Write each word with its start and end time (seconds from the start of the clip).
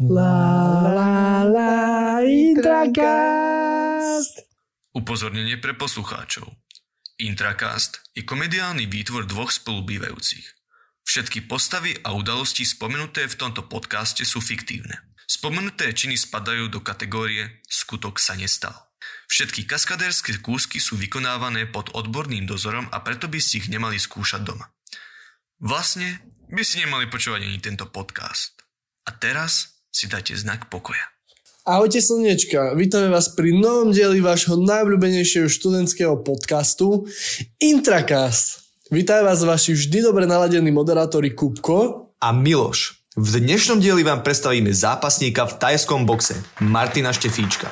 La 0.00 0.88
la 0.88 1.44
la 1.44 2.24
Intracast. 2.24 2.88
Upozornenie 4.96 5.60
pre 5.60 5.76
poslucháčov. 5.76 6.48
Intracast 7.20 8.00
je 8.16 8.24
komediálny 8.24 8.88
výtvor 8.88 9.28
dvoch 9.28 9.52
spolubývajúcich. 9.52 10.48
Všetky 11.04 11.44
postavy 11.44 11.92
a 12.08 12.16
udalosti 12.16 12.64
spomenuté 12.64 13.28
v 13.28 13.36
tomto 13.36 13.68
podcaste 13.68 14.24
sú 14.24 14.40
fiktívne. 14.40 14.96
Spomenuté 15.28 15.92
činy 15.92 16.16
spadajú 16.16 16.72
do 16.72 16.80
kategórie 16.80 17.60
skutok 17.68 18.16
sa 18.16 18.32
nestal. 18.32 18.72
Všetky 19.28 19.68
kaskadérske 19.68 20.40
kúsky 20.40 20.80
sú 20.80 20.96
vykonávané 20.96 21.68
pod 21.68 21.92
odborným 21.92 22.48
dozorom 22.48 22.88
a 22.96 23.04
preto 23.04 23.28
by 23.28 23.36
ste 23.44 23.60
ich 23.60 23.68
nemali 23.68 24.00
skúšať 24.00 24.40
doma. 24.40 24.72
Vlastne 25.60 26.16
by 26.48 26.64
si 26.64 26.80
nemali 26.80 27.12
počúvať 27.12 27.44
ani 27.44 27.60
tento 27.60 27.84
podcast. 27.92 28.56
A 29.04 29.12
teraz 29.12 29.81
si 29.92 30.08
dajte 30.08 30.32
znak 30.32 30.72
pokoja. 30.72 31.04
Ahojte 31.68 32.02
slnečka, 32.02 32.74
vítame 32.74 33.12
vás 33.12 33.38
pri 33.38 33.54
novom 33.54 33.94
dieli 33.94 34.18
vášho 34.18 34.58
najobľúbenejšieho 34.58 35.46
študentského 35.46 36.18
podcastu 36.24 37.06
Intracast. 37.62 38.66
Vítajú 38.90 39.22
vás 39.22 39.44
vaši 39.46 39.76
vždy 39.78 40.02
dobre 40.02 40.24
naladení 40.26 40.74
moderátori 40.74 41.36
Kupko 41.36 42.10
a 42.18 42.28
Miloš. 42.34 43.04
V 43.14 43.44
dnešnom 43.44 43.78
dieli 43.78 44.02
vám 44.02 44.24
predstavíme 44.24 44.72
zápasníka 44.72 45.44
v 45.44 45.60
tajskom 45.60 46.08
boxe, 46.08 46.40
Martina 46.64 47.12
Štefíčka. 47.12 47.68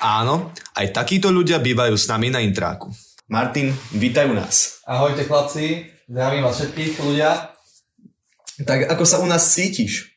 Áno, 0.00 0.54
aj 0.78 0.94
takíto 0.94 1.28
ľudia 1.34 1.58
bývajú 1.58 1.98
s 1.98 2.06
nami 2.06 2.30
na 2.30 2.40
intráku. 2.40 2.94
Martin, 3.26 3.74
vítajú 3.90 4.32
nás. 4.32 4.80
Ahojte 4.86 5.26
chlapci, 5.26 5.92
zdravím 6.06 6.46
vás 6.46 6.56
všetkých 6.62 6.92
ľudia. 7.02 7.52
Tak 8.64 8.86
ako 8.96 9.04
sa 9.04 9.20
u 9.20 9.26
nás 9.26 9.44
cítiš? 9.44 10.15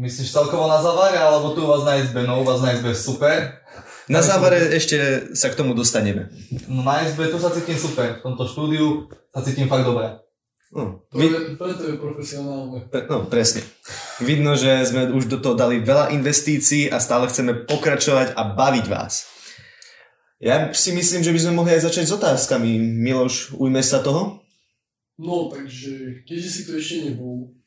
Myslíš 0.00 0.32
celkovo 0.32 0.64
na 0.64 0.80
závere, 0.80 1.20
alebo 1.20 1.52
tu 1.52 1.60
u 1.60 1.68
vás 1.68 1.84
na 1.84 2.00
SB? 2.00 2.24
No 2.24 2.40
u 2.40 2.44
vás 2.48 2.64
na 2.64 2.72
SB 2.72 2.96
super. 2.96 3.60
Na 4.08 4.24
závere 4.24 4.72
ešte 4.72 5.28
sa 5.36 5.52
k 5.52 5.60
tomu 5.60 5.76
dostaneme. 5.76 6.32
No 6.72 6.80
na 6.80 7.04
SB 7.04 7.28
tu 7.28 7.36
sa 7.36 7.52
cítim 7.52 7.76
super. 7.76 8.16
V 8.16 8.24
tomto 8.24 8.48
štúdiu 8.48 9.12
sa 9.28 9.44
cítim 9.44 9.68
fakt 9.68 9.84
dobre. 9.84 10.16
No, 10.72 11.04
to, 11.12 11.20
je, 11.20 11.52
preto 11.58 11.82
je 11.84 11.94
profesionálne. 12.00 12.88
No, 13.12 13.28
presne. 13.28 13.60
Vidno, 14.24 14.56
že 14.56 14.88
sme 14.88 15.12
už 15.12 15.28
do 15.28 15.36
toho 15.36 15.52
dali 15.52 15.84
veľa 15.84 16.16
investícií 16.16 16.88
a 16.88 16.96
stále 16.96 17.28
chceme 17.28 17.68
pokračovať 17.68 18.32
a 18.32 18.56
baviť 18.56 18.86
vás. 18.88 19.28
Ja 20.40 20.72
si 20.72 20.96
myslím, 20.96 21.20
že 21.20 21.34
by 21.36 21.40
sme 21.44 21.52
mohli 21.60 21.76
aj 21.76 21.92
začať 21.92 22.08
s 22.08 22.16
otázkami. 22.16 22.80
Miloš, 22.80 23.52
ujme 23.60 23.84
sa 23.84 24.00
toho? 24.00 24.40
No, 25.20 25.52
takže, 25.52 26.24
keďže 26.24 26.48
si 26.48 26.60
to 26.64 26.80
ešte 26.80 27.12
nebol, 27.12 27.59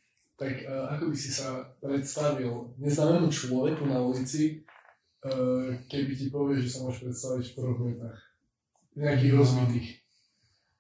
tak 0.43 0.67
uh, 0.67 0.91
ako 0.91 1.15
by 1.15 1.15
si 1.15 1.31
sa 1.31 1.71
predstavil 1.79 2.75
neznámemu 2.75 3.31
človeku 3.31 3.87
na 3.87 4.03
ulici, 4.03 4.59
uh, 5.23 5.71
keby 5.87 6.11
ti 6.11 6.27
povie, 6.27 6.59
že 6.59 6.67
sa 6.67 6.79
môžeš 6.83 7.07
predstaviť 7.07 7.45
v 7.47 7.55
troch 7.55 7.79
vetách? 7.79 8.19
Nejakých 8.99 9.33
rozbitých. 9.39 9.89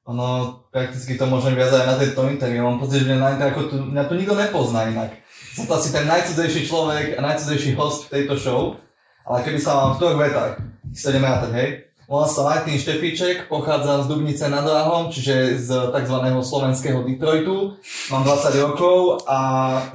Ono, 0.03 0.59
prakticky 0.67 1.15
to 1.15 1.31
môžem 1.31 1.55
viac 1.55 1.71
aj 1.71 1.87
na 1.87 1.95
tejto 1.95 2.27
interview. 2.27 2.59
Mám 2.59 2.83
pocit, 2.83 3.07
že 3.07 3.15
na 3.15 3.39
ako 3.39 3.71
tu, 3.71 3.75
mňa 3.79 4.03
tu 4.03 4.19
nikto 4.19 4.35
nepozná 4.35 4.91
inak. 4.91 5.15
Som 5.55 5.63
to 5.63 5.79
asi 5.79 5.95
ten 5.95 6.03
najcudzejší 6.11 6.67
človek 6.67 7.05
a 7.15 7.19
najcudzejší 7.23 7.71
host 7.79 8.11
v 8.11 8.19
tejto 8.19 8.35
show. 8.35 8.75
Ale 9.23 9.47
keby 9.47 9.63
sa 9.63 9.79
vám 9.79 9.91
v 9.95 9.99
troch 10.03 10.19
vetách, 10.19 10.53
si 10.91 11.07
to 11.07 11.15
ideme 11.15 11.31
hej? 11.55 11.87
Volám 12.03 12.27
sa 12.27 12.43
Martin 12.43 12.75
Štefíček, 12.75 13.47
pochádzam 13.47 14.03
z 14.03 14.07
Dubnice 14.11 14.51
nad 14.51 14.67
Váhom, 14.67 15.07
čiže 15.07 15.55
z 15.55 15.71
tzv. 15.71 16.17
slovenského 16.43 16.99
Detroitu. 17.07 17.79
Mám 18.11 18.27
20 18.27 18.59
rokov 18.59 19.23
a 19.23 19.39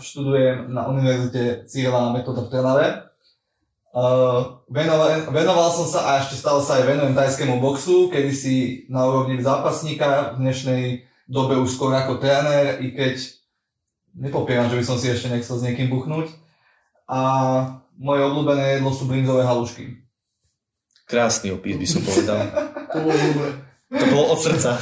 študujem 0.00 0.72
na 0.72 0.88
Univerzite 0.88 1.68
Cyrila 1.68 2.08
Metoda 2.16 2.48
v 2.48 2.48
Trnave. 2.48 2.86
Venoval, 4.72 5.28
venoval 5.28 5.68
som 5.68 5.84
sa 5.84 6.00
a 6.08 6.24
ešte 6.24 6.40
stále 6.40 6.64
sa 6.64 6.80
aj 6.80 6.88
venujem 6.88 7.12
tajskému 7.12 7.60
boxu, 7.60 8.08
kedy 8.08 8.32
si 8.32 8.56
na 8.88 9.04
úrovni 9.04 9.36
zápasníka, 9.44 10.32
v 10.32 10.48
dnešnej 10.48 10.82
dobe 11.28 11.60
už 11.60 11.76
skôr 11.76 11.92
ako 11.92 12.24
tréner, 12.24 12.80
i 12.80 12.88
keď 12.96 13.20
nepopieram, 14.16 14.72
že 14.72 14.80
by 14.80 14.84
som 14.88 14.96
si 14.96 15.12
ešte 15.12 15.28
nechcel 15.28 15.60
s 15.60 15.64
niekým 15.68 15.92
buchnúť. 15.92 16.32
A 17.04 17.20
moje 18.00 18.24
obľúbené 18.24 18.80
jedlo 18.80 18.96
sú 18.96 19.04
brinzové 19.04 19.44
halušky. 19.44 20.07
Krásny 21.08 21.56
opis 21.56 21.80
by 21.80 21.86
som 21.88 22.04
povedal. 22.04 22.40
to 22.92 22.98
bolo 23.00 23.16
dobre. 23.16 23.48
To 23.88 24.04
bolo 24.12 24.24
od 24.36 24.38
srdca. 24.44 24.76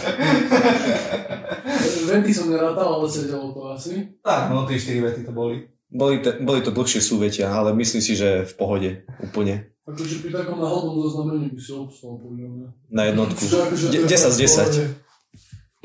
Vety 2.11 2.33
som 2.35 2.51
nerátal, 2.51 2.99
ale 2.99 3.07
sedelo 3.07 3.55
to 3.55 3.71
asi. 3.71 4.19
Tak, 4.23 4.51
no 4.51 4.67
tie 4.67 4.79
4 4.79 5.07
vety 5.07 5.21
to 5.27 5.33
boli. 5.35 5.67
Boli 5.87 6.19
to, 6.23 6.35
boli 6.43 6.61
to 6.63 6.71
dlhšie 6.75 7.01
súvetia, 7.03 7.51
ale 7.51 7.75
myslím 7.79 8.03
si, 8.03 8.19
že 8.19 8.47
v 8.47 8.55
pohode, 8.59 8.91
úplne. 9.23 9.71
Akože 9.87 10.19
pri 10.23 10.31
takom 10.35 10.59
náhodnom 10.59 10.99
zaznamení 11.07 11.47
by 11.55 11.61
si 11.63 11.71
obstal, 11.71 12.19
podľa 12.19 12.49
mňa. 12.51 12.69
Na 12.91 13.03
jednotku. 13.07 13.43
Akože, 13.47 13.87
10 14.07 14.07
z 14.07 14.37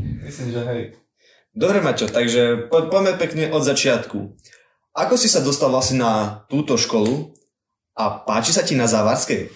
10. 0.02 0.25
Myslím, 0.25 0.47
že 0.53 0.62
hej. 0.73 0.81
Dobre, 1.53 1.85
Maťo, 1.85 2.09
takže 2.09 2.66
po, 2.69 2.90
poďme 2.90 3.13
pekne 3.22 3.53
od 3.53 3.62
začiatku. 3.62 4.18
Ako 4.97 5.13
si 5.22 5.29
sa 5.29 5.46
dostal 5.46 5.69
vlastne 5.69 6.02
na 6.02 6.41
túto 6.50 6.81
školu 6.81 7.29
a 7.94 8.25
páči 8.25 8.58
sa 8.58 8.66
ti 8.66 8.73
na 8.73 8.90
Závarskej? 8.90 9.53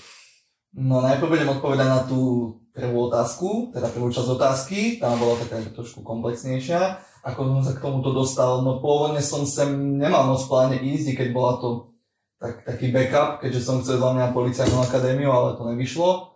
No 0.76 1.00
najprv 1.00 1.32
budem 1.32 1.50
odpovedať 1.56 1.88
na 1.88 2.02
tú 2.04 2.52
prvú 2.76 3.08
otázku, 3.08 3.72
teda 3.72 3.88
prvú 3.88 4.12
časť 4.12 4.30
otázky, 4.36 4.80
tam 5.00 5.16
bola 5.16 5.40
taká 5.40 5.64
trošku 5.72 6.04
komplexnejšia. 6.04 7.00
Ako 7.24 7.48
som 7.48 7.62
sa 7.64 7.72
k 7.72 7.82
tomuto 7.82 8.12
dostal, 8.12 8.60
no 8.60 8.84
pôvodne 8.84 9.24
som 9.24 9.48
sem 9.48 9.72
nemal 9.96 10.28
moc 10.28 10.44
pláne 10.52 10.76
ísť, 10.84 11.16
keď 11.16 11.28
bola 11.32 11.58
to 11.64 11.96
tak, 12.36 12.68
taký 12.68 12.92
backup, 12.92 13.40
keďže 13.40 13.64
som 13.64 13.80
chcel 13.80 14.04
za 14.04 14.12
mňa 14.12 14.36
policajnú 14.36 14.78
akadémiu, 14.84 15.32
ale 15.32 15.56
to 15.56 15.64
nevyšlo. 15.64 16.36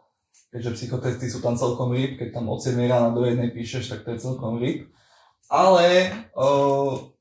Keďže 0.49 0.75
psychotesty 0.79 1.27
sú 1.27 1.43
tam 1.43 1.59
celkom 1.59 1.91
rýb, 1.91 2.15
keď 2.15 2.39
tam 2.39 2.47
od 2.47 2.63
7 2.63 2.79
rána 2.87 3.11
do 3.11 3.27
jednej 3.27 3.51
píšeš, 3.51 3.91
tak 3.91 4.07
to 4.07 4.15
je 4.15 4.23
celkom 4.23 4.57
rýb. 4.57 4.87
Ale 5.51 6.15
o, 6.33 7.11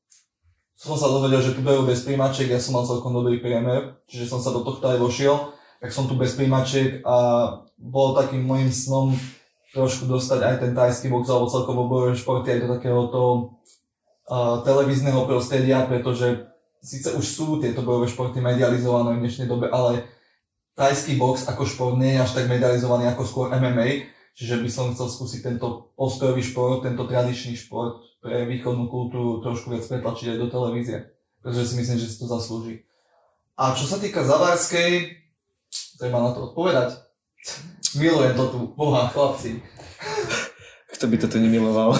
som 0.78 0.94
sa 0.94 1.10
dozvedel, 1.10 1.42
že 1.42 1.58
tu 1.58 1.60
berú 1.66 1.82
bez 1.82 2.06
príjmaček, 2.06 2.48
ja 2.48 2.62
som 2.62 2.78
mal 2.78 2.86
celkom 2.86 3.10
dobrý 3.10 3.42
priemer, 3.42 3.98
čiže 4.06 4.30
som 4.30 4.38
sa 4.38 4.54
do 4.54 4.62
tohto 4.62 4.86
aj 4.86 5.02
vošiel 5.02 5.57
tak 5.78 5.90
som 5.94 6.10
tu 6.10 6.18
bez 6.18 6.34
príjmačiek 6.34 7.02
a 7.06 7.16
bolo 7.78 8.18
takým 8.18 8.42
môjim 8.42 8.70
snom 8.74 9.14
trošku 9.70 10.10
dostať 10.10 10.40
aj 10.42 10.54
ten 10.58 10.72
tajský 10.74 11.06
box 11.12 11.30
alebo 11.30 11.52
celkovo 11.52 11.82
bojové 11.86 12.18
športy 12.18 12.56
aj 12.56 12.60
do 12.64 12.68
takéhoto 12.74 13.20
uh, 14.26 14.64
televízneho 14.66 15.22
prostredia, 15.28 15.86
pretože 15.86 16.50
síce 16.82 17.14
už 17.14 17.24
sú 17.24 17.46
tieto 17.62 17.86
bojové 17.86 18.10
športy 18.10 18.42
medializované 18.42 19.18
v 19.18 19.22
dnešnej 19.22 19.46
dobe, 19.46 19.70
ale 19.70 20.08
tajský 20.74 21.14
box 21.14 21.46
ako 21.46 21.62
šport 21.68 21.94
nie 21.94 22.16
je 22.16 22.22
až 22.22 22.30
tak 22.34 22.50
medializovaný 22.50 23.06
ako 23.12 23.22
skôr 23.22 23.46
MMA, 23.54 24.10
čiže 24.34 24.58
by 24.58 24.70
som 24.70 24.94
chcel 24.94 25.10
skúsiť 25.10 25.40
tento 25.42 25.94
postojový 25.94 26.42
šport, 26.42 26.82
tento 26.82 27.06
tradičný 27.06 27.54
šport 27.54 28.02
pre 28.18 28.46
východnú 28.50 28.90
kultúru 28.90 29.38
trošku 29.42 29.70
viac 29.70 29.86
pretlačiť 29.86 30.34
aj 30.34 30.38
do 30.42 30.48
televízie, 30.50 30.98
pretože 31.42 31.70
si 31.70 31.74
myslím, 31.78 31.98
že 32.02 32.08
si 32.10 32.16
to 32.18 32.26
zaslúži. 32.26 32.82
A 33.58 33.74
čo 33.74 33.90
sa 33.90 33.98
týka 33.98 34.22
Zavárskej, 34.22 35.18
Treba 35.98 36.22
na 36.22 36.30
to 36.30 36.54
odpovedať. 36.54 36.94
Milujem 37.98 38.38
to 38.38 38.44
tu, 38.54 38.58
boha, 38.78 39.10
chlapci. 39.10 39.58
Kto 40.94 41.04
by 41.10 41.16
toto 41.18 41.42
nemiloval? 41.42 41.98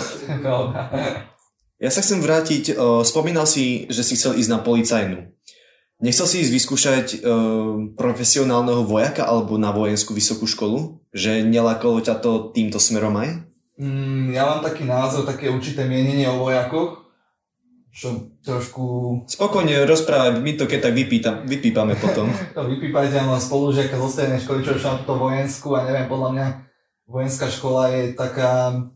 ja 1.85 1.91
sa 1.91 2.01
chcem 2.01 2.23
vrátiť, 2.23 2.79
spomínal 3.03 3.51
si, 3.51 3.91
že 3.91 4.07
si 4.07 4.15
chcel 4.15 4.39
ísť 4.39 4.51
na 4.55 4.63
policajnú. 4.63 5.35
Nechcel 5.99 6.27
si 6.31 6.47
ísť 6.47 6.53
vyskúšať 6.55 7.07
profesionálneho 7.99 8.87
vojaka 8.87 9.27
alebo 9.27 9.59
na 9.59 9.75
vojenskú 9.75 10.15
vysokú 10.15 10.47
školu? 10.47 11.03
Že 11.11 11.43
nelakalo 11.51 11.99
ťa 11.99 12.23
to 12.23 12.55
týmto 12.55 12.79
smerom 12.79 13.19
aj? 13.19 13.43
Mm, 13.79 14.35
ja 14.35 14.47
mám 14.47 14.61
taký 14.63 14.87
názor, 14.87 15.27
také 15.27 15.51
určité 15.51 15.87
mienenie 15.87 16.27
o 16.31 16.43
vojakoch, 16.43 17.08
čo 17.99 18.39
trošku... 18.47 18.85
Spokojne 19.27 19.83
rozprávať, 19.83 20.39
my 20.39 20.53
to 20.55 20.71
keď 20.71 20.81
tak 20.87 20.95
vypítam, 20.95 21.43
vypípame 21.43 21.99
potom. 21.99 22.31
to 22.57 22.63
vypípajte, 22.71 23.19
mám 23.27 23.43
spolužiaka 23.43 23.99
zo 23.99 24.07
strednej 24.07 24.39
školy, 24.39 24.63
čo 24.63 24.79
na 24.79 25.03
túto 25.03 25.19
vojenskú 25.19 25.75
a 25.75 25.83
neviem, 25.83 26.07
podľa 26.07 26.31
mňa 26.31 26.47
vojenská 27.11 27.51
škola 27.51 27.91
je 27.91 28.03
taká, 28.15 28.87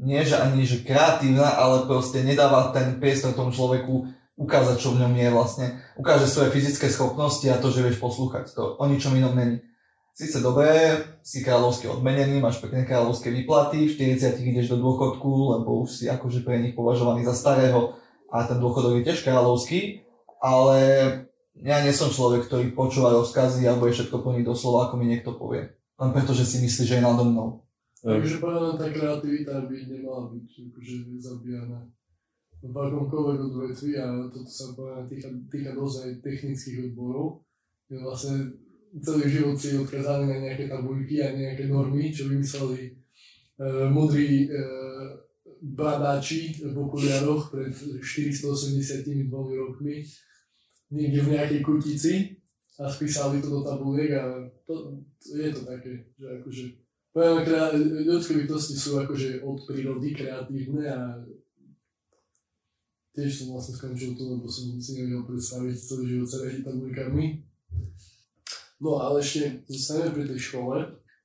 nie 0.00 0.24
že 0.24 0.40
ani 0.40 0.64
že 0.64 0.80
kreatívna, 0.80 1.60
ale 1.60 1.84
proste 1.84 2.24
nedáva 2.24 2.72
ten 2.72 2.96
priestor 2.96 3.36
tomu 3.36 3.52
človeku 3.52 4.08
ukázať, 4.40 4.80
čo 4.80 4.96
v 4.96 5.04
ňom 5.04 5.12
je 5.12 5.28
vlastne. 5.28 5.66
Ukáže 6.00 6.24
svoje 6.24 6.56
fyzické 6.56 6.88
schopnosti 6.88 7.44
a 7.52 7.60
to, 7.60 7.68
že 7.68 7.84
vieš 7.84 8.00
poslúchať. 8.00 8.56
To 8.56 8.80
o 8.80 8.84
ničom 8.88 9.12
inom 9.12 9.36
není. 9.36 9.60
Sice 10.16 10.44
dobré, 10.44 11.04
si 11.24 11.40
kráľovsky 11.40 11.88
odmenený, 11.88 12.40
máš 12.40 12.60
pekné 12.60 12.84
kráľovské 12.84 13.32
výplaty, 13.32 13.88
v 13.88 14.16
40 14.16 14.44
ideš 14.44 14.72
do 14.72 14.80
dôchodku, 14.80 15.56
lebo 15.56 15.84
už 15.84 15.88
si 15.88 16.04
akože 16.08 16.44
pre 16.44 16.60
nich 16.60 16.76
považovaný 16.76 17.24
za 17.24 17.32
starého, 17.32 17.96
a 18.32 18.48
ten 18.48 18.56
dôchodok 18.56 18.98
je 18.98 19.06
tiež 19.12 19.28
kráľovský, 19.28 20.00
ale 20.40 20.80
ja 21.60 21.84
nie 21.84 21.92
som 21.92 22.08
človek, 22.08 22.48
ktorý 22.48 22.72
počúva 22.72 23.12
rozkazy 23.12 23.68
a 23.68 23.76
bude 23.76 23.92
všetko 23.92 24.24
plniť 24.24 24.44
doslova, 24.48 24.88
ako 24.88 24.96
mi 24.96 25.12
niekto 25.12 25.36
povie. 25.36 25.68
Len 26.00 26.10
preto, 26.10 26.32
že 26.32 26.48
si 26.48 26.64
myslí, 26.64 26.82
že 26.88 26.96
je 26.98 27.04
nado 27.04 27.28
mnou. 27.28 27.62
Takže 28.02 28.42
podľa 28.42 28.74
tá 28.80 28.90
kreativita 28.90 29.70
by 29.70 29.76
nemala 29.86 30.32
byť 30.34 30.48
akože 30.74 30.96
zabíjana. 31.22 31.86
v 32.62 32.74
akomkoľvek 32.74 33.38
odvetvi 33.42 33.90
a 33.98 34.26
toto 34.30 34.50
sa 34.50 34.74
povedať 34.74 35.04
týka, 35.10 35.28
týka 35.50 35.70
dosť 35.74 36.22
technických 36.22 36.90
odborov, 36.90 37.46
kde 37.86 37.96
vlastne 38.02 38.34
celý 39.02 39.24
život 39.30 39.54
si 39.58 39.78
odkazaný 39.78 40.26
na 40.30 40.38
nejaké 40.50 40.66
tabuľky 40.66 41.22
a 41.22 41.34
nejaké 41.34 41.70
normy, 41.70 42.10
čo 42.10 42.26
vymysleli 42.26 42.90
uh, 43.62 43.86
mudrí 43.90 44.50
uh, 44.50 45.21
badáči 45.62 46.58
v 46.58 46.74
okuliaroch 46.74 47.54
pred 47.54 47.70
482 47.70 49.30
rokmi 49.30 50.02
niekde 50.90 51.20
v 51.22 51.32
nejakej 51.38 51.60
kutici 51.62 52.12
a 52.82 52.90
spísali 52.90 53.38
to 53.38 53.48
do 53.48 53.60
tabuliek 53.62 54.10
a 54.18 54.50
to, 54.66 54.98
to 55.22 55.38
je 55.38 55.48
to 55.54 55.62
také, 55.62 55.92
že 56.18 56.26
akože 56.42 56.64
Poviem, 57.12 57.44
ľudské 58.08 58.40
bytosti 58.40 58.72
sú 58.72 58.96
akože 58.96 59.44
od 59.44 59.68
prírody 59.68 60.16
kreatívne 60.16 60.88
a 60.88 61.20
tiež 63.12 63.44
som 63.44 63.52
vlastne 63.52 63.76
skončil 63.76 64.16
tu, 64.16 64.32
lebo 64.32 64.48
som 64.48 64.80
si 64.80 64.96
nevedel 64.96 65.20
predstaviť 65.28 65.76
celý 65.76 66.04
život 66.08 66.28
sa 66.32 66.40
riadiť 66.40 66.64
tabuľkami. 66.64 67.24
No 68.80 68.96
ale 68.96 69.20
ešte 69.20 69.60
zostaneme 69.68 70.16
pri 70.16 70.24
tej 70.32 70.40
škole. 70.40 70.76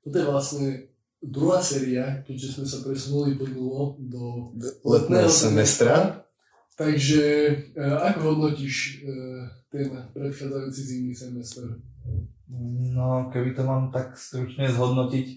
Toto 0.03 0.15
je 0.19 0.27
vlastne 0.27 0.67
druhá 1.21 1.59
séria, 1.61 2.23
keďže 2.23 2.59
sme 2.59 2.65
sa 2.65 2.77
presunuli 2.85 3.37
plynulo 3.37 3.97
do 3.99 4.53
letného 4.85 5.29
semestra. 5.29 6.23
Takže 6.77 7.25
uh, 7.73 8.05
ako 8.13 8.19
hodnotíš 8.37 9.01
uh, 9.01 9.49
ten 9.73 9.89
predchádzajúci 10.13 10.81
zimný 10.85 11.13
semestr? 11.17 11.81
No, 12.93 13.27
keby 13.33 13.57
to 13.57 13.65
mám 13.65 13.89
tak 13.89 14.15
stručne 14.15 14.69
zhodnotiť, 14.69 15.27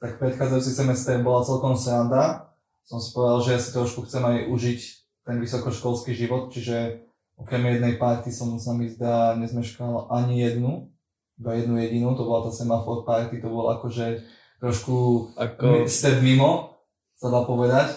tak 0.00 0.22
predchádzajúci 0.22 0.72
semestr 0.72 1.20
bola 1.20 1.42
celkom 1.42 1.74
sranda. 1.74 2.54
Som 2.86 3.02
si 3.02 3.10
povedal, 3.10 3.42
že 3.42 3.50
ja 3.58 3.60
si 3.60 3.74
trošku 3.74 4.06
chcem 4.06 4.22
aj 4.22 4.38
užiť 4.46 4.80
ten 5.26 5.42
vysokoškolský 5.42 6.14
život, 6.14 6.54
čiže 6.54 7.02
okrem 7.34 7.66
jednej 7.66 7.98
party 7.98 8.30
som 8.30 8.54
sa 8.62 8.72
mi 8.72 8.86
zdá 8.86 9.34
nezmeškal 9.34 10.06
ani 10.06 10.38
jednu, 10.38 10.94
iba 11.36 11.52
jednu 11.58 11.82
jedinú, 11.82 12.14
to 12.14 12.22
bola 12.24 12.46
tá 12.46 12.54
semafor 12.54 13.02
party, 13.02 13.42
to 13.42 13.50
bolo 13.50 13.74
akože 13.74 14.22
trošku 14.60 15.30
Ako... 15.36 15.84
step 15.88 16.20
mimo, 16.20 16.80
sa 17.16 17.32
dá 17.32 17.44
povedať. 17.44 17.92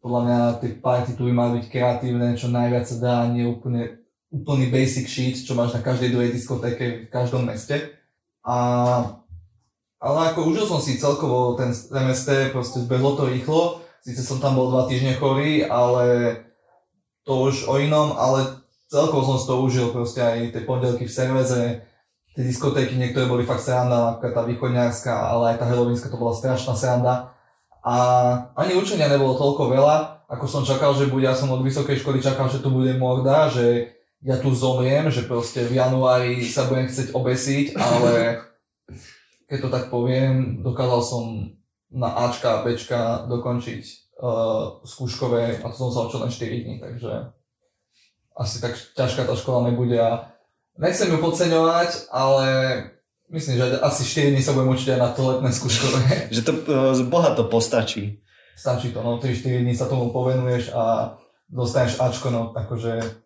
Podľa 0.00 0.20
mňa 0.24 0.38
tie 0.62 0.70
party 0.80 1.18
tu 1.18 1.28
by 1.28 1.32
mali 1.34 1.50
byť 1.60 1.66
kreatívne, 1.68 2.38
čo 2.38 2.48
najviac 2.48 2.84
sa 2.88 2.96
dá, 2.96 3.16
nie 3.28 3.44
úplne 3.44 4.00
úplný 4.32 4.68
basic 4.72 5.06
sheet, 5.06 5.36
čo 5.46 5.54
máš 5.54 5.76
na 5.76 5.82
každej 5.84 6.12
druhej 6.12 6.30
diskotéke 6.34 7.06
v 7.06 7.12
každom 7.12 7.46
meste. 7.46 7.94
A 8.46 8.56
ale 9.96 10.30
ako 10.30 10.52
užil 10.52 10.68
som 10.68 10.78
si 10.78 11.00
celkovo 11.00 11.56
ten 11.56 11.72
semester, 11.72 12.52
proste 12.52 12.84
zbehlo 12.84 13.16
to 13.16 13.26
rýchlo. 13.26 13.80
Sice 14.04 14.22
som 14.22 14.38
tam 14.38 14.54
bol 14.54 14.70
dva 14.70 14.84
týždne 14.86 15.16
chorý, 15.16 15.64
ale 15.66 16.36
to 17.26 17.48
už 17.48 17.66
o 17.66 17.80
inom, 17.80 18.14
ale 18.14 18.60
celkovo 18.86 19.24
som 19.24 19.36
si 19.40 19.48
to 19.48 19.56
užil, 19.58 19.90
proste 19.90 20.22
aj 20.22 20.52
tie 20.54 20.62
pondelky 20.62 21.08
v 21.08 21.16
serveze, 21.16 21.82
tie 22.36 22.44
diskotéky, 22.44 23.00
niektoré 23.00 23.24
boli 23.24 23.48
fakt 23.48 23.64
sranda, 23.64 24.12
napríklad 24.12 24.36
tá 24.36 24.42
východňarská, 24.44 25.14
ale 25.16 25.56
aj 25.56 25.64
tá 25.64 25.66
helovinská 25.72 26.12
to 26.12 26.20
bola 26.20 26.36
strašná 26.36 26.76
sranda. 26.76 27.32
A 27.80 27.94
ani 28.52 28.76
učenia 28.76 29.08
nebolo 29.08 29.40
toľko 29.40 29.72
veľa, 29.72 29.96
ako 30.28 30.44
som 30.44 30.62
čakal, 30.68 30.92
že 30.92 31.08
bude. 31.08 31.24
Ja 31.24 31.32
som 31.32 31.48
od 31.48 31.64
vysokej 31.64 32.04
školy 32.04 32.20
čakal, 32.20 32.52
že 32.52 32.60
tu 32.60 32.68
bude 32.68 32.92
morda, 33.00 33.48
že 33.48 33.96
ja 34.20 34.36
tu 34.36 34.52
zomriem, 34.52 35.08
že 35.08 35.24
proste 35.24 35.64
v 35.64 35.80
januári 35.80 36.44
sa 36.44 36.68
budem 36.68 36.92
chcieť 36.92 37.16
obesiť, 37.16 37.66
ale 37.78 38.42
keď 39.48 39.58
to 39.62 39.68
tak 39.72 39.84
poviem, 39.88 40.60
dokázal 40.60 41.00
som 41.00 41.24
na 41.88 42.10
Ačka 42.28 42.60
a 42.60 42.62
Bčka 42.66 43.30
dokončiť 43.30 43.82
uh, 44.18 44.82
skúškové 44.82 45.62
a 45.62 45.66
to 45.70 45.76
som 45.78 45.90
sa 45.94 46.04
učil 46.10 46.20
len 46.26 46.32
4 46.34 46.64
dní, 46.66 46.74
takže 46.82 47.32
asi 48.36 48.60
tak 48.60 48.76
ťažká 48.76 49.24
tá 49.24 49.32
škola 49.38 49.70
nebude 49.70 49.96
a 49.96 50.35
nechcem 50.78 51.08
ju 51.12 51.18
podceňovať, 51.18 52.12
ale 52.12 52.46
myslím, 53.32 53.54
že 53.58 53.80
asi 53.80 54.02
4 54.04 54.32
dní 54.32 54.42
sa 54.42 54.52
budem 54.52 54.72
učiť 54.72 54.88
aj 54.96 55.00
na 55.00 55.10
to 55.12 55.20
letné 55.26 55.50
skúškové. 55.52 56.00
že 56.36 56.42
to 56.44 56.52
uh, 56.52 56.96
boha 57.08 57.32
to 57.34 57.48
postačí. 57.48 58.20
Stačí 58.56 58.92
to, 58.92 59.04
no 59.04 59.20
3-4 59.20 59.64
dní 59.64 59.74
sa 59.76 59.90
tomu 59.90 60.12
povenuješ 60.12 60.72
a 60.72 61.14
dostaneš 61.52 62.00
Ačko, 62.00 62.32
no 62.32 62.56
akože 62.56 63.24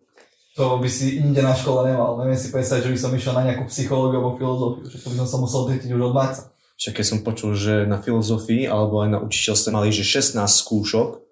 to 0.51 0.77
by 0.83 0.89
si 0.91 1.23
inde 1.23 1.39
na 1.39 1.55
škole 1.55 1.87
nemal. 1.87 2.19
Neviem 2.19 2.35
si 2.35 2.51
predstaviť, 2.51 2.91
že 2.91 2.93
by 2.93 2.99
som 2.99 3.11
išiel 3.15 3.33
na 3.39 3.47
nejakú 3.47 3.71
psychológiu 3.71 4.19
alebo 4.19 4.35
filozofiu, 4.35 4.83
že 4.91 4.99
to 4.99 5.07
by 5.07 5.15
som 5.23 5.27
sa 5.27 5.37
musel 5.39 5.61
dretiť 5.71 5.89
už 5.95 6.01
od 6.11 6.13
marca. 6.15 6.51
Však 6.75 6.97
keď 6.99 7.05
som 7.07 7.19
počul, 7.23 7.55
že 7.55 7.87
na 7.87 8.01
filozofii 8.01 8.67
alebo 8.67 8.99
aj 9.05 9.09
na 9.15 9.19
učiteľstve 9.23 9.69
mali, 9.71 9.95
že 9.95 10.03
16 10.03 10.43
skúšok 10.43 11.30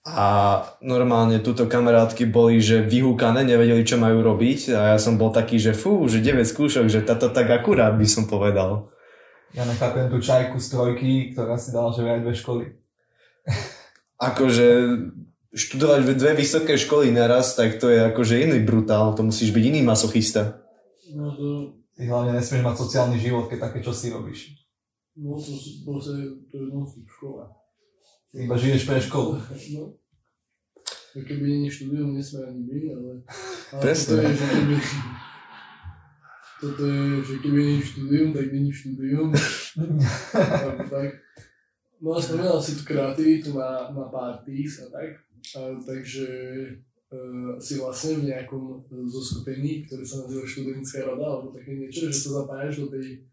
a 0.00 0.26
normálne 0.80 1.44
túto 1.44 1.68
kamarátky 1.68 2.24
boli, 2.24 2.56
že 2.64 2.80
vyhúkané, 2.80 3.44
nevedeli, 3.44 3.84
čo 3.84 4.00
majú 4.00 4.24
robiť 4.24 4.72
a 4.72 4.96
ja 4.96 4.98
som 4.98 5.20
bol 5.20 5.28
taký, 5.28 5.60
že 5.60 5.76
fú, 5.76 6.08
že 6.08 6.24
9 6.24 6.40
skúšok, 6.48 6.88
že 6.88 7.04
táto 7.04 7.28
tak 7.28 7.52
akurát 7.52 7.92
by 7.92 8.06
som 8.08 8.24
povedal. 8.24 8.88
Ja 9.52 9.68
nechápem 9.68 10.08
tú 10.08 10.16
čajku 10.22 10.56
z 10.56 10.66
trojky, 10.72 11.12
ktorá 11.36 11.60
si 11.60 11.74
dala, 11.74 11.92
že 11.92 12.06
aj 12.06 12.22
dve 12.24 12.34
školy. 12.38 12.64
akože 14.30 14.66
študovať 15.52 16.00
dve 16.16 16.32
vysoké 16.38 16.78
školy 16.80 17.12
naraz, 17.12 17.58
tak 17.58 17.76
to 17.76 17.90
je 17.90 18.00
akože 18.08 18.40
iný 18.40 18.62
brutál, 18.62 19.12
to 19.12 19.26
musíš 19.26 19.52
byť 19.52 19.64
iný 19.68 19.80
masochista. 19.84 20.64
No 21.12 21.34
to... 21.36 21.46
Ty 22.00 22.08
hlavne 22.08 22.32
nesmieš 22.32 22.64
mať 22.64 22.76
sociálny 22.80 23.20
život, 23.20 23.52
keď 23.52 23.68
také 23.68 23.84
čo 23.84 23.92
si 23.92 24.08
robíš. 24.08 24.56
No 25.20 25.36
to, 25.36 25.52
to, 25.52 26.00
to, 26.00 26.12
to 26.48 26.54
je 26.56 26.64
non-stop 26.72 27.04
škola. 27.04 27.59
Iba 28.30 28.54
žiješ 28.54 28.86
pre 28.86 29.00
školu. 29.02 29.42
No. 29.74 29.98
Keby 31.10 31.42
není 31.42 31.66
štúdium, 31.66 32.14
nesme 32.14 32.46
ani 32.46 32.62
my, 32.62 32.78
ale... 32.94 33.10
ale 33.74 33.80
Presne. 33.82 34.22
Toto 34.22 34.22
je, 34.22 34.36
že 34.38 34.46
keby, 34.46 34.76
toto 36.60 36.82
je, 36.86 37.02
že 37.26 37.34
keby 37.42 37.58
není 37.58 37.82
štúdium, 37.82 38.28
tak 38.30 38.46
není 38.54 38.70
štúdium. 38.70 39.28
tak. 40.94 41.08
No 41.98 42.14
a 42.14 42.22
spomínal 42.22 42.62
si 42.62 42.78
tu 42.78 42.86
kreativitu 42.86 43.58
na, 43.58 43.90
na 43.90 44.06
parties 44.06 44.78
a 44.78 44.86
tak. 44.94 45.18
A, 45.58 45.60
takže 45.82 46.26
uh, 47.10 47.58
si 47.58 47.82
vlastne 47.82 48.22
v 48.22 48.30
nejakom 48.30 48.86
zoskupení, 49.10 49.90
ktoré 49.90 50.06
sa 50.06 50.22
nazýva 50.22 50.46
študentská 50.46 51.10
rada, 51.10 51.26
alebo 51.26 51.50
také 51.50 51.74
niečo, 51.74 52.06
že 52.06 52.14
sa 52.14 52.46
zapájaš 52.46 52.86
do 52.86 52.94
tej, 52.94 53.26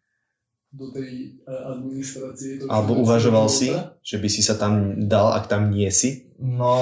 do 0.72 0.92
tej 0.92 1.40
uh, 1.48 1.74
administrácie. 1.76 2.64
Alebo 2.68 3.00
uvažoval 3.00 3.48
si, 3.48 3.72
že 4.04 4.18
by 4.20 4.28
si 4.28 4.42
sa 4.44 4.60
tam 4.60 5.08
dal, 5.08 5.32
ak 5.34 5.48
tam 5.48 5.72
nie 5.72 5.88
si? 5.90 6.28
No, 6.38 6.76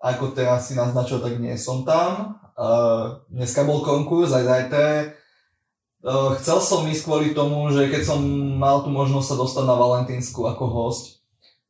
ako 0.00 0.32
teraz 0.34 0.68
si 0.68 0.74
naznačil, 0.74 1.20
tak 1.20 1.36
nie 1.38 1.54
som 1.60 1.84
tam. 1.84 2.40
Uh, 2.58 3.22
dneska 3.30 3.62
bol 3.62 3.86
konkurs, 3.86 4.34
aj 4.34 4.44
zajtra. 4.44 4.86
Uh, 6.02 6.34
chcel 6.40 6.58
som 6.58 6.88
ísť 6.88 7.04
kvôli 7.06 7.28
tomu, 7.36 7.70
že 7.70 7.86
keď 7.92 8.02
som 8.02 8.20
mal 8.58 8.82
tu 8.82 8.90
možnosť 8.90 9.28
sa 9.28 9.36
dostať 9.38 9.64
na 9.66 9.76
Valentínsku 9.78 10.42
ako 10.42 10.64
host, 10.66 11.18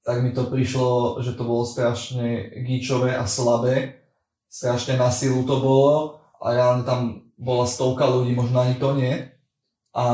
tak 0.09 0.25
mi 0.25 0.33
to 0.33 0.49
prišlo, 0.49 1.21
že 1.21 1.37
to 1.37 1.45
bolo 1.45 1.69
strašne 1.69 2.49
gíčové 2.65 3.13
a 3.13 3.29
slabé. 3.29 4.01
Strašne 4.49 4.97
na 4.97 5.13
silu 5.13 5.45
to 5.45 5.61
bolo 5.61 6.25
a 6.41 6.57
ja 6.57 6.67
tam 6.81 7.29
bola 7.37 7.69
stovka 7.69 8.09
ľudí, 8.09 8.33
možno 8.33 8.65
ani 8.65 8.81
to 8.81 8.97
nie. 8.97 9.29
A 9.93 10.07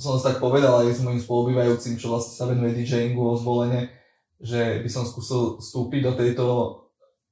som 0.00 0.16
si 0.16 0.24
tak 0.24 0.40
povedal 0.40 0.80
aj 0.80 0.96
s 0.96 1.04
mojim 1.04 1.20
spolubývajúcim, 1.20 2.00
čo 2.00 2.08
vlastne 2.08 2.34
sa 2.34 2.48
venuje 2.48 2.72
DJingu 2.80 3.20
o 3.20 3.36
zvolenie, 3.36 3.92
že 4.40 4.80
by 4.80 4.88
som 4.88 5.04
skúsil 5.04 5.60
vstúpiť 5.60 6.00
do 6.08 6.12
tejto 6.16 6.44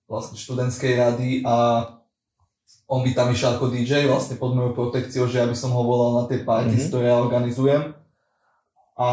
vlastne 0.05 0.37
študentskej 0.37 0.93
rady 1.01 1.31
a 1.49 1.89
on 2.89 3.05
by 3.05 3.13
tam 3.13 3.33
išiel 3.33 3.57
ako 3.57 3.73
DJ 3.73 4.09
vlastne 4.09 4.37
pod 4.37 4.53
mojou 4.53 4.73
protekciou, 4.77 5.25
že 5.29 5.41
ja 5.41 5.47
by 5.49 5.57
som 5.57 5.73
ho 5.73 5.85
volal 5.85 6.21
na 6.21 6.25
tie 6.29 6.45
party, 6.45 6.73
mm-hmm. 6.73 6.89
ktoré 6.93 7.05
ja 7.09 7.17
organizujem. 7.21 7.83
A 8.97 9.09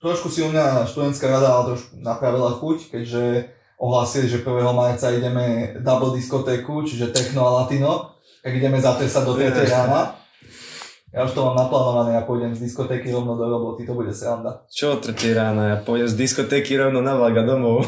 trošku 0.00 0.28
si 0.32 0.44
u 0.44 0.48
mňa 0.48 0.88
študentská 0.88 1.28
rada 1.28 1.56
ale 1.56 1.76
trošku 1.76 2.00
napravila 2.00 2.52
chuť, 2.56 2.92
keďže 2.92 3.52
ohlásili, 3.80 4.28
že 4.28 4.44
1. 4.44 4.52
marca 4.76 5.08
ideme 5.08 5.76
double 5.80 6.16
diskotéku, 6.16 6.84
čiže 6.84 7.12
techno 7.12 7.48
a 7.48 7.64
latino, 7.64 8.16
tak 8.44 8.52
ideme 8.56 8.76
zatresať 8.80 9.22
do 9.24 9.36
3. 9.36 9.56
rána. 9.68 10.19
Ja 11.10 11.26
už 11.26 11.34
to 11.34 11.42
mám 11.42 11.58
naplánované, 11.58 12.14
ja 12.14 12.22
pôjdem 12.22 12.54
z 12.54 12.70
diskotéky 12.70 13.10
rovno 13.10 13.34
do 13.34 13.42
roboty, 13.42 13.82
to 13.82 13.98
bude 13.98 14.14
sranda. 14.14 14.62
Čo 14.70 15.02
3. 15.02 15.10
rána? 15.34 15.62
Ja 15.74 15.76
pôjdem 15.82 16.06
z 16.06 16.14
diskotéky 16.14 16.78
rovno 16.78 17.02
na 17.02 17.18
vlak 17.18 17.34
a 17.34 17.42
domov. 17.42 17.82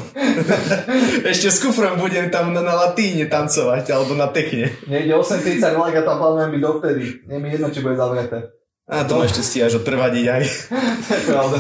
Ešte 1.31 1.55
s 1.55 1.63
kufrom 1.63 2.03
budem 2.03 2.35
tam 2.35 2.51
na, 2.51 2.67
na 2.67 2.75
latíne 2.75 3.31
tancovať, 3.31 3.95
alebo 3.95 4.19
na 4.19 4.27
techne. 4.27 4.75
Nejde 4.91 5.15
8.30 5.15 5.55
vlak 5.79 5.95
a 5.95 6.03
tam 6.03 6.19
plánujem 6.19 6.51
byť 6.51 6.63
dovtedy. 6.67 7.03
Nie 7.31 7.39
mi 7.39 7.55
jedno, 7.55 7.71
či 7.71 7.79
bude 7.79 7.95
zavreté. 7.95 8.51
A 8.91 9.07
to 9.07 9.15
no. 9.15 9.23
ešte 9.23 9.47
stíhaš 9.47 9.79
odprvadiť 9.79 10.27
aj. 10.27 10.43
to 11.07 11.11
je 11.15 11.23
pravda. 11.31 11.59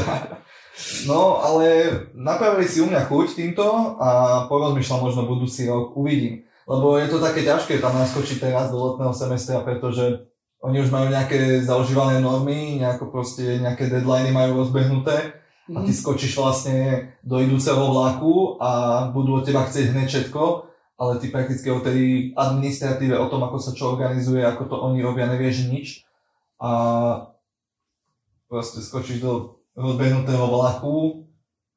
No, 1.07 1.47
ale 1.47 1.67
napravili 2.11 2.67
si 2.67 2.83
u 2.83 2.91
mňa 2.91 3.07
chuť 3.07 3.39
týmto 3.39 3.63
a 4.03 4.11
porozmýšľam 4.51 5.07
možno 5.07 5.31
budúci 5.31 5.71
rok, 5.71 5.95
uvidím. 5.95 6.43
Lebo 6.67 6.99
je 6.99 7.07
to 7.07 7.23
také 7.23 7.47
ťažké 7.47 7.79
tam 7.79 7.95
naskočiť 7.95 8.51
teraz 8.51 8.75
do 8.75 8.83
letného 8.83 9.15
semestra, 9.15 9.63
pretože 9.63 10.32
oni 10.63 10.79
už 10.79 10.95
majú 10.95 11.11
nejaké 11.11 11.67
zaužívané 11.67 12.23
normy, 12.23 12.79
nejako 12.79 13.11
proste 13.11 13.59
nejaké 13.59 13.91
deadliny 13.91 14.31
majú 14.31 14.63
rozbehnuté 14.63 15.43
a 15.75 15.79
ty 15.83 15.91
skočíš 15.91 16.39
vlastne 16.39 17.11
do 17.27 17.43
idúceho 17.43 17.91
vlaku 17.91 18.59
a 18.63 19.05
budú 19.11 19.43
od 19.43 19.45
teba 19.47 19.67
chcieť 19.67 19.91
hneď 19.91 20.07
všetko, 20.07 20.43
ale 21.03 21.19
ty 21.19 21.35
prakticky 21.35 21.67
o 21.67 21.83
tej 21.83 22.31
administratíve, 22.39 23.19
o 23.19 23.27
tom, 23.27 23.43
ako 23.43 23.59
sa 23.59 23.75
čo 23.75 23.91
organizuje, 23.95 24.43
ako 24.43 24.63
to 24.71 24.77
oni 24.79 25.03
robia, 25.03 25.27
nevieš 25.27 25.67
nič. 25.67 26.07
A 26.63 26.71
proste 28.47 28.79
skočíš 28.79 29.19
do 29.19 29.59
rozbehnutého 29.75 30.47
vlaku, 30.47 31.27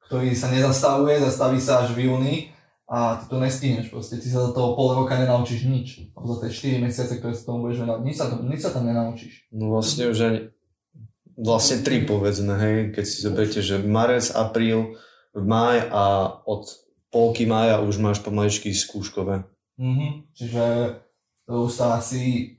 ktorý 0.06 0.30
sa 0.38 0.46
nezastavuje, 0.54 1.18
zastaví 1.18 1.58
sa 1.58 1.82
až 1.82 1.90
v 1.90 2.06
júni 2.06 2.34
a 2.86 3.18
ty 3.18 3.24
to 3.26 3.42
nestihneš 3.42 3.90
proste, 3.90 4.22
ty 4.22 4.30
sa 4.30 4.46
za 4.46 4.50
toho 4.54 4.78
pol 4.78 4.94
roka 4.94 5.18
nenaučíš 5.18 5.66
nič. 5.66 5.88
Alebo 6.14 6.38
za 6.38 6.46
tie 6.46 6.78
4 6.78 6.86
mesiace, 6.86 7.18
ktoré 7.18 7.34
sa 7.34 7.50
tomu 7.50 7.66
budeš 7.66 7.82
venovať, 7.82 8.00
nič 8.06 8.16
sa, 8.16 8.26
tam, 8.30 8.40
nič 8.46 8.60
sa 8.62 8.70
tam 8.70 8.84
nenaučíš. 8.86 9.34
No 9.50 9.74
vlastne 9.74 10.14
už 10.14 10.18
ani, 10.22 10.40
vlastne 11.34 11.82
tri 11.82 12.06
povedzme, 12.06 12.54
hej, 12.54 12.76
keď 12.94 13.04
si 13.04 13.16
zoberiete, 13.26 13.60
že 13.60 13.82
marec, 13.82 14.30
apríl, 14.30 14.94
v 15.36 15.44
maj 15.44 15.84
a 15.92 16.04
od 16.48 16.64
polky 17.12 17.44
mája 17.44 17.82
už 17.82 18.00
máš 18.00 18.22
pomaličky 18.22 18.72
skúškové. 18.72 19.44
Mhm. 19.76 20.32
Čiže 20.32 20.64
to 21.44 21.68
už 21.68 21.72
sa 21.74 21.98
asi 21.98 22.54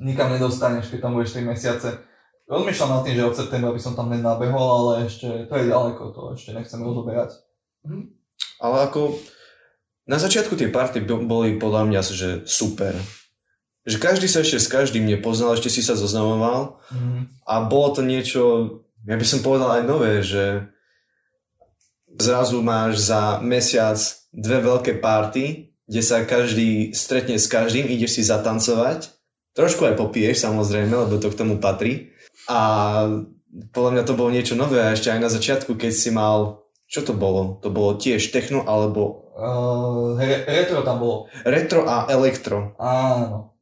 nikam 0.00 0.32
nedostaneš, 0.32 0.90
keď 0.90 0.98
tam 0.98 1.14
budeš 1.14 1.36
3 1.36 1.44
mesiace. 1.44 1.88
Rozmýšľam 2.50 2.90
nad 2.90 3.02
tým, 3.06 3.14
že 3.14 3.28
od 3.30 3.38
septembra 3.38 3.70
by 3.70 3.78
som 3.78 3.94
tam 3.94 4.10
nenabehol, 4.10 4.66
ale 4.90 5.06
ešte, 5.06 5.46
to 5.46 5.54
je 5.54 5.70
ďaleko, 5.70 6.02
to 6.10 6.20
ešte 6.34 6.50
nechcem 6.50 6.82
rozoberať. 6.82 7.38
Ale 8.60 8.86
ako 8.86 9.16
na 10.04 10.16
začiatku 10.16 10.54
tie 10.54 10.68
party 10.68 11.00
bo- 11.00 11.22
boli 11.22 11.56
podľa 11.56 11.82
mňa 11.86 12.00
že 12.04 12.30
super. 12.44 12.92
Že 13.82 13.96
každý 13.96 14.26
sa 14.28 14.44
ešte 14.44 14.60
s 14.60 14.68
každým 14.68 15.08
nepoznal, 15.08 15.56
ešte 15.56 15.72
si 15.72 15.80
sa 15.80 15.96
zoznamoval 15.96 16.76
Mhm. 16.92 17.20
a 17.44 17.54
bolo 17.64 17.96
to 17.96 18.02
niečo, 18.02 18.42
ja 19.02 19.16
by 19.16 19.24
som 19.24 19.40
povedal 19.40 19.80
aj 19.80 19.84
nové, 19.84 20.20
že 20.20 20.68
zrazu 22.10 22.60
máš 22.60 23.00
za 23.00 23.40
mesiac 23.40 23.96
dve 24.30 24.60
veľké 24.60 25.00
party, 25.00 25.44
kde 25.88 26.02
sa 26.02 26.22
každý 26.22 26.92
stretne 26.92 27.40
s 27.40 27.48
každým, 27.48 27.88
ideš 27.88 28.20
si 28.20 28.22
zatancovať, 28.22 29.10
trošku 29.56 29.82
aj 29.82 29.98
popiješ 29.98 30.44
samozrejme, 30.44 30.92
lebo 30.92 31.18
to 31.18 31.32
k 31.32 31.38
tomu 31.38 31.58
patrí 31.58 32.12
a 32.46 32.60
podľa 33.72 33.90
mňa 33.92 34.02
to 34.06 34.14
bolo 34.14 34.30
niečo 34.30 34.54
nové 34.54 34.78
a 34.78 34.94
ešte 34.94 35.10
aj 35.10 35.18
na 35.18 35.30
začiatku, 35.32 35.74
keď 35.74 35.90
si 35.90 36.10
mal, 36.12 36.62
čo 36.90 37.06
to 37.06 37.14
bolo? 37.14 37.62
To 37.62 37.70
bolo 37.70 37.94
tiež 37.94 38.34
techno 38.34 38.66
alebo 38.66 39.30
Uh, 39.40 40.20
re- 40.20 40.44
retro 40.44 40.84
tam 40.84 41.00
bolo. 41.00 41.24
retro 41.48 41.88
a 41.88 42.04
elektro. 42.12 42.76
Áno. 42.76 43.56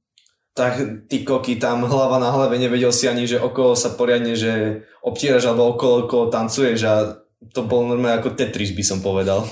tak 0.59 1.07
ty 1.07 1.23
koky 1.23 1.55
tam 1.63 1.87
hlava 1.87 2.19
na 2.19 2.35
hlave, 2.35 2.59
nevedel 2.59 2.91
si 2.91 3.07
ani, 3.07 3.31
že 3.31 3.39
okolo 3.39 3.79
sa 3.79 3.95
poriadne, 3.95 4.35
že 4.35 4.83
obtieraš 5.07 5.47
alebo 5.47 5.71
okolo, 5.79 6.11
okolo 6.11 6.35
tancuješ 6.35 6.81
a 6.83 6.95
to 7.55 7.63
bolo 7.63 7.95
normálne 7.95 8.19
ako 8.19 8.35
Tetris 8.35 8.75
by 8.75 8.83
som 8.83 8.99
povedal. 8.99 9.47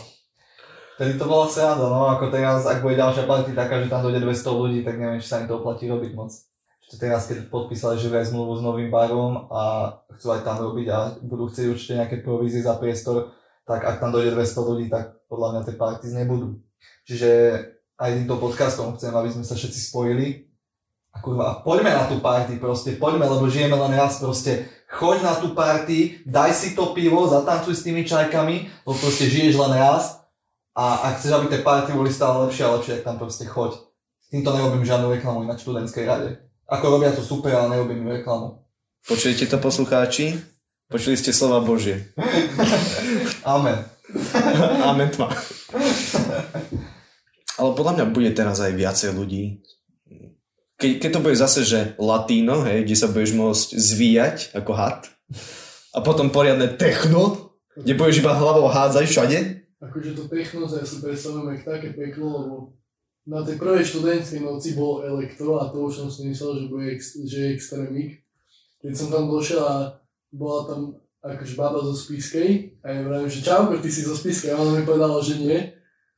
Tedy 0.98 1.14
to 1.14 1.30
bola 1.30 1.46
sranda, 1.46 1.86
no 1.86 2.10
ako 2.10 2.26
teraz, 2.34 2.66
ak 2.66 2.82
bude 2.82 2.98
ďalšia 2.98 3.22
party 3.22 3.54
taká, 3.54 3.78
že 3.78 3.86
tam 3.86 4.02
dojde 4.02 4.18
200 4.18 4.50
ľudí, 4.50 4.78
tak 4.82 4.98
neviem, 4.98 5.22
či 5.22 5.30
sa 5.30 5.38
im 5.38 5.46
to 5.46 5.62
oplatí 5.62 5.86
robiť 5.86 6.10
moc. 6.18 6.34
Čiže 6.90 6.98
teraz, 6.98 7.30
keď 7.30 7.46
podpísali, 7.54 8.02
že 8.02 8.10
zmluvu 8.10 8.58
s 8.58 8.66
novým 8.66 8.90
barom 8.90 9.46
a 9.46 9.94
chcú 10.18 10.34
aj 10.34 10.42
tam 10.42 10.58
robiť 10.58 10.86
a 10.90 10.98
budú 11.22 11.46
chcieť 11.46 11.66
určite 11.70 11.94
nejaké 12.02 12.16
provízie 12.26 12.66
za 12.66 12.74
priestor, 12.82 13.30
tak 13.66 13.82
ak 13.82 13.98
tam 13.98 14.14
dojde 14.14 14.38
200 14.38 14.62
ľudí, 14.62 14.86
tak 14.86 15.26
podľa 15.26 15.48
mňa 15.52 15.60
tie 15.66 15.74
parties 15.74 16.14
nebudú. 16.14 16.62
Čiže 17.02 17.30
aj 17.98 18.10
týmto 18.14 18.38
podcastom 18.38 18.94
chcem, 18.94 19.10
aby 19.10 19.28
sme 19.34 19.42
sa 19.42 19.58
všetci 19.58 19.90
spojili 19.90 20.46
a 21.10 21.18
kurva, 21.18 21.66
poďme 21.66 21.90
na 21.90 22.06
tú 22.06 22.22
party 22.22 22.62
proste, 22.62 22.94
poďme, 22.94 23.26
lebo 23.26 23.50
žijeme 23.50 23.74
len 23.74 23.98
raz 23.98 24.22
proste, 24.22 24.70
choď 24.86 25.26
na 25.26 25.34
tú 25.34 25.56
party, 25.56 26.22
daj 26.22 26.54
si 26.54 26.78
to 26.78 26.94
pivo, 26.94 27.26
zatancuj 27.26 27.74
s 27.74 27.82
tými 27.82 28.06
čajkami, 28.06 28.86
lebo 28.86 28.94
proste 28.94 29.26
žiješ 29.26 29.58
len 29.58 29.74
raz 29.74 30.22
a 30.76 31.10
ak 31.10 31.18
chceš, 31.18 31.32
aby 31.34 31.46
tie 31.50 31.64
party 31.66 31.90
boli 31.96 32.12
stále 32.12 32.46
lepšie 32.46 32.62
a 32.68 32.74
lepšie, 32.78 32.92
tak 33.00 33.04
tam 33.08 33.16
proste 33.18 33.48
choď. 33.48 33.80
Týmto 34.30 34.52
nerobím 34.52 34.84
žiadnu 34.84 35.10
reklamu 35.10 35.42
na 35.42 35.56
študentskej 35.56 36.04
rade. 36.04 36.30
Ako 36.66 36.98
robia 36.98 37.14
to 37.14 37.22
super, 37.22 37.54
ale 37.54 37.72
nerobím 37.72 38.06
reklamu. 38.06 38.62
Počujete 39.06 39.46
to 39.46 39.58
poslucháči? 39.62 40.55
Počuli 40.86 41.18
ste 41.18 41.34
slova 41.34 41.62
Božie. 41.62 42.14
Amen. 43.56 43.82
Amen 44.90 45.10
tma. 45.10 45.34
Ale 47.56 47.70
podľa 47.74 47.92
mňa 47.98 48.04
bude 48.14 48.30
teraz 48.36 48.62
aj 48.62 48.72
viacej 48.76 49.10
ľudí. 49.16 49.64
Keď, 50.76 50.90
keď 51.00 51.10
to 51.10 51.24
bude 51.24 51.36
zase, 51.40 51.60
že 51.64 51.80
latino, 51.96 52.60
hej, 52.68 52.84
kde 52.84 52.96
sa 52.96 53.08
budeš 53.08 53.32
môcť 53.32 53.68
zvíjať 53.72 54.36
ako 54.52 54.72
had 54.76 55.08
a 55.96 56.04
potom 56.04 56.28
poriadne 56.28 56.76
techno, 56.76 57.52
kde 57.72 57.96
budeš 57.96 58.20
iba 58.20 58.36
hlavou 58.36 58.68
hádzať 58.68 59.04
všade, 59.08 59.38
Akože 59.76 60.16
to 60.16 60.24
techno 60.32 60.64
ja 60.64 60.80
si 60.88 61.04
predstavujem 61.04 61.52
jak 61.52 61.62
také 61.68 61.88
peklo, 61.92 62.26
lebo 62.40 62.56
na 63.28 63.44
tej 63.44 63.60
prvej 63.60 63.84
študentskej 63.84 64.40
noci 64.40 64.72
bol 64.72 65.04
elektro 65.04 65.60
a 65.60 65.68
to 65.68 65.84
už 65.84 65.92
som 66.00 66.08
si 66.08 66.24
myslel, 66.32 66.64
že, 66.64 66.72
bude 66.72 66.86
ex, 66.96 67.20
že 67.28 67.38
je 67.44 67.48
extrémik. 67.52 68.24
Keď 68.80 68.92
som 68.96 69.08
tam 69.12 69.28
došiel 69.28 69.60
a 69.60 70.00
bola 70.36 70.68
tam 70.68 70.80
akože 71.26 71.54
baba 71.58 71.82
zo 71.82 71.94
Spiskej 71.96 72.78
a 72.84 72.86
ja 72.92 73.00
vravím, 73.02 73.30
že 73.32 73.42
čauko, 73.42 73.80
ty 73.82 73.90
si 73.90 74.06
zo 74.06 74.14
Spiskej 74.14 74.54
a 74.54 74.60
ona 74.60 74.78
mi 74.78 74.86
povedala, 74.86 75.18
že 75.18 75.42
nie. 75.42 75.58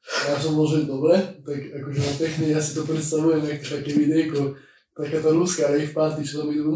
A 0.08 0.32
ja 0.32 0.36
som 0.40 0.56
bol, 0.56 0.68
že 0.68 0.88
dobre, 0.88 1.16
tak 1.42 1.58
akože 1.58 2.00
na 2.00 2.12
techne 2.16 2.46
ja 2.52 2.60
si 2.60 2.72
to 2.76 2.84
predstavujem, 2.84 3.44
jak 3.44 3.60
také 3.60 3.92
videjko, 3.92 4.56
taká 4.96 5.18
tá 5.20 5.30
ruská 5.32 5.68
rave 5.68 5.92
party, 5.92 6.20
čo 6.24 6.44
tam 6.44 6.48
idú. 6.52 6.72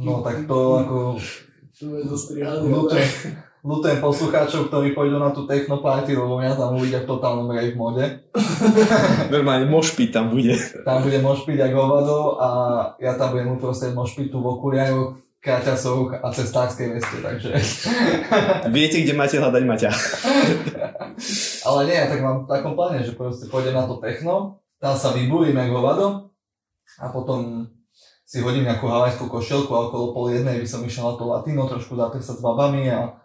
No 0.00 0.22
tak 0.24 0.44
to 0.48 0.58
ako 0.80 0.96
To 1.82 1.86
je 1.98 2.04
dostrihané. 2.04 2.62
ľutujem, 2.62 3.10
ľutujem 3.64 3.98
poslucháčov, 4.00 4.70
ktorí 4.70 4.94
pôjdu 4.94 5.16
na 5.18 5.34
tú 5.34 5.48
techno 5.48 5.80
party, 5.82 6.14
lebo 6.14 6.38
mňa 6.38 6.54
tam 6.56 6.78
uvidia 6.78 7.02
v 7.02 7.10
totálnom 7.10 7.48
rave 7.48 7.74
mode. 7.74 8.04
normálne 9.34 9.66
mošpit 9.66 10.14
tam 10.14 10.30
bude. 10.30 10.56
Tam 10.86 11.02
bude 11.02 11.18
mošpiť 11.20 11.58
ako 11.58 11.76
hovado 11.80 12.18
a 12.38 12.48
ja 13.02 13.18
tam 13.18 13.34
budem 13.34 13.56
uprostred 13.56 13.92
mošpitu 13.96 14.36
v 14.38 14.46
okuliaroch, 14.46 15.18
kraťasoch 15.42 16.22
a 16.22 16.30
cestárskej 16.30 16.94
veste, 16.94 17.18
takže... 17.18 17.50
Viete, 18.78 19.02
kde 19.02 19.18
máte 19.18 19.42
hľadať 19.42 19.62
Maťa. 19.66 19.90
Ale 21.68 21.80
nie, 21.90 21.98
ja 21.98 22.06
tak 22.06 22.22
mám 22.22 22.46
v 22.46 22.50
takom 22.50 22.78
pláne, 22.78 23.02
že 23.02 23.18
proste 23.18 23.50
pôjdem 23.50 23.74
na 23.74 23.90
to 23.90 23.98
techno, 23.98 24.62
tam 24.78 24.94
sa 24.94 25.10
vybúrim 25.10 25.58
ako 25.58 25.74
hovado 25.74 26.06
a 27.02 27.10
potom 27.10 27.66
si 28.22 28.38
hodím 28.38 28.70
nejakú 28.70 28.86
havajskú 28.86 29.26
košielku 29.26 29.70
a 29.74 29.90
okolo 29.90 30.14
pol 30.14 30.30
jednej 30.30 30.62
by 30.62 30.66
som 30.66 30.86
išiel 30.86 31.10
na 31.10 31.14
to 31.18 31.26
latino, 31.26 31.66
trošku 31.66 31.98
zatrsať 31.98 32.38
s 32.38 32.42
babami 32.42 32.86
a 32.88 33.18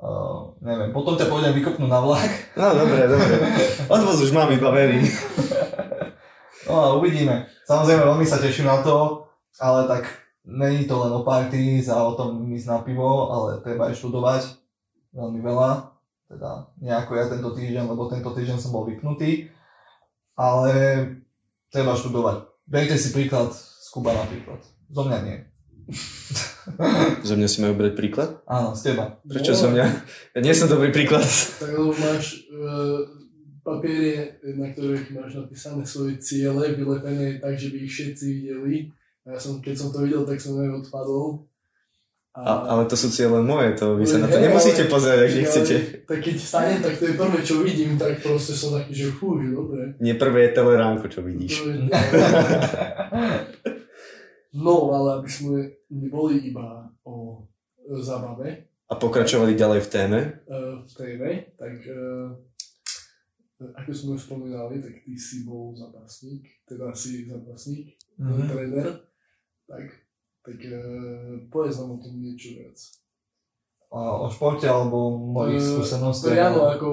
uh, 0.00 0.56
neviem, 0.64 0.88
potom 0.90 1.20
ťa 1.20 1.28
pôjdem 1.28 1.52
vykopnúť 1.52 1.90
na 1.92 2.00
vlak. 2.00 2.32
No, 2.56 2.72
dobre, 2.72 3.12
dobre. 3.12 3.32
Odvoz 3.92 4.24
už 4.24 4.32
mám 4.32 4.48
vybavený. 4.48 5.04
No 6.64 6.72
a 6.80 6.86
uvidíme. 6.96 7.44
Samozrejme, 7.68 8.08
veľmi 8.08 8.24
sa 8.24 8.40
teším 8.40 8.72
na 8.72 8.80
to, 8.80 9.28
ale 9.60 9.84
tak 9.84 10.21
není 10.44 10.84
to 10.84 10.98
len 10.98 11.12
o 11.12 11.22
party 11.22 11.82
a 11.86 12.02
o 12.04 12.14
tom 12.18 12.42
ísť 12.50 12.66
na 12.66 12.78
pivo, 12.82 13.30
ale 13.30 13.62
treba 13.62 13.90
aj 13.90 13.98
študovať 13.98 14.42
veľmi 15.14 15.40
veľa. 15.40 15.70
Teda 16.32 16.72
nejako 16.80 17.12
ja 17.14 17.24
tento 17.28 17.50
týždeň, 17.52 17.84
lebo 17.92 18.08
tento 18.08 18.32
týždeň 18.32 18.58
som 18.58 18.72
bol 18.72 18.88
vypnutý. 18.88 19.52
Ale 20.32 20.72
treba 21.68 21.92
študovať. 21.92 22.48
Berte 22.64 22.96
si 22.96 23.12
príklad 23.12 23.52
z 23.52 23.86
Kuba 23.92 24.16
napríklad. 24.16 24.64
Zo 24.88 25.02
mňa 25.04 25.18
nie. 25.28 25.36
Zo 27.28 27.34
mňa 27.36 27.48
si 27.50 27.58
majú 27.60 27.74
brať 27.76 27.94
príklad? 27.98 28.30
Áno, 28.46 28.72
z 28.72 28.94
teba. 28.94 29.18
Prečo 29.26 29.50
zo 29.50 29.74
mňa? 29.74 29.86
Ja 30.38 30.40
nie 30.40 30.54
som 30.54 30.70
dobrý 30.70 30.94
príklad. 30.94 31.26
Tak 31.58 31.74
lebo 31.74 31.90
máš 31.90 32.46
uh, 32.54 33.02
papiere, 33.66 34.38
na 34.54 34.70
ktorých 34.70 35.10
máš 35.10 35.42
napísané 35.42 35.82
svoje 35.82 36.22
ciele, 36.22 36.78
vylepené 36.78 37.42
tak, 37.42 37.58
že 37.58 37.74
by 37.74 37.76
ich 37.82 37.92
všetci 37.92 38.24
videli. 38.30 38.74
A 39.22 39.32
ja 39.32 39.38
som, 39.38 39.58
keď 39.58 39.74
som 39.76 39.88
to 39.88 40.02
videl, 40.02 40.22
tak 40.22 40.36
som 40.36 40.56
aj 40.56 40.82
odpadol. 40.82 41.46
A, 42.32 42.40
ale 42.66 42.88
to 42.88 42.96
sú 42.96 43.06
cieľe 43.06 43.38
moje, 43.38 43.76
to 43.76 43.92
vy 43.94 44.02
sa 44.02 44.16
na 44.16 44.24
to 44.24 44.34
Hej, 44.34 44.48
nemusíte 44.48 44.82
ale- 44.82 44.90
pozerať, 44.90 45.18
ak 45.18 45.28
ale- 45.28 45.36
nechcete. 45.36 45.74
Tak 46.02 46.18
keď 46.18 46.34
stanem, 46.38 46.80
tak 46.80 46.94
to 46.96 47.04
je 47.04 47.14
prvé, 47.14 47.38
čo 47.42 47.54
vidím, 47.60 47.92
tak 47.94 48.12
proste 48.18 48.52
som 48.52 48.72
taký, 48.72 48.92
že 48.96 49.12
fú, 49.12 49.36
že 49.36 49.52
dobre. 49.52 50.00
Nie 50.00 50.16
prvé 50.16 50.40
je 50.42 50.56
teleránko, 50.56 51.06
čo 51.06 51.20
vidíš. 51.20 51.60
No, 54.54 54.72
ale 54.90 55.08
aby 55.14 55.28
sme 55.28 55.56
neboli 55.88 56.44
iba 56.46 56.84
o 57.02 57.44
zábave 57.94 58.68
A 58.84 58.94
pokračovali 58.94 59.52
ďalej 59.52 59.80
v 59.80 59.88
téme. 59.88 60.18
e, 60.42 60.56
v 60.80 60.92
téme, 60.92 61.30
tak 61.54 61.72
e, 61.82 62.00
ako 63.72 63.90
sme 63.90 64.10
už 64.14 64.22
spomínali, 64.22 64.76
tak 64.78 65.00
ty 65.00 65.16
si 65.16 65.44
bol 65.44 65.72
zápasník, 65.72 66.48
teda 66.64 66.92
si 66.92 67.24
zápasník, 67.24 67.96
Mhm. 68.14 68.44
tréner, 68.46 68.88
tak, 69.72 69.84
tak 70.44 70.58
e, 70.60 70.76
povedz 71.48 71.80
nám 71.80 71.96
o 71.96 71.98
tom 72.04 72.20
niečo 72.20 72.52
viac. 72.52 72.76
A 73.92 74.24
o 74.24 74.28
športe 74.28 74.68
alebo 74.68 75.16
mojich 75.16 75.64
E, 75.64 75.68
skúsenostiach. 75.80 76.32
Priamo 76.36 76.60
ako 76.68 76.88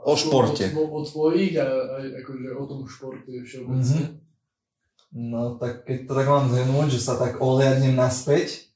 O 0.00 0.16
športe. 0.16 0.64
O, 0.72 0.88
o 0.96 1.04
tvojich 1.04 1.60
a 1.60 1.66
aj 2.00 2.24
akože 2.24 2.48
o 2.56 2.64
tom 2.64 2.80
športe 2.88 3.28
všeobecne. 3.44 4.16
No 5.12 5.60
tak 5.60 5.84
keď 5.84 6.08
to 6.08 6.12
tak 6.16 6.26
mám 6.30 6.48
zhrnúť, 6.48 6.88
že 6.94 7.00
sa 7.02 7.20
tak 7.20 7.42
ohliadnem 7.42 7.98
naspäť 7.98 8.70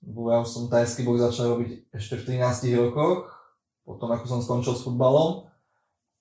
Lebo 0.00 0.32
ja 0.32 0.40
už 0.40 0.48
som 0.48 0.72
tajský 0.72 1.04
boj 1.04 1.18
začal 1.22 1.54
robiť 1.54 1.90
ešte 1.92 2.16
v 2.16 2.38
13 2.38 2.78
rokoch, 2.78 3.26
potom 3.82 4.08
ako 4.10 4.24
som 4.26 4.40
skončil 4.40 4.78
s 4.78 4.86
futbalom. 4.86 5.50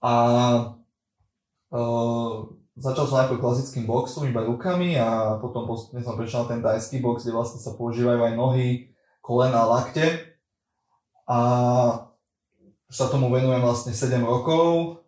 A 0.01 0.13
uh, 1.69 2.49
začal 2.75 3.07
som 3.07 3.23
najprv 3.23 3.39
klasickým 3.39 3.87
boxom, 3.87 4.27
iba 4.27 4.43
rukami 4.43 4.99
a 4.99 5.39
potom 5.39 5.63
postupne 5.63 6.03
som 6.03 6.19
prešiel 6.19 6.43
na 6.43 6.49
ten 6.51 6.61
tajský 6.61 6.99
box, 6.99 7.23
kde 7.23 7.35
vlastne 7.35 7.59
sa 7.63 7.75
používajú 7.75 8.19
aj 8.19 8.33
nohy, 8.35 8.91
kolena 9.23 9.63
lakte. 9.63 10.35
A 11.25 11.39
sa 12.91 13.09
tomu 13.09 13.33
venujem 13.33 13.63
vlastne 13.63 13.95
7 13.95 14.21
rokov, 14.21 15.01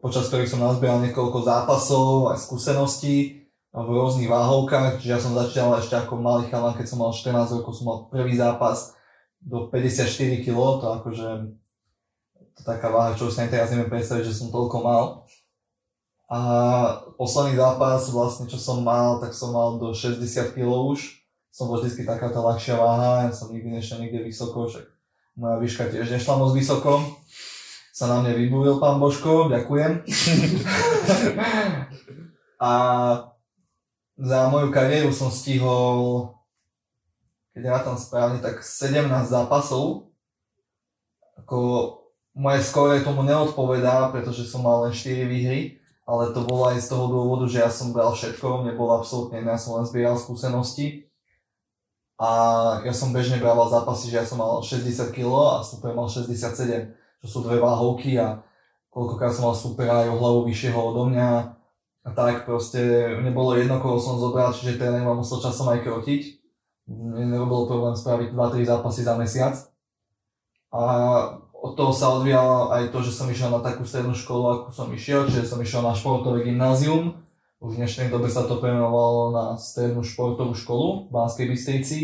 počas 0.00 0.30
ktorých 0.30 0.48
som 0.48 0.64
nazbieral 0.64 1.02
niekoľko 1.04 1.44
zápasov, 1.44 2.32
aj 2.32 2.40
skúseností 2.40 3.46
v 3.68 3.88
rôznych 3.92 4.30
váhovkách, 4.30 4.98
čiže 4.98 5.12
ja 5.12 5.20
som 5.20 5.36
začal 5.36 5.76
ešte 5.76 5.92
ako 5.92 6.16
malý 6.18 6.48
chalan, 6.48 6.72
keď 6.72 6.86
som 6.88 7.04
mal 7.04 7.12
14 7.12 7.60
rokov, 7.60 7.76
som 7.76 7.86
mal 7.86 7.98
prvý 8.08 8.32
zápas 8.32 8.96
do 9.44 9.68
54 9.68 10.40
kg, 10.40 10.80
to 10.80 10.86
akože 11.02 11.28
to 12.58 12.60
taká 12.64 12.90
váha, 12.90 13.14
čo 13.14 13.30
už 13.30 13.38
sa 13.38 13.46
teraz 13.46 13.70
neviem 13.70 13.92
predstaviť, 13.92 14.24
že 14.26 14.34
som 14.34 14.48
toľko 14.50 14.76
mal. 14.82 15.02
A 16.28 16.38
posledný 17.16 17.56
zápas 17.56 18.04
vlastne, 18.12 18.44
čo 18.44 18.60
som 18.60 18.84
mal, 18.84 19.16
tak 19.16 19.32
som 19.32 19.56
mal 19.56 19.80
do 19.80 19.96
60 19.96 20.20
kg 20.52 20.68
už. 20.92 21.24
Som 21.48 21.72
bol 21.72 21.80
vždy 21.80 22.04
taká 22.04 22.28
tá 22.28 22.44
ľahšia 22.44 22.76
váha, 22.76 23.26
ja 23.26 23.32
som 23.32 23.48
nikdy 23.48 23.80
nešiel 23.80 24.04
niekde 24.04 24.28
vysoko, 24.28 24.68
však 24.68 24.84
moja 25.40 25.56
výška 25.56 25.88
tiež 25.88 26.12
nešla 26.12 26.36
moc 26.36 26.52
vysoko. 26.52 27.00
Sa 27.96 28.06
na 28.06 28.20
mne 28.20 28.36
vybúvil 28.36 28.76
pán 28.76 29.00
Božko, 29.00 29.48
ďakujem. 29.48 30.04
a 32.68 32.72
za 34.20 34.38
moju 34.52 34.68
kariéru 34.68 35.10
som 35.10 35.32
stihol, 35.32 36.36
keď 37.56 37.62
ja 37.64 37.78
tam 37.82 37.96
správne, 37.96 38.38
tak 38.44 38.60
17 38.60 39.08
zápasov. 39.26 40.12
Ako 41.40 41.58
moje 42.36 42.60
skóre 42.62 43.00
tomu 43.00 43.24
neodpovedá, 43.24 44.12
pretože 44.12 44.46
som 44.46 44.62
mal 44.62 44.86
len 44.86 44.94
4 44.94 45.26
výhry, 45.26 45.77
ale 46.08 46.32
to 46.32 46.40
bolo 46.40 46.72
aj 46.72 46.80
z 46.80 46.88
toho 46.88 47.04
dôvodu, 47.12 47.44
že 47.44 47.60
ja 47.60 47.68
som 47.68 47.92
bral 47.92 48.16
všetko, 48.16 48.64
nebolo 48.64 48.96
absolútne 48.96 49.44
ja 49.44 49.60
som 49.60 49.76
len 49.76 49.84
zbieral 49.84 50.16
skúsenosti. 50.16 51.04
A 52.16 52.30
ja 52.82 52.90
som 52.96 53.12
bežne 53.12 53.36
brával 53.38 53.68
zápasy, 53.68 54.08
že 54.08 54.18
ja 54.18 54.26
som 54.26 54.40
mal 54.40 54.64
60 54.64 55.12
kg 55.12 55.60
a 55.60 55.62
super 55.62 55.92
mal 55.92 56.08
67, 56.08 56.96
čo 57.22 57.26
sú 57.28 57.38
dve 57.44 57.60
váhovky 57.60 58.16
a 58.16 58.40
koľkokrát 58.88 59.36
som 59.36 59.52
mal 59.52 59.54
super 59.54 59.86
aj 59.86 60.08
o 60.08 60.16
hlavu 60.16 60.48
vyššieho 60.48 60.80
odo 60.80 61.12
mňa 61.12 61.30
a 62.02 62.10
tak 62.16 62.48
proste 62.48 62.80
nebolo 63.20 63.52
jedno, 63.52 63.76
koho 63.78 64.00
som 64.00 64.16
zobral, 64.16 64.56
čiže 64.56 64.80
tréner 64.80 65.04
ma 65.04 65.12
musel 65.12 65.44
časom 65.44 65.68
aj 65.68 65.84
krotiť. 65.84 66.40
Nerobilo 66.88 67.68
problém 67.68 67.92
spraviť 67.92 68.32
2-3 68.32 68.64
zápasy 68.64 69.00
za 69.04 69.14
mesiac. 69.20 69.54
A 70.72 70.82
od 71.58 71.74
toho 71.74 71.90
sa 71.90 72.14
odvíjalo 72.14 72.70
aj 72.70 72.94
to, 72.94 73.02
že 73.02 73.12
som 73.18 73.26
išiel 73.26 73.50
na 73.50 73.58
takú 73.58 73.82
strednú 73.82 74.14
školu, 74.14 74.44
akú 74.46 74.68
som 74.70 74.86
išiel, 74.94 75.26
čiže 75.26 75.50
som 75.50 75.58
išiel 75.58 75.82
na 75.82 75.92
športové 75.92 76.46
gymnázium. 76.46 77.18
Už 77.58 77.74
v 77.74 77.80
dnešnej 77.82 78.14
dobe 78.14 78.30
sa 78.30 78.46
to 78.46 78.62
premenovalo 78.62 79.34
na 79.34 79.44
strednú 79.58 80.06
športovú 80.06 80.54
školu 80.54 81.10
v 81.10 81.10
Banskej 81.10 81.46
Bystrici. 81.50 81.98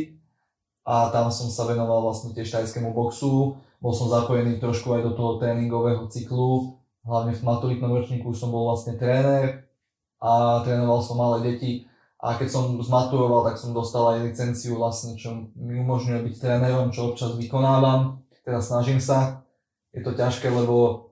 A 0.83 1.09
tam 1.15 1.31
som 1.31 1.49
sa 1.49 1.65
venoval 1.71 2.03
vlastne 2.03 2.35
tiež 2.35 2.51
tajskému 2.51 2.91
boxu. 2.91 3.57
Bol 3.79 3.93
som 3.95 4.11
zapojený 4.11 4.59
trošku 4.59 4.91
aj 4.99 5.07
do 5.07 5.13
toho 5.15 5.39
tréningového 5.39 6.11
cyklu. 6.11 6.77
Hlavne 7.07 7.33
v 7.33 7.47
maturitnom 7.47 7.95
ročníku 7.95 8.35
som 8.35 8.51
bol 8.51 8.69
vlastne 8.69 8.99
tréner, 8.99 9.65
a 10.25 10.65
trénoval 10.65 11.05
som 11.05 11.21
malé 11.21 11.53
deti 11.53 11.85
a 12.25 12.41
keď 12.41 12.49
som 12.49 12.81
zmaturoval, 12.81 13.45
tak 13.45 13.61
som 13.61 13.77
dostal 13.77 14.17
aj 14.17 14.25
licenciu 14.25 14.81
vlastne, 14.81 15.21
čo 15.21 15.53
mi 15.53 15.77
umožňuje 15.85 16.25
byť 16.25 16.35
trénerom, 16.41 16.89
čo 16.89 17.13
občas 17.13 17.37
vykonávam, 17.37 18.25
teda 18.49 18.65
snažím 18.65 18.97
sa. 18.97 19.44
Je 19.95 20.03
to 20.03 20.13
ťažké, 20.13 20.51
lebo 20.51 21.09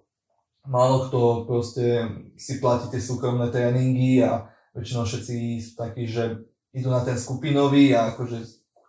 málo 0.67 1.07
kto 1.09 1.47
proste 1.47 2.07
si 2.35 2.59
platí 2.59 2.91
tie 2.91 2.99
súkromné 2.99 3.49
tréningy 3.55 4.27
a 4.27 4.51
väčšinou 4.75 5.07
všetci 5.07 5.35
sú 5.63 5.73
takí, 5.79 6.07
že 6.11 6.43
idú 6.75 6.91
na 6.91 7.07
ten 7.07 7.15
skupinový 7.15 7.95
a 7.95 8.15
akože 8.15 8.39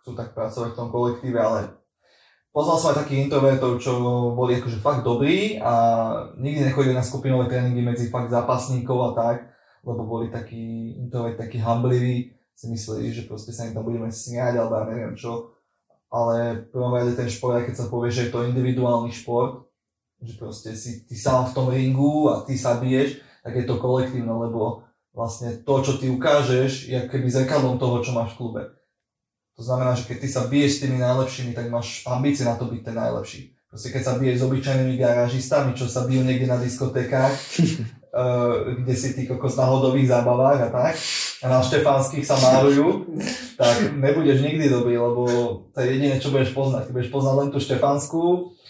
chcú 0.02 0.10
tak 0.18 0.34
pracovať 0.34 0.74
v 0.74 0.78
tom 0.78 0.88
kolektíve, 0.90 1.38
ale 1.38 1.78
poznal 2.50 2.76
som 2.78 2.88
aj 2.92 3.06
takých 3.06 3.30
introvertov, 3.30 3.78
čo 3.78 3.92
boli 4.34 4.58
akože 4.58 4.82
fakt 4.82 5.06
dobrí 5.06 5.62
a 5.62 5.72
nikdy 6.36 6.70
nechodili 6.70 6.94
na 6.94 7.06
skupinové 7.06 7.46
tréningy 7.46 7.82
medzi 7.86 8.10
fakt 8.10 8.34
zápasníkov 8.34 8.98
a 8.98 9.10
tak 9.14 9.54
lebo 9.84 10.02
boli 10.08 10.32
takí, 10.32 10.96
aj 11.12 11.36
takí 11.36 11.60
hambliví, 11.60 12.32
si 12.54 12.66
mysleli, 12.70 13.12
že 13.12 13.28
proste 13.28 13.52
sa 13.52 13.68
im 13.68 13.76
tam 13.76 13.84
budeme 13.84 14.08
smiať, 14.08 14.56
alebo 14.56 14.78
ja 14.80 14.84
neviem 14.88 15.14
čo. 15.18 15.52
Ale 16.08 16.64
v 16.64 16.66
prvom 16.70 16.94
rade 16.94 17.12
ten 17.18 17.28
šport, 17.28 17.58
aj 17.58 17.66
keď 17.68 17.74
sa 17.74 17.90
povie, 17.90 18.08
že 18.14 18.28
je 18.28 18.32
to 18.32 18.46
individuálny 18.46 19.10
šport, 19.10 19.66
že 20.24 20.34
proste 20.40 20.72
si 20.74 21.04
ty 21.04 21.14
sám 21.14 21.52
v 21.52 21.54
tom 21.54 21.66
ringu 21.68 22.32
a 22.32 22.42
ty 22.42 22.56
sa 22.56 22.80
biješ, 22.80 23.20
tak 23.44 23.54
je 23.60 23.64
to 23.68 23.76
kolektívne, 23.76 24.32
lebo 24.32 24.82
vlastne 25.14 25.54
to, 25.62 25.74
čo 25.84 26.00
ty 26.00 26.10
ukážeš, 26.10 26.90
je 26.90 26.98
keby 27.06 27.30
zrkadlom 27.30 27.78
toho, 27.78 28.02
čo 28.02 28.10
máš 28.10 28.34
v 28.34 28.38
klube. 28.42 28.62
To 29.54 29.62
znamená, 29.62 29.94
že 29.94 30.10
keď 30.10 30.18
ty 30.18 30.28
sa 30.28 30.50
biješ 30.50 30.70
s 30.74 30.82
tými 30.82 30.98
najlepšími, 30.98 31.54
tak 31.54 31.70
máš 31.70 32.02
ambície 32.10 32.42
na 32.42 32.58
to 32.58 32.66
byť 32.66 32.80
ten 32.82 32.96
najlepší. 32.98 33.53
Proste 33.74 33.90
keď 33.90 34.02
sa 34.06 34.14
biješ 34.22 34.38
s 34.38 34.46
obyčajnými 34.46 34.94
garážistami, 34.94 35.74
čo 35.74 35.90
sa 35.90 36.06
bijú 36.06 36.22
niekde 36.22 36.46
na 36.46 36.62
diskotékach, 36.62 37.34
uh, 38.14 38.70
kde 38.78 38.94
si 38.94 39.18
tí 39.18 39.26
kokos 39.26 39.58
na 39.58 39.66
hodových 39.66 40.14
zábavách 40.14 40.58
a 40.62 40.68
tak, 40.70 40.94
a 41.42 41.46
na 41.50 41.58
štefánskych 41.58 42.22
sa 42.22 42.38
márujú, 42.38 43.02
tak 43.58 43.98
nebudeš 43.98 44.46
nikdy 44.46 44.70
dobrý, 44.70 44.94
lebo 44.94 45.22
to 45.74 45.76
je 45.82 45.90
jediné, 45.90 46.22
čo 46.22 46.30
budeš 46.30 46.54
poznať. 46.54 46.86
Ty 46.86 46.90
budeš 46.94 47.10
poznať 47.10 47.34
len 47.34 47.48
tú 47.50 47.58
štefánsku 47.58 48.20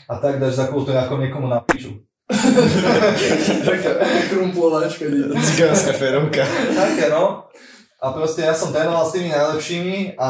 a 0.08 0.16
tak 0.16 0.40
dáš 0.40 0.56
za 0.56 0.72
kultúru 0.72 0.96
ako 0.96 1.20
niekomu 1.20 1.52
na 1.52 1.60
piču. 1.60 2.00
Taká 3.68 3.92
krumplovačka. 4.32 5.04
Cigánska 5.36 5.92
ferovka. 6.00 6.48
Také 6.72 7.12
no. 7.12 7.52
A 8.00 8.06
proste 8.08 8.48
ja 8.48 8.56
som 8.56 8.72
trénoval 8.72 9.04
s 9.04 9.12
tými 9.12 9.28
najlepšími 9.28 10.16
a 10.16 10.28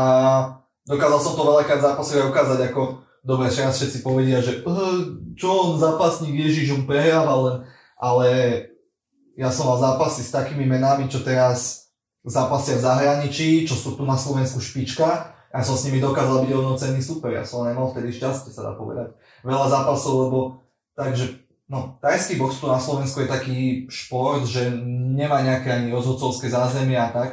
dokázal 0.83 1.21
som 1.23 1.39
to 1.39 1.47
veľakrát 1.47 1.79
zápasovať 1.79 2.27
ukázať 2.27 2.75
ako 2.75 3.05
dobre, 3.25 3.49
teraz 3.49 3.81
všetci 3.81 4.05
povedia, 4.05 4.45
že 4.45 4.61
čo 5.35 5.49
on 5.49 5.81
zápasník 5.81 6.37
Ježiš, 6.37 6.77
on 6.77 6.85
prehráva 6.85 7.35
len, 7.49 7.57
ale 7.97 8.29
ja 9.35 9.51
som 9.51 9.67
mal 9.67 9.81
zápasy 9.81 10.23
s 10.23 10.31
takými 10.31 10.69
menami, 10.69 11.11
čo 11.11 11.25
teraz 11.25 11.91
zápasia 12.23 12.79
v 12.79 12.87
zahraničí, 12.87 13.67
čo 13.67 13.75
sú 13.75 13.99
tu 13.99 14.07
na 14.07 14.15
Slovensku 14.15 14.63
špička. 14.63 15.35
Ja 15.51 15.63
som 15.65 15.75
s 15.75 15.89
nimi 15.89 15.99
dokázal 15.99 16.47
byť 16.47 16.51
rovnocenný 16.53 17.01
super, 17.03 17.35
ja 17.35 17.43
som 17.43 17.67
nemal 17.67 17.91
vtedy 17.91 18.15
šťastie, 18.15 18.55
sa 18.55 18.71
dá 18.71 18.73
povedať. 18.77 19.17
Veľa 19.43 19.67
zápasov, 19.73 20.29
lebo 20.29 20.39
takže 20.95 21.45
No, 21.65 21.97
tajský 22.05 22.37
box 22.37 22.61
tu 22.61 22.69
na 22.69 22.77
Slovensku 22.77 23.25
je 23.25 23.29
taký 23.29 23.59
šport, 23.89 24.45
že 24.45 24.69
nemá 24.85 25.41
nejaké 25.41 25.73
ani 25.73 25.97
rozhodcovské 25.97 26.53
zázemia 26.53 27.09
a 27.09 27.13
tak. 27.13 27.31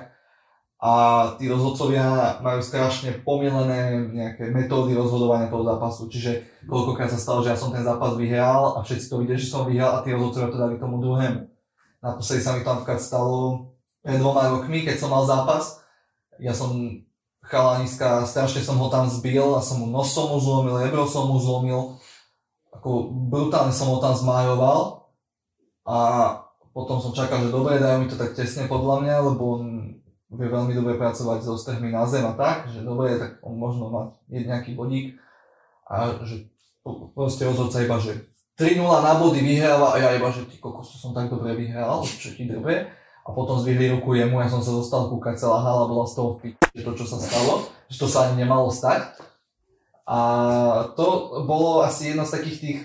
A 0.81 0.91
tí 1.37 1.45
rozhodcovia 1.45 2.41
majú 2.41 2.57
strašne 2.57 3.21
pomielené 3.21 4.01
nejaké 4.17 4.49
metódy 4.49 4.97
rozhodovania 4.97 5.45
toho 5.45 5.61
zápasu. 5.61 6.09
Čiže 6.09 6.65
koľkokrát 6.65 7.05
sa 7.13 7.21
stalo, 7.21 7.45
že 7.45 7.53
ja 7.53 7.57
som 7.57 7.69
ten 7.69 7.85
zápas 7.85 8.17
vyhral 8.17 8.73
a 8.73 8.81
všetci 8.81 9.05
to 9.05 9.21
videli, 9.21 9.37
že 9.37 9.53
som 9.53 9.69
vyhral 9.69 10.01
a 10.01 10.01
tí 10.01 10.09
rozhodcovia 10.09 10.49
to 10.49 10.57
dali 10.57 10.81
tomu 10.81 10.97
druhému. 10.97 11.45
Naposledy 12.01 12.41
sa 12.41 12.57
mi 12.57 12.65
to 12.65 12.73
napríklad 12.73 12.97
stalo 12.97 13.69
pred 14.01 14.17
dvoma 14.17 14.49
rokmi, 14.57 14.81
keď 14.81 14.97
som 14.97 15.13
mal 15.13 15.21
zápas. 15.21 15.85
Ja 16.41 16.49
som 16.49 16.73
chalaniska, 17.45 18.25
strašne 18.25 18.65
som 18.65 18.81
ho 18.81 18.89
tam 18.89 19.05
zbil 19.05 19.53
a 19.53 19.61
som 19.61 19.85
mu 19.85 19.85
nos 19.85 20.09
som 20.09 20.33
mu 20.33 20.41
zlomil, 20.41 20.81
rebro 20.81 21.05
som 21.05 21.29
mu 21.29 21.37
zlomil. 21.37 22.01
Ako 22.73 23.13
brutálne 23.29 23.69
som 23.69 23.85
ho 23.93 24.01
tam 24.01 24.17
zmájoval. 24.17 25.05
A 25.85 25.97
potom 26.73 26.97
som 26.97 27.13
čakal, 27.13 27.45
že 27.45 27.53
dobre, 27.53 27.77
dajú 27.77 28.01
mi 28.01 28.07
to 28.09 28.17
tak 28.17 28.33
tesne 28.33 28.65
podľa 28.65 29.05
mňa, 29.05 29.15
lebo 29.29 29.45
vie 30.31 30.47
veľmi 30.47 30.71
dobre 30.71 30.95
pracovať 30.95 31.43
so 31.43 31.59
strhmi 31.59 31.91
na 31.91 32.07
zem 32.07 32.23
a 32.23 32.31
tak, 32.31 32.71
že 32.71 32.87
dobre, 32.87 33.19
tak 33.19 33.43
on 33.43 33.59
možno 33.59 33.91
má 33.91 34.01
nejaký 34.31 34.79
bodík 34.79 35.19
a 35.83 36.23
že 36.23 36.47
proste 37.11 37.43
rozhodca 37.43 37.83
iba, 37.83 37.99
že 37.99 38.31
3-0 38.55 38.79
na 38.79 39.13
body 39.19 39.43
vyhráva 39.43 39.95
a 39.95 39.99
ja 39.99 40.09
iba, 40.15 40.31
že 40.31 40.47
ty 40.47 40.55
kokos, 40.55 40.95
som 40.95 41.11
tak 41.11 41.27
dobre 41.27 41.57
vyhral, 41.57 42.03
čo 42.07 42.31
ti 42.31 42.47
dobre. 42.47 42.87
A 43.21 43.29
potom 43.37 43.61
zvihli 43.61 43.93
ruku 43.93 44.17
jemu, 44.17 44.41
ja 44.41 44.49
som 44.49 44.65
sa 44.65 44.73
dostal 44.73 45.05
kúkať, 45.05 45.37
celá 45.37 45.61
hala 45.61 45.85
bola 45.85 46.09
z 46.09 46.17
toho 46.17 46.41
v 46.41 46.57
že 46.73 46.81
to, 46.81 46.93
čo 46.97 47.05
sa 47.05 47.21
stalo, 47.21 47.69
že 47.85 48.01
to 48.01 48.07
sa 48.09 48.31
ani 48.31 48.41
nemalo 48.41 48.73
stať. 48.73 49.13
A 50.09 50.17
to 50.97 51.37
bolo 51.45 51.85
asi 51.85 52.11
jedno 52.11 52.25
z 52.25 52.33
takých 52.33 52.57
tých 52.57 52.79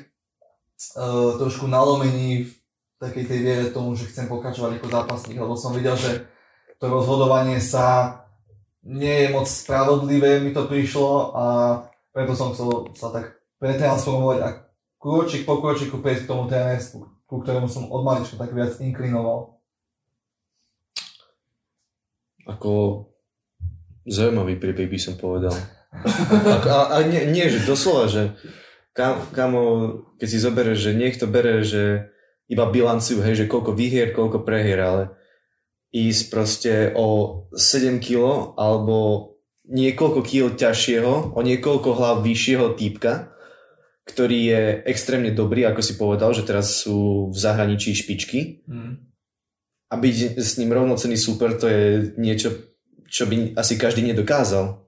uh, 0.99 1.41
trošku 1.41 1.65
nalomení 1.65 2.53
v 2.53 2.53
takej 3.01 3.25
tej 3.25 3.39
viere 3.41 3.67
tomu, 3.73 3.97
že 3.97 4.13
chcem 4.13 4.29
pokračovať 4.29 4.77
ako 4.77 4.87
zápasník, 4.93 5.41
lebo 5.41 5.57
som 5.57 5.73
videl, 5.73 5.97
že 5.97 6.29
to 6.77 6.87
rozhodovanie 6.89 7.61
sa 7.61 8.21
nie 8.87 9.27
je 9.27 9.29
moc 9.35 9.51
spravodlivé, 9.51 10.39
mi 10.39 10.55
to 10.55 10.71
prišlo 10.71 11.35
a 11.35 11.45
preto 12.15 12.39
som 12.39 12.55
chcel 12.55 12.95
sa 12.95 13.11
tak 13.11 13.43
pretransformovať 13.59 14.39
a 14.47 14.49
krôčik 15.03 15.43
po 15.43 15.59
krôčiku 15.59 15.99
prejsť 15.99 16.25
k 16.25 16.31
tomu 16.31 16.47
trénersku, 16.47 16.99
ku 17.27 17.35
ktorému 17.43 17.67
som 17.67 17.91
od 17.91 18.07
malička 18.07 18.39
tak 18.39 18.55
viac 18.55 18.79
inklinoval. 18.79 19.59
Ako 22.47 23.05
zaujímavý 24.07 24.55
príbeh 24.63 24.87
by 24.87 24.99
som 25.03 25.19
povedal. 25.19 25.55
A, 25.97 26.61
a, 26.61 26.79
a 26.93 26.97
nie, 27.09 27.25
nie, 27.33 27.49
že 27.49 27.65
doslova, 27.65 28.05
že 28.05 28.37
kam, 28.93 29.17
kamo, 29.33 29.63
keď 30.21 30.29
si 30.29 30.39
zoberieš, 30.45 30.79
že 30.85 30.93
niekto 30.93 31.25
bere, 31.25 31.65
že 31.65 32.13
iba 32.53 32.69
bilanciu, 32.69 33.25
hej, 33.25 33.45
že 33.45 33.47
koľko 33.49 33.73
vyhier, 33.73 34.13
koľko 34.13 34.45
prehier, 34.45 34.77
ale 34.85 35.16
ísť 35.97 36.23
proste 36.29 36.73
o 36.93 37.07
7 37.57 38.05
kg 38.05 38.53
alebo 38.61 39.33
niekoľko 39.65 40.21
kg 40.21 40.53
ťažšieho, 40.53 41.33
o 41.33 41.41
niekoľko 41.41 41.89
hlav 41.97 42.17
vyššieho 42.21 42.77
týpka, 42.77 43.33
ktorý 44.07 44.39
je 44.47 44.63
extrémne 44.87 45.33
dobrý, 45.33 45.67
ako 45.67 45.81
si 45.83 45.99
povedal, 45.99 46.31
že 46.37 46.47
teraz 46.47 46.85
sú 46.85 47.33
v 47.33 47.37
zahraničí 47.37 47.97
špičky. 47.97 48.63
Mm. 48.69 49.03
A 49.91 49.95
byť 49.97 50.39
s 50.39 50.59
ním 50.63 50.71
rovnocený 50.75 51.19
super, 51.19 51.57
to 51.59 51.67
je 51.67 52.15
niečo, 52.21 52.55
čo 53.11 53.27
by 53.27 53.59
asi 53.59 53.75
každý 53.75 54.07
nedokázal. 54.07 54.87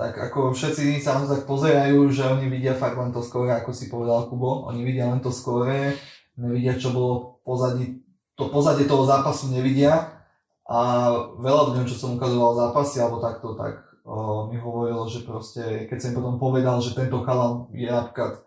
Tak 0.00 0.16
ako 0.32 0.56
všetci 0.56 0.96
sa 1.04 1.20
tak 1.28 1.44
pozerajú, 1.44 2.08
že 2.08 2.24
oni 2.24 2.48
vidia 2.48 2.72
fakt 2.72 2.96
len 2.96 3.12
to 3.12 3.20
skore, 3.20 3.52
ako 3.52 3.70
si 3.76 3.92
povedal 3.92 4.32
Kubo. 4.32 4.64
Oni 4.72 4.80
vidia 4.80 5.04
len 5.10 5.20
to 5.20 5.28
skore, 5.28 5.92
nevidia, 6.40 6.80
čo 6.80 6.90
bolo 6.96 7.44
pozadí, 7.44 8.00
to 8.40 8.48
pozadie 8.48 8.88
toho 8.88 9.04
zápasu 9.04 9.52
nevidia. 9.52 10.16
A 10.64 11.12
veľa 11.36 11.74
ľuďom, 11.74 11.84
čo 11.84 11.98
som 11.98 12.16
ukazoval 12.16 12.56
zápasy 12.56 13.02
alebo 13.02 13.18
takto, 13.20 13.58
tak 13.58 13.84
o, 14.06 14.46
mi 14.48 14.56
hovorilo, 14.56 15.04
že 15.10 15.26
proste, 15.26 15.84
keď 15.90 15.98
som 15.98 16.16
potom 16.16 16.38
povedal, 16.40 16.78
že 16.80 16.94
tento 16.94 17.20
chalan 17.26 17.68
je 17.74 17.90
napríklad 17.90 18.40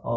o, 0.00 0.14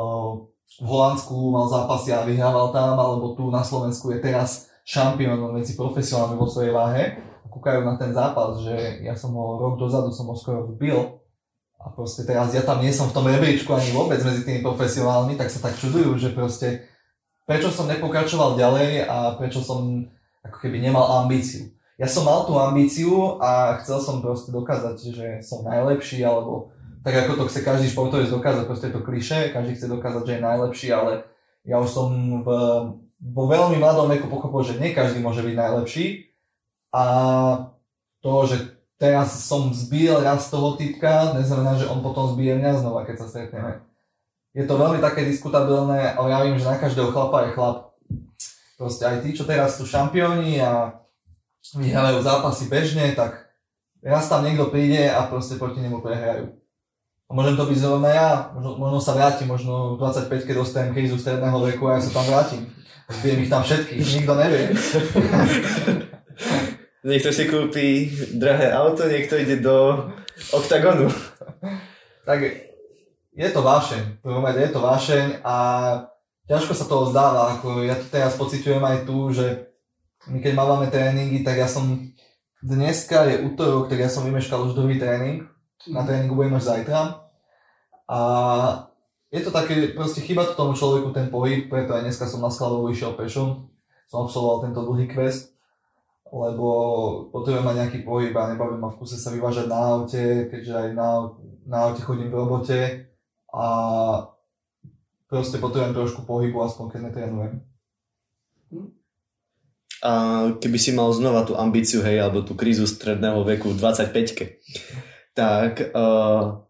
v 0.79 0.85
Holandsku 0.85 1.33
mal 1.49 1.65
zápasy 1.67 2.13
a 2.13 2.23
vyhrával 2.23 2.69
tam, 2.71 2.95
alebo 2.95 3.33
tu 3.33 3.49
na 3.49 3.65
Slovensku 3.65 4.13
je 4.13 4.21
teraz 4.21 4.69
šampión 4.85 5.35
medzi 5.51 5.73
profesionálmi 5.75 6.37
vo 6.37 6.45
svojej 6.47 6.71
váhe 6.71 7.03
kúkajú 7.57 7.81
na 7.81 7.97
ten 7.97 8.13
zápas, 8.13 8.61
že 8.61 9.01
ja 9.01 9.17
som 9.17 9.33
ho 9.33 9.57
rok 9.57 9.81
dozadu 9.81 10.13
som 10.13 10.29
ho 10.29 10.37
skoro 10.37 10.69
vbil 10.69 11.17
a 11.81 11.89
proste 11.89 12.21
teraz 12.21 12.53
ja 12.53 12.61
tam 12.61 12.85
nie 12.85 12.93
som 12.93 13.09
v 13.09 13.15
tom 13.17 13.25
rebríčku 13.25 13.73
ani 13.73 13.89
vôbec 13.89 14.21
medzi 14.21 14.45
tými 14.45 14.61
profesionálmi, 14.61 15.33
tak 15.33 15.49
sa 15.49 15.65
tak 15.65 15.73
čudujú, 15.81 16.21
že 16.21 16.37
proste 16.37 16.85
prečo 17.47 17.71
som 17.71 17.87
nepokračoval 17.87 18.59
ďalej 18.59 19.07
a 19.07 19.39
prečo 19.39 19.63
som 19.63 20.03
ako 20.43 20.57
keby 20.59 20.83
nemal 20.83 21.23
ambíciu. 21.23 21.71
Ja 21.97 22.05
som 22.05 22.27
mal 22.27 22.45
tú 22.45 22.53
ambíciu 22.59 23.41
a 23.41 23.79
chcel 23.81 23.97
som 24.03 24.21
proste 24.21 24.53
dokázať, 24.53 24.95
že 25.15 25.27
som 25.41 25.65
najlepší, 25.65 26.21
alebo 26.21 26.69
tak 27.01 27.25
ako 27.25 27.41
to 27.41 27.43
chce 27.49 27.59
každý 27.63 27.87
športovec 27.89 28.29
dokázať, 28.29 28.63
proste 28.67 28.91
je 28.91 28.95
to 28.99 29.01
kliše, 29.01 29.55
každý 29.55 29.73
chce 29.79 29.87
dokázať, 29.89 30.23
že 30.27 30.33
je 30.37 30.45
najlepší, 30.45 30.87
ale 30.93 31.25
ja 31.65 31.79
už 31.81 31.89
som 31.89 32.09
v, 32.43 32.47
vo 33.17 33.43
veľmi 33.49 33.81
mladom 33.81 34.11
veku 34.11 34.29
pochopil, 34.29 34.61
že 34.61 34.77
nie 34.77 34.93
každý 34.93 35.23
môže 35.23 35.41
byť 35.41 35.55
najlepší 35.55 36.05
a 36.93 37.03
to, 38.21 38.33
že 38.45 38.77
teraz 38.99 39.33
som 39.47 39.73
zbil 39.73 40.19
raz 40.21 40.51
toho 40.51 40.75
typka, 40.75 41.33
neznamená, 41.33 41.79
že 41.79 41.89
on 41.89 42.03
potom 42.03 42.35
zbije 42.35 42.59
mňa 42.59 42.71
znova, 42.83 43.07
keď 43.07 43.15
sa 43.23 43.27
stretneme. 43.31 43.81
Je 44.57 44.65
to 44.65 44.73
veľmi 44.73 44.97
také 44.97 45.21
diskutabilné, 45.21 46.17
ale 46.17 46.27
ja 46.33 46.41
viem, 46.41 46.57
že 46.57 46.65
na 46.65 46.81
každého 46.81 47.13
chlapa 47.13 47.45
je 47.45 47.53
chlap 47.53 47.93
proste 48.73 49.05
aj 49.05 49.21
tí, 49.21 49.37
čo 49.37 49.45
teraz 49.45 49.77
sú 49.77 49.85
šampióni 49.85 50.57
a 50.57 50.97
vyhrajú 51.77 52.25
zápasy 52.25 52.65
bežne, 52.65 53.13
tak 53.13 53.53
raz 54.01 54.25
tam 54.25 54.41
niekto 54.41 54.73
príde 54.73 55.13
a 55.13 55.29
proste 55.29 55.61
proti 55.61 55.77
nemu 55.85 56.01
prehrajú. 56.01 56.57
A 57.27 57.31
môžem 57.37 57.53
to 57.53 57.69
byť 57.69 57.77
zrovna 57.77 58.09
ja, 58.09 58.29
možno, 58.57 58.81
možno 58.81 58.99
sa 59.03 59.13
vrátim, 59.13 59.45
možno 59.45 59.93
v 59.93 60.01
25 60.01 60.47
keď 60.49 60.55
dostanem 60.57 60.95
krízu 60.95 61.21
stredného 61.21 61.59
veku 61.61 61.85
a 61.91 61.99
ja 61.99 62.01
sa 62.01 62.17
tam 62.17 62.25
vrátim. 62.25 62.61
Zbijem 63.13 63.43
ich 63.45 63.51
tam 63.53 63.61
všetkých, 63.61 64.03
nikto 64.19 64.33
nevie. 64.35 64.63
Niekto 67.07 67.29
si 67.31 67.47
kúpi 67.47 68.11
drahé 68.35 68.75
auto, 68.75 69.07
niekto 69.07 69.39
ide 69.39 69.63
do 69.63 70.11
oktagonu. 70.51 71.07
tak 72.27 72.66
je 73.37 73.49
to 73.53 73.61
vášeň, 73.61 74.03
je 74.57 74.69
to 74.73 74.79
vášeň 74.81 75.45
a 75.45 75.55
ťažko 76.49 76.73
sa 76.73 76.89
toho 76.89 77.05
zdáva, 77.13 77.53
ako 77.53 77.85
ja 77.85 77.93
to 77.93 78.09
teraz 78.09 78.33
pociťujem 78.33 78.81
aj 78.81 78.97
tu, 79.05 79.29
že 79.29 79.69
my 80.25 80.41
keď 80.41 80.53
máme 80.57 80.89
tréningy, 80.89 81.45
tak 81.45 81.61
ja 81.61 81.69
som 81.69 82.01
dneska 82.65 83.29
je 83.29 83.45
útorok, 83.45 83.93
tak 83.93 84.01
ja 84.01 84.09
som 84.09 84.25
vymeškal 84.25 84.65
už 84.65 84.73
druhý 84.73 84.97
tréning, 84.97 85.45
na 85.85 86.01
tréningu 86.01 86.33
budem 86.33 86.57
až 86.57 86.73
zajtra. 86.73 87.29
A 88.09 88.19
je 89.29 89.45
to 89.45 89.53
také, 89.53 89.93
proste 89.93 90.25
chyba 90.25 90.49
to 90.49 90.57
tomu 90.57 90.73
človeku 90.73 91.13
ten 91.13 91.29
pohyb, 91.29 91.69
preto 91.69 91.93
aj 91.93 92.09
dneska 92.09 92.25
som 92.25 92.41
na 92.41 92.49
skladovú 92.49 92.89
išiel 92.89 93.13
pešom, 93.13 93.69
som 94.09 94.25
absolvoval 94.25 94.65
tento 94.65 94.81
dlhý 94.81 95.13
quest, 95.13 95.53
lebo 96.33 96.67
potrebujem 97.29 97.69
mať 97.69 97.75
nejaký 97.85 97.99
pohyb 98.01 98.33
a 98.33 98.49
nebavím 98.49 98.81
ma 98.81 98.89
v 98.89 98.97
kuse 98.97 99.13
sa 99.13 99.29
vyvážať 99.29 99.69
na 99.69 99.79
aute, 99.93 100.49
keďže 100.49 100.73
aj 100.73 100.89
na, 100.97 101.37
na 101.69 101.77
aute 101.85 102.01
chodím 102.01 102.33
v 102.33 102.39
robote 102.41 102.79
a 103.51 103.65
proste 105.27 105.59
potrebujem 105.59 105.95
trošku 105.95 106.23
pohybu, 106.23 106.63
aspoň 106.63 106.85
keď 106.91 106.99
netrenujem. 107.11 107.53
A 110.03 110.11
keby 110.61 110.77
si 110.77 110.93
mal 110.93 111.09
znova 111.09 111.41
tú 111.43 111.57
ambíciu, 111.57 112.05
hej, 112.05 112.21
alebo 112.21 112.45
tú 112.45 112.53
krízu 112.53 112.85
stredného 112.85 113.41
veku 113.41 113.73
v 113.73 113.79
25 113.81 115.33
tak 115.37 115.93
uh, 115.93 116.65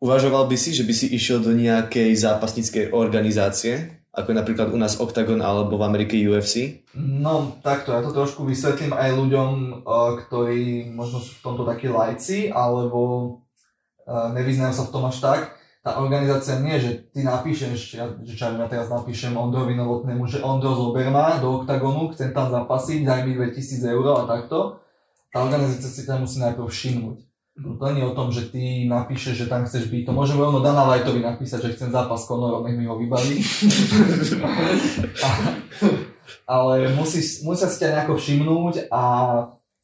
uvažoval 0.00 0.48
by 0.48 0.56
si, 0.56 0.72
že 0.72 0.88
by 0.88 0.94
si 0.96 1.12
išiel 1.12 1.44
do 1.44 1.52
nejakej 1.52 2.16
zápasníckej 2.16 2.96
organizácie, 2.96 4.00
ako 4.08 4.32
je 4.32 4.40
napríklad 4.40 4.72
u 4.72 4.78
nás 4.80 4.96
Octagon 4.96 5.44
alebo 5.44 5.76
v 5.76 5.84
Amerike 5.84 6.16
UFC? 6.16 6.86
No 6.96 7.60
takto, 7.60 7.92
ja 7.92 8.00
to 8.00 8.14
trošku 8.14 8.48
vysvetlím 8.48 8.96
aj 8.96 9.10
ľuďom, 9.12 9.50
uh, 9.84 10.16
ktorí 10.24 10.88
možno 10.96 11.20
sú 11.20 11.36
v 11.36 11.44
tomto 11.44 11.68
takí 11.68 11.92
lajci, 11.92 12.48
alebo 12.48 13.00
uh, 14.08 14.32
nevyznajú 14.32 14.72
sa 14.72 14.84
v 14.88 14.92
tom 14.92 15.04
až 15.04 15.20
tak 15.20 15.40
tá 15.84 16.00
organizácia 16.00 16.64
nie, 16.64 16.80
že 16.80 17.12
ty 17.12 17.20
napíšeš, 17.20 18.00
ja, 18.00 18.08
že 18.24 18.32
čo 18.32 18.48
ja 18.48 18.64
teraz 18.72 18.88
napíšem 18.88 19.36
Ondrovi 19.36 19.76
Novotnému, 19.76 20.24
že 20.24 20.40
Ondro 20.40 20.72
zober 20.72 21.12
ma 21.12 21.36
do 21.36 21.60
oktagonu, 21.60 22.08
chcem 22.16 22.32
tam 22.32 22.48
zapasiť, 22.48 23.04
daj 23.04 23.28
mi 23.28 23.36
2000 23.36 23.92
eur 23.92 24.16
a 24.16 24.24
takto. 24.24 24.80
Tá 25.28 25.44
organizácia 25.44 25.92
si 25.92 26.08
tam 26.08 26.24
musí 26.24 26.40
najprv 26.40 26.64
všimnúť. 26.64 27.18
To 27.54 27.86
nie 27.92 28.00
je 28.00 28.08
o 28.08 28.16
tom, 28.16 28.32
že 28.32 28.48
ty 28.48 28.88
napíšeš, 28.88 29.44
že 29.44 29.46
tam 29.46 29.68
chceš 29.68 29.92
byť. 29.92 30.08
To 30.08 30.16
môžem 30.16 30.40
rovno 30.40 30.64
Dana 30.64 30.88
Lightovi 30.88 31.20
napísať, 31.20 31.68
že 31.68 31.76
chcem 31.76 31.92
zápas 31.92 32.24
Conorom, 32.24 32.64
nech 32.64 32.80
mi 32.80 32.88
ho 32.88 32.96
vybaví. 32.96 33.44
ale 36.48 36.96
musíš, 36.96 37.44
musia 37.44 37.68
si 37.68 37.84
ťa 37.84 37.92
nejako 37.92 38.16
všimnúť 38.16 38.88
a 38.88 39.02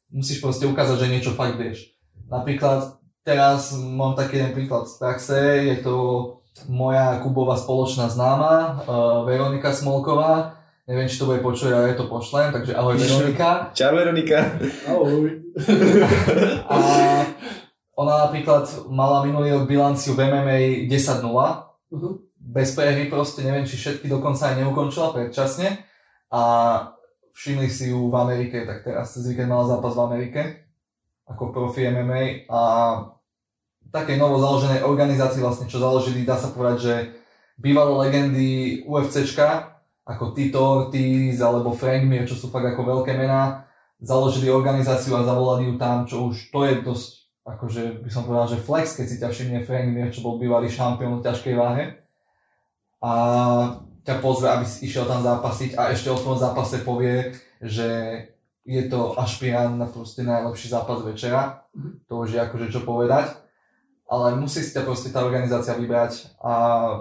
musíš 0.09 0.41
proste 0.41 0.65
ukázať, 0.65 0.97
že 0.97 1.11
niečo 1.13 1.31
fakt 1.37 1.61
vieš. 1.61 1.93
Napríklad 2.25 3.00
Teraz 3.21 3.77
mám 3.77 4.17
taký 4.17 4.41
jeden 4.41 4.57
príklad 4.57 4.89
z 4.89 4.97
praxe, 4.97 5.37
je 5.61 5.77
to 5.85 5.95
moja 6.65 7.21
Kubová 7.21 7.53
spoločná 7.53 8.09
známa, 8.09 8.81
uh, 8.81 9.21
Veronika 9.29 9.69
Smolková. 9.69 10.57
Neviem, 10.89 11.05
či 11.05 11.21
to 11.21 11.29
bude 11.29 11.45
počuť, 11.45 11.69
ale 11.69 11.93
ja 11.93 11.95
to 12.01 12.09
pošlem, 12.09 12.49
takže 12.49 12.73
ahoj 12.73 12.97
Veronika. 12.97 13.69
Čau 13.77 13.93
Veronika. 13.93 14.57
Ahoj. 14.89 15.37
A 16.73 16.77
ona 17.93 18.25
napríklad 18.25 18.89
mala 18.89 19.21
minulý 19.21 19.53
rok 19.53 19.69
bilanciu 19.69 20.17
v 20.17 20.25
MMA 20.25 20.89
10-0. 20.89 21.21
Uh-huh. 21.21 22.25
Bez 22.41 22.73
prehry 22.73 23.05
proste, 23.05 23.45
neviem, 23.45 23.69
či 23.69 23.77
všetky 23.77 24.09
dokonca 24.09 24.49
aj 24.49 24.65
neukončila 24.65 25.13
predčasne. 25.13 25.85
A 26.33 26.41
všimli 27.37 27.69
si 27.69 27.93
ju 27.93 28.09
v 28.09 28.15
Amerike, 28.17 28.65
tak 28.65 28.81
teraz 28.81 29.13
cez 29.13 29.29
víkend 29.29 29.53
mala 29.53 29.69
zápas 29.69 29.93
v 29.93 30.03
Amerike 30.09 30.41
ako 31.31 31.55
profi 31.55 31.87
MMA 31.87 32.51
a 32.51 32.61
takej 33.91 34.17
novo 34.19 34.39
založenej 34.39 34.83
organizácii 34.87 35.43
vlastne, 35.43 35.67
čo 35.67 35.83
založili, 35.83 36.27
dá 36.27 36.39
sa 36.39 36.51
povedať, 36.51 36.77
že 36.79 36.95
bývalé 37.59 37.91
legendy 38.07 38.49
UFCčka, 38.87 39.79
ako 40.07 40.33
Tito 40.33 40.59
Ortiz 40.59 41.37
alebo 41.39 41.75
Frank 41.75 42.03
Mir, 42.07 42.25
čo 42.25 42.35
sú 42.35 42.49
fakt 42.49 42.67
ako 42.67 42.83
veľké 42.83 43.13
mená, 43.15 43.67
založili 44.01 44.49
organizáciu 44.49 45.13
a 45.13 45.27
zavolali 45.27 45.69
ju 45.69 45.73
tam, 45.77 46.09
čo 46.09 46.31
už 46.31 46.49
to 46.49 46.59
je 46.65 46.73
dosť, 46.81 47.09
akože 47.45 47.81
by 48.01 48.09
som 48.09 48.25
povedal, 48.25 48.47
že 48.49 48.63
flex, 48.63 48.97
keď 48.97 49.05
si 49.05 49.19
ťa 49.21 49.29
všimne 49.29 49.59
Frank 49.63 49.87
Mir, 49.93 50.09
čo 50.09 50.25
bol 50.25 50.41
bývalý 50.41 50.67
šampión 50.67 51.21
v 51.21 51.25
ťažkej 51.25 51.53
váhe. 51.53 52.01
A 53.01 53.11
ťa 54.01 54.15
pozve, 54.17 54.49
aby 54.49 54.65
si 54.65 54.89
išiel 54.89 55.05
tam 55.05 55.21
zápasiť 55.21 55.77
a 55.77 55.93
ešte 55.93 56.09
o 56.09 56.17
tom 56.17 56.37
zápase 56.37 56.81
povie, 56.81 57.37
že 57.61 57.89
je 58.71 58.87
to 58.87 59.19
ašpirant 59.19 59.75
na 59.75 59.83
proste 59.83 60.23
najlepší 60.23 60.71
zápas 60.71 61.03
večera, 61.03 61.67
mm-hmm. 61.75 62.07
to 62.07 62.13
už 62.23 62.29
je 62.31 62.39
akože 62.39 62.67
čo 62.71 62.87
povedať, 62.87 63.35
ale 64.07 64.39
musí 64.39 64.63
si 64.63 64.71
ťa 64.71 64.87
proste 64.87 65.11
tá 65.11 65.27
organizácia 65.27 65.75
vybrať 65.75 66.39
a 66.39 66.53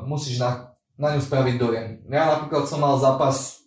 musíš 0.02 0.42
na, 0.42 0.74
na 0.98 1.14
ňu 1.14 1.22
spraviť 1.22 1.54
dojem. 1.62 1.88
Ja 2.10 2.38
napríklad 2.38 2.66
som 2.66 2.82
mal 2.82 2.98
zápas 2.98 3.62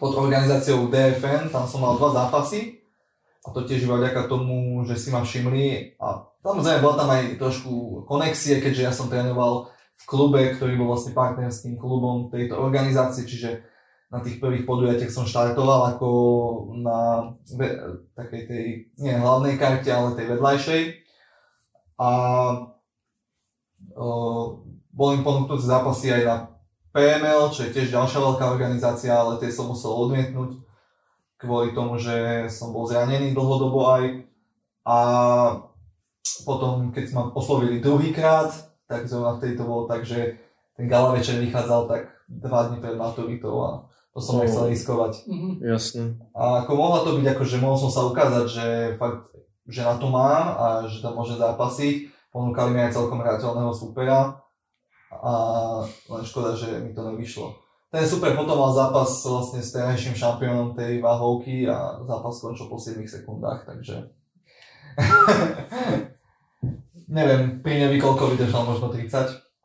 pod 0.00 0.16
organizáciou 0.16 0.88
DFN, 0.88 1.52
tam 1.52 1.68
som 1.68 1.84
mal 1.84 2.00
dva 2.00 2.16
zápasy 2.16 2.80
a 3.44 3.52
to 3.52 3.68
tiež 3.68 3.84
iba 3.84 4.00
vďaka 4.00 4.24
tomu, 4.24 4.84
že 4.88 4.96
si 4.96 5.12
ma 5.12 5.20
všimli 5.20 6.00
a 6.00 6.24
samozrejme 6.40 6.80
bola 6.80 6.96
tam 6.96 7.10
aj 7.12 7.36
trošku 7.36 8.04
konexie, 8.08 8.64
keďže 8.64 8.82
ja 8.88 8.92
som 8.92 9.12
trénoval 9.12 9.68
v 9.98 10.04
klube, 10.08 10.40
ktorý 10.56 10.80
bol 10.80 10.96
vlastne 10.96 11.12
partnerským 11.12 11.76
klubom 11.76 12.32
tejto 12.32 12.56
organizácie, 12.56 13.28
čiže 13.28 13.67
na 14.08 14.24
tých 14.24 14.40
prvých 14.40 14.64
podujatiach 14.64 15.12
som 15.12 15.28
štartoval 15.28 15.92
ako 15.92 16.08
na 16.80 17.30
takej 18.16 18.42
tej, 18.48 18.64
nie 18.96 19.12
hlavnej 19.12 19.60
karte, 19.60 19.92
ale 19.92 20.16
tej 20.16 20.26
vedľajšej. 20.32 20.82
a 21.98 22.08
uh, 23.98 24.44
bol 24.88 25.08
im 25.14 25.22
ponúknuté 25.22 25.62
zápasy 25.62 26.10
aj 26.14 26.22
na 26.24 26.36
PML, 26.96 27.52
čo 27.52 27.68
je 27.68 27.74
tiež 27.76 27.92
ďalšia 27.92 28.18
veľká 28.18 28.44
organizácia, 28.48 29.12
ale 29.12 29.36
tie 29.38 29.52
som 29.52 29.68
musel 29.68 29.92
odmietnúť 29.92 30.56
kvôli 31.38 31.70
tomu, 31.76 32.00
že 32.00 32.48
som 32.50 32.74
bol 32.74 32.88
zranený 32.88 33.36
dlhodobo 33.36 33.92
aj. 33.94 34.04
A 34.88 34.98
potom, 36.42 36.90
keď 36.90 37.12
ma 37.14 37.22
oslovili 37.36 37.78
druhýkrát, 37.78 38.50
tak 38.88 39.04
zrovna 39.06 39.36
vtedy 39.36 39.54
to 39.54 39.64
bolo 39.68 39.84
tak, 39.84 40.02
že 40.02 40.40
ten 40.74 40.88
gala 40.88 41.12
večer 41.14 41.38
vychádzal 41.38 41.86
tak 41.86 42.02
dva 42.26 42.72
dní 42.72 42.80
pred 42.80 42.96
maturitou 42.96 43.54
a 43.62 43.70
to 44.18 44.26
som 44.26 44.42
nechcel 44.42 44.66
riskovať. 44.66 45.30
Mhm. 45.30 45.50
Jasne. 45.62 46.18
A 46.34 46.66
ako 46.66 46.74
mohla 46.74 47.06
to 47.06 47.14
byť, 47.14 47.26
ako 47.30 47.42
že 47.46 47.62
mohol 47.62 47.78
som 47.78 47.90
sa 47.94 48.02
ukázať, 48.10 48.44
že 48.50 48.66
fakt, 48.98 49.30
že 49.70 49.86
na 49.86 49.94
to 49.94 50.10
mám 50.10 50.58
a 50.58 50.66
že 50.90 50.98
tam 50.98 51.14
môže 51.14 51.38
zápasiť. 51.38 52.10
Ponúkali 52.34 52.74
mi 52.74 52.82
aj 52.82 52.98
celkom 52.98 53.22
hrateľného 53.22 53.70
supera 53.70 54.42
a 55.08 55.32
len 55.86 56.22
škoda, 56.26 56.58
že 56.58 56.82
mi 56.82 56.90
to 56.92 57.06
nevyšlo. 57.14 57.54
Ten 57.88 58.04
super 58.04 58.36
potom 58.36 58.58
mal 58.58 58.74
zápas 58.74 59.08
vlastne 59.24 59.64
s 59.64 59.72
terajším 59.72 60.12
šampiónom 60.12 60.76
tej 60.76 61.00
váhovky 61.00 61.64
a 61.64 62.04
zápas 62.04 62.36
skončil 62.36 62.68
po 62.68 62.76
7 62.76 63.00
sekundách, 63.08 63.64
takže... 63.64 64.12
Neviem, 67.08 67.64
pri 67.64 67.88
nevi 67.88 67.96
koľko 67.96 68.36
vydržal, 68.36 68.68
možno 68.68 68.92
30, 68.92 69.08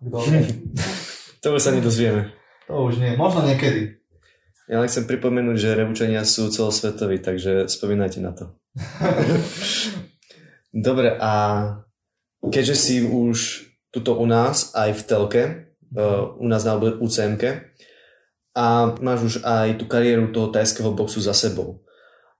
kto 0.07 0.17
vie. 0.29 0.39
To 1.43 1.59
už 1.59 1.67
sa 1.67 1.75
nedozvieme. 1.75 2.31
To 2.71 2.87
už 2.87 3.03
nie, 3.03 3.19
možno 3.19 3.43
niekedy. 3.43 3.99
Ja 4.71 4.79
len 4.79 4.87
chcem 4.87 5.03
pripomenúť, 5.03 5.57
že 5.59 5.75
Revúčania 5.75 6.23
sú 6.23 6.47
celosvetoví, 6.47 7.19
takže 7.19 7.67
spomínajte 7.67 8.19
na 8.23 8.31
to. 8.31 8.55
Dobre, 10.87 11.19
a 11.19 11.33
keďže 12.41 12.75
si 12.75 12.95
už 13.03 13.67
tuto 13.91 14.17
u 14.17 14.25
nás, 14.25 14.71
aj 14.73 14.89
v 14.97 15.01
telke, 15.03 15.43
uh, 15.93 16.33
u 16.39 16.47
nás 16.47 16.63
na 16.63 16.79
UCMK, 16.79 17.73
a 18.53 18.93
máš 19.01 19.19
už 19.21 19.35
aj 19.41 19.81
tú 19.81 19.89
kariéru 19.89 20.29
toho 20.29 20.53
tajského 20.53 20.93
boxu 20.93 21.19
za 21.19 21.33
sebou. 21.33 21.81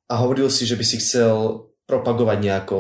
A 0.06 0.22
hovoril 0.22 0.46
si, 0.54 0.70
že 0.70 0.78
by 0.78 0.86
si 0.86 1.02
chcel 1.02 1.66
propagovať 1.90 2.38
nejako 2.38 2.78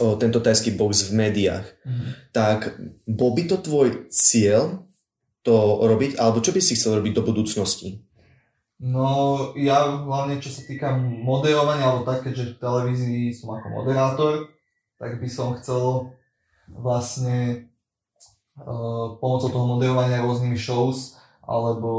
o, 0.00 0.16
tento 0.16 0.40
tajský 0.40 0.72
box 0.80 1.12
v 1.12 1.28
médiách. 1.28 1.66
Mhm. 1.84 2.04
Tak 2.32 2.58
bol 3.04 3.36
by 3.36 3.42
to 3.52 3.56
tvoj 3.60 3.88
cieľ 4.08 4.89
to 5.42 5.86
robiť, 5.88 6.20
alebo 6.20 6.44
čo 6.44 6.52
by 6.52 6.60
si 6.60 6.76
chcel 6.76 7.00
robiť 7.00 7.12
do 7.16 7.22
budúcnosti? 7.24 8.04
No, 8.80 9.52
ja 9.60 9.92
hlavne 9.92 10.40
čo 10.40 10.48
sa 10.48 10.64
týka 10.64 10.96
moderovania, 10.96 11.84
alebo 11.92 12.08
tak, 12.08 12.24
keďže 12.24 12.56
v 12.56 12.60
televízii 12.64 13.24
som 13.36 13.52
ako 13.52 13.68
moderátor, 13.76 14.32
tak 14.96 15.20
by 15.20 15.28
som 15.28 15.52
chcel 15.60 16.16
vlastne 16.68 17.68
uh, 18.56 19.20
pomocou 19.20 19.52
toho 19.52 19.66
moderovania 19.76 20.24
rôznymi 20.24 20.56
shows 20.56 21.20
alebo 21.44 21.92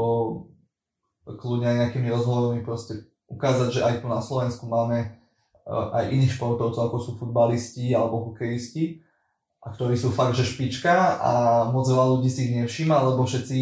kľudne 1.22 1.70
aj 1.70 1.76
nejakými 1.86 2.08
rozhovormi 2.10 2.66
proste 2.66 3.06
ukázať, 3.30 3.68
že 3.78 3.80
aj 3.86 3.94
tu 4.02 4.10
na 4.10 4.18
Slovensku 4.18 4.66
máme 4.66 5.22
uh, 5.66 5.94
aj 5.94 6.10
iných 6.10 6.34
športovcov, 6.34 6.82
ako 6.82 6.98
sú 6.98 7.10
futbalisti 7.14 7.94
alebo 7.94 8.34
hokejisti, 8.34 9.06
a 9.62 9.66
ktorí 9.70 9.94
sú 9.94 10.10
fakt, 10.10 10.34
že 10.34 10.42
špička 10.42 11.22
a 11.22 11.32
moc 11.70 11.86
veľa 11.86 12.18
ľudí 12.18 12.26
si 12.26 12.50
ich 12.50 12.54
nevšíma, 12.58 12.98
lebo 12.98 13.22
všetci, 13.22 13.58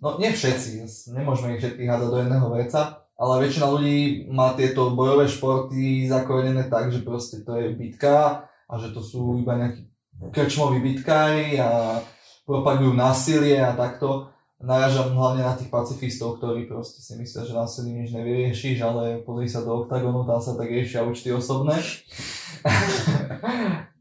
no 0.00 0.16
nie 0.16 0.32
všetci, 0.32 0.88
nemôžeme 1.12 1.56
ich 1.56 1.60
všetkých 1.60 1.88
hádzať 1.92 2.08
do 2.08 2.18
jedného 2.24 2.48
veca, 2.56 2.80
ale 3.16 3.44
väčšina 3.44 3.66
ľudí 3.68 3.96
má 4.32 4.56
tieto 4.56 4.96
bojové 4.96 5.28
športy 5.28 6.08
zakorenené 6.08 6.68
tak, 6.72 6.88
že 6.88 7.04
proste 7.04 7.44
to 7.44 7.52
je 7.56 7.76
bitka 7.76 8.48
a 8.48 8.72
že 8.80 8.96
to 8.96 9.04
sú 9.04 9.36
iba 9.36 9.60
nejakí 9.60 9.84
krčmoví 10.32 10.80
bitkári 10.80 11.60
a 11.60 12.00
propagujú 12.48 12.96
násilie 12.96 13.60
a 13.60 13.76
takto 13.76 14.32
narážam 14.56 15.12
hlavne 15.12 15.44
na 15.44 15.52
tých 15.52 15.68
pacifistov, 15.68 16.40
ktorí 16.40 16.64
proste 16.64 17.04
si 17.04 17.12
myslia, 17.20 17.44
že 17.44 17.52
násilí 17.52 17.92
nič 17.92 18.08
nevyriešiš, 18.16 18.78
ale 18.80 19.20
pozri 19.20 19.52
sa 19.52 19.60
do 19.60 19.84
oktagonu, 19.84 20.24
tam 20.24 20.40
sa 20.40 20.56
tak 20.56 20.72
riešia 20.72 21.04
účty 21.04 21.28
osobné. 21.28 21.76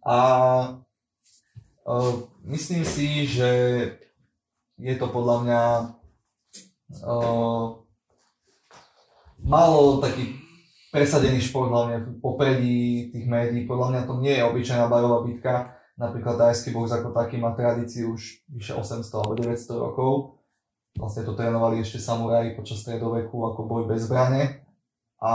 a 0.07 0.17
uh, 1.85 2.27
myslím 2.49 2.83
si, 2.83 3.29
že 3.29 3.49
je 4.75 4.95
to 4.99 5.07
podľa 5.07 5.37
mňa 5.45 5.61
uh, 7.07 7.65
málo 9.39 10.03
taký 10.03 10.35
presadený 10.91 11.39
šport, 11.39 11.71
hlavne 11.71 12.03
v 12.03 12.09
popredí 12.19 13.11
tých 13.11 13.25
médií. 13.27 13.63
Podľa 13.69 13.87
mňa 13.91 14.01
to 14.07 14.13
nie 14.19 14.35
je 14.35 14.43
obyčajná 14.43 14.89
bajová 14.89 15.23
bitka. 15.23 15.53
Napríklad 15.95 16.35
tajský 16.35 16.75
box 16.75 16.91
ako 16.91 17.15
taký 17.15 17.39
má 17.39 17.55
tradíciu 17.55 18.19
už 18.19 18.43
vyše 18.51 18.75
800 18.75 19.15
alebo 19.15 19.39
900 19.39 19.79
rokov 19.79 20.35
Vlastne 20.95 21.27
to 21.27 21.35
trénovali 21.35 21.83
ešte 21.83 21.99
samuraji 21.99 22.55
počas 22.55 22.79
stredoveku 22.79 23.35
ako 23.51 23.67
boj 23.67 23.83
bez 23.83 24.07
zbrane. 24.07 24.63
A 25.19 25.31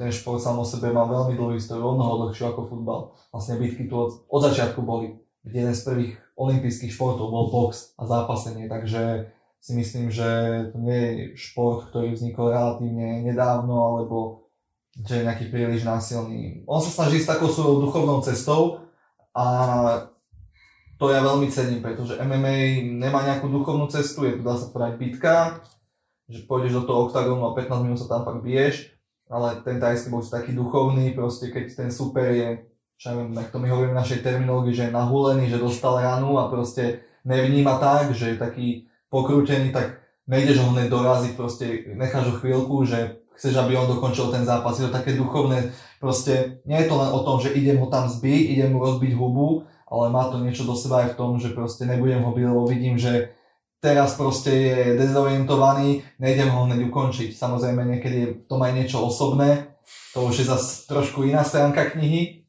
ten 0.00 0.08
šport 0.08 0.40
sám 0.40 0.56
o 0.56 0.64
sebe 0.64 0.88
má 0.96 1.04
veľmi 1.04 1.36
dlhú 1.36 1.60
históriu, 1.60 1.92
o 1.92 1.92
mnoho 1.92 2.24
dlhšiu 2.24 2.56
ako 2.56 2.72
futbal. 2.72 3.12
Vlastne 3.28 3.60
bitky 3.60 3.84
tu 3.84 4.00
od, 4.00 4.24
od 4.32 4.40
začiatku 4.48 4.80
boli. 4.80 5.20
Jeden 5.44 5.76
z 5.76 5.84
prvých 5.84 6.16
olympijských 6.40 6.88
športov 6.88 7.28
bol 7.28 7.52
box 7.52 7.92
a 8.00 8.08
zápasenie, 8.08 8.64
takže 8.64 9.28
si 9.60 9.76
myslím, 9.76 10.08
že 10.08 10.24
to 10.72 10.80
nie 10.80 10.96
je 10.96 11.12
šport, 11.36 11.92
ktorý 11.92 12.16
vznikol 12.16 12.48
relatívne 12.48 13.20
nedávno, 13.28 13.76
alebo 13.76 14.48
že 14.96 15.20
je 15.20 15.26
nejaký 15.28 15.52
príliš 15.52 15.84
násilný. 15.84 16.64
On 16.64 16.80
sa 16.80 16.88
snaží 16.88 17.20
s 17.20 17.28
takou 17.28 17.52
svojou 17.52 17.84
duchovnou 17.84 18.24
cestou 18.24 18.88
a 19.36 19.44
to 20.96 21.12
ja 21.12 21.20
veľmi 21.20 21.52
cením, 21.52 21.84
pretože 21.84 22.16
MMA 22.16 22.88
nemá 22.96 23.20
nejakú 23.24 23.52
duchovnú 23.52 23.84
cestu, 23.92 24.24
je 24.24 24.40
to 24.40 24.44
dá 24.44 24.56
sa 24.56 24.72
povedať 24.72 24.96
bitka, 24.96 25.34
že 26.28 26.48
pôjdeš 26.48 26.80
do 26.80 26.82
toho 26.88 27.08
oktagónu 27.08 27.52
a 27.52 27.56
15 27.56 27.84
minút 27.84 28.00
sa 28.00 28.08
tam 28.08 28.24
fakt 28.24 28.44
biješ, 28.44 28.99
ale 29.30 29.62
ten 29.62 29.78
tajský 29.78 30.10
box 30.10 30.28
je 30.28 30.36
taký 30.42 30.52
duchovný, 30.52 31.14
proste 31.14 31.54
keď 31.54 31.64
ten 31.70 31.90
super 31.94 32.34
je, 32.34 32.66
čo 32.98 33.14
neviem, 33.14 33.32
tak 33.32 33.54
to 33.54 33.62
my 33.62 33.70
hovoríme 33.70 33.94
v 33.94 34.02
našej 34.02 34.20
terminológii, 34.26 34.74
že 34.74 34.84
je 34.90 34.96
nahulený, 34.98 35.46
že 35.46 35.62
dostal 35.62 36.02
ranu 36.02 36.36
a 36.36 36.50
proste 36.50 37.06
nevníma 37.22 37.78
tak, 37.78 38.10
že 38.10 38.34
je 38.34 38.36
taký 38.36 38.68
pokrútený, 39.06 39.70
tak 39.70 40.02
nejdeš 40.26 40.58
ho 40.60 40.74
hneď 40.74 40.90
doraziť, 40.90 41.32
proste 41.38 41.64
necháš 41.94 42.34
ho 42.34 42.34
chvíľku, 42.42 42.82
že 42.84 43.22
chceš, 43.38 43.56
aby 43.56 43.78
on 43.78 43.88
dokončil 43.88 44.28
ten 44.28 44.44
zápas. 44.44 44.76
Je 44.76 44.90
to 44.90 44.92
také 44.92 45.16
duchovné, 45.16 45.72
proste 45.96 46.60
nie 46.68 46.76
je 46.76 46.88
to 46.90 46.94
len 46.98 47.10
o 47.14 47.24
tom, 47.24 47.40
že 47.40 47.54
idem 47.56 47.80
ho 47.80 47.88
tam 47.88 48.10
zbiť, 48.10 48.52
idem 48.52 48.76
mu 48.76 48.84
rozbiť 48.84 49.16
hubu, 49.16 49.64
ale 49.90 50.06
má 50.12 50.28
to 50.28 50.38
niečo 50.38 50.68
do 50.68 50.76
seba 50.76 51.06
aj 51.06 51.14
v 51.14 51.18
tom, 51.18 51.30
že 51.40 51.56
proste 51.56 51.88
nebudem 51.88 52.20
ho 52.20 52.30
byť, 52.30 52.44
lebo 52.46 52.62
vidím, 52.68 53.00
že 53.00 53.32
teraz 53.80 54.14
proste 54.14 54.52
je 54.52 54.76
dezorientovaný, 55.00 56.04
nejdem 56.20 56.52
ho 56.52 56.68
hneď 56.68 56.92
ukončiť. 56.92 57.32
Samozrejme 57.32 57.82
niekedy 57.84 58.16
je 58.16 58.28
v 58.40 58.46
tom 58.46 58.60
aj 58.60 58.72
niečo 58.76 59.00
osobné, 59.00 59.76
to 60.12 60.28
už 60.28 60.44
je 60.44 60.46
zase 60.46 60.86
trošku 60.86 61.24
iná 61.24 61.42
stránka 61.42 61.88
knihy, 61.96 62.44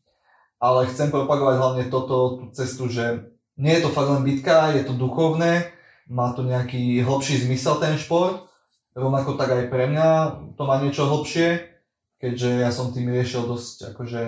ale 0.60 0.92
chcem 0.92 1.10
propagovať 1.10 1.56
hlavne 1.58 1.84
toto, 1.88 2.38
tú 2.38 2.46
cestu, 2.54 2.92
že 2.92 3.32
nie 3.56 3.74
je 3.80 3.84
to 3.88 3.90
fakt 3.96 4.12
len 4.12 4.28
bitka, 4.28 4.76
je 4.76 4.84
to 4.84 4.94
duchovné, 4.94 5.72
má 6.12 6.36
to 6.36 6.44
nejaký 6.44 7.02
hlbší 7.02 7.48
zmysel 7.48 7.80
ten 7.80 7.96
šport, 7.96 8.52
rovnako 8.92 9.40
tak 9.40 9.56
aj 9.56 9.64
pre 9.72 9.88
mňa 9.88 10.08
to 10.60 10.64
má 10.68 10.84
niečo 10.84 11.08
hlbšie, 11.08 11.72
keďže 12.20 12.50
ja 12.62 12.70
som 12.70 12.92
tým 12.92 13.10
riešil 13.10 13.48
dosť 13.48 13.96
akože 13.96 14.22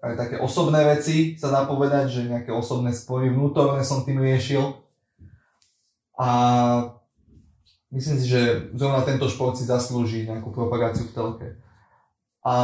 aj 0.00 0.14
také 0.16 0.36
osobné 0.38 0.80
veci, 0.86 1.36
sa 1.36 1.50
dá 1.50 1.66
povedať, 1.66 2.08
že 2.08 2.30
nejaké 2.30 2.54
osobné 2.54 2.94
spory 2.94 3.28
vnútorné 3.28 3.82
som 3.84 4.06
tým 4.06 4.22
riešil. 4.22 4.83
A 6.14 6.28
myslím 7.90 8.16
si, 8.22 8.26
že 8.30 8.70
zrovna 8.74 9.02
tento 9.02 9.26
šport 9.26 9.58
si 9.58 9.66
zaslúži 9.66 10.26
nejakú 10.26 10.54
propagáciu 10.54 11.10
v 11.10 11.14
telke. 11.14 11.48
A 12.44 12.54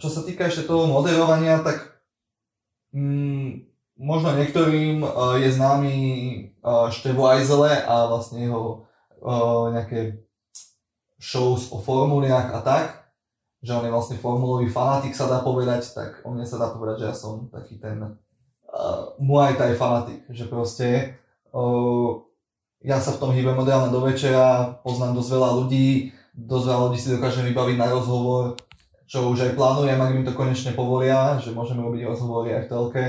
čo 0.00 0.08
sa 0.08 0.24
týka 0.24 0.48
ešte 0.48 0.64
toho 0.64 0.88
moderovania, 0.88 1.60
tak 1.60 2.00
mm, 2.96 3.68
možno 4.00 4.34
niektorým 4.34 5.04
uh, 5.04 5.36
je 5.36 5.52
známy 5.52 5.94
uh, 6.64 6.88
Števo 6.88 7.28
Ajzele 7.28 7.84
a 7.84 8.08
vlastne 8.08 8.48
jeho 8.48 8.88
uh, 9.20 9.68
nejaké 9.70 10.24
shows 11.20 11.68
o 11.74 11.82
formuliach 11.82 12.54
a 12.54 12.60
tak 12.62 12.98
že 13.62 13.74
on 13.74 13.84
je 13.84 13.90
vlastne 13.90 14.16
formulový 14.22 14.70
fanatik, 14.70 15.14
sa 15.14 15.26
dá 15.26 15.42
povedať, 15.42 15.82
tak 15.90 16.22
o 16.22 16.30
mne 16.30 16.46
sa 16.46 16.62
dá 16.62 16.70
povedať, 16.70 17.02
že 17.02 17.06
ja 17.10 17.14
som 17.14 17.50
taký 17.50 17.82
ten 17.82 17.98
uh, 17.98 19.02
Muay 19.18 19.58
Thai 19.58 19.74
fanatik, 19.74 20.22
že 20.30 20.46
proste 20.46 21.18
uh, 21.50 22.22
ja 22.82 23.02
sa 23.02 23.14
v 23.14 23.20
tom 23.20 23.30
hýbem 23.34 23.58
od 23.58 23.66
rána 23.66 23.90
do 23.90 24.02
večera, 24.02 24.78
poznám 24.86 25.18
dosť 25.18 25.30
veľa 25.34 25.50
ľudí, 25.62 25.90
dosť 26.34 26.64
veľa 26.70 26.80
ľudí 26.88 26.98
si 26.98 27.08
dokážem 27.10 27.44
vybaviť 27.50 27.76
na 27.78 27.88
rozhovor, 27.90 28.54
čo 29.08 29.26
už 29.32 29.50
aj 29.50 29.52
plánujem, 29.56 29.98
ak 29.98 30.12
mi 30.14 30.22
to 30.22 30.36
konečne 30.36 30.76
povolia, 30.76 31.40
že 31.42 31.56
môžeme 31.56 31.82
robiť 31.82 32.06
rozhovory 32.06 32.54
aj 32.54 32.62
v 32.64 32.70
telke, 32.70 33.04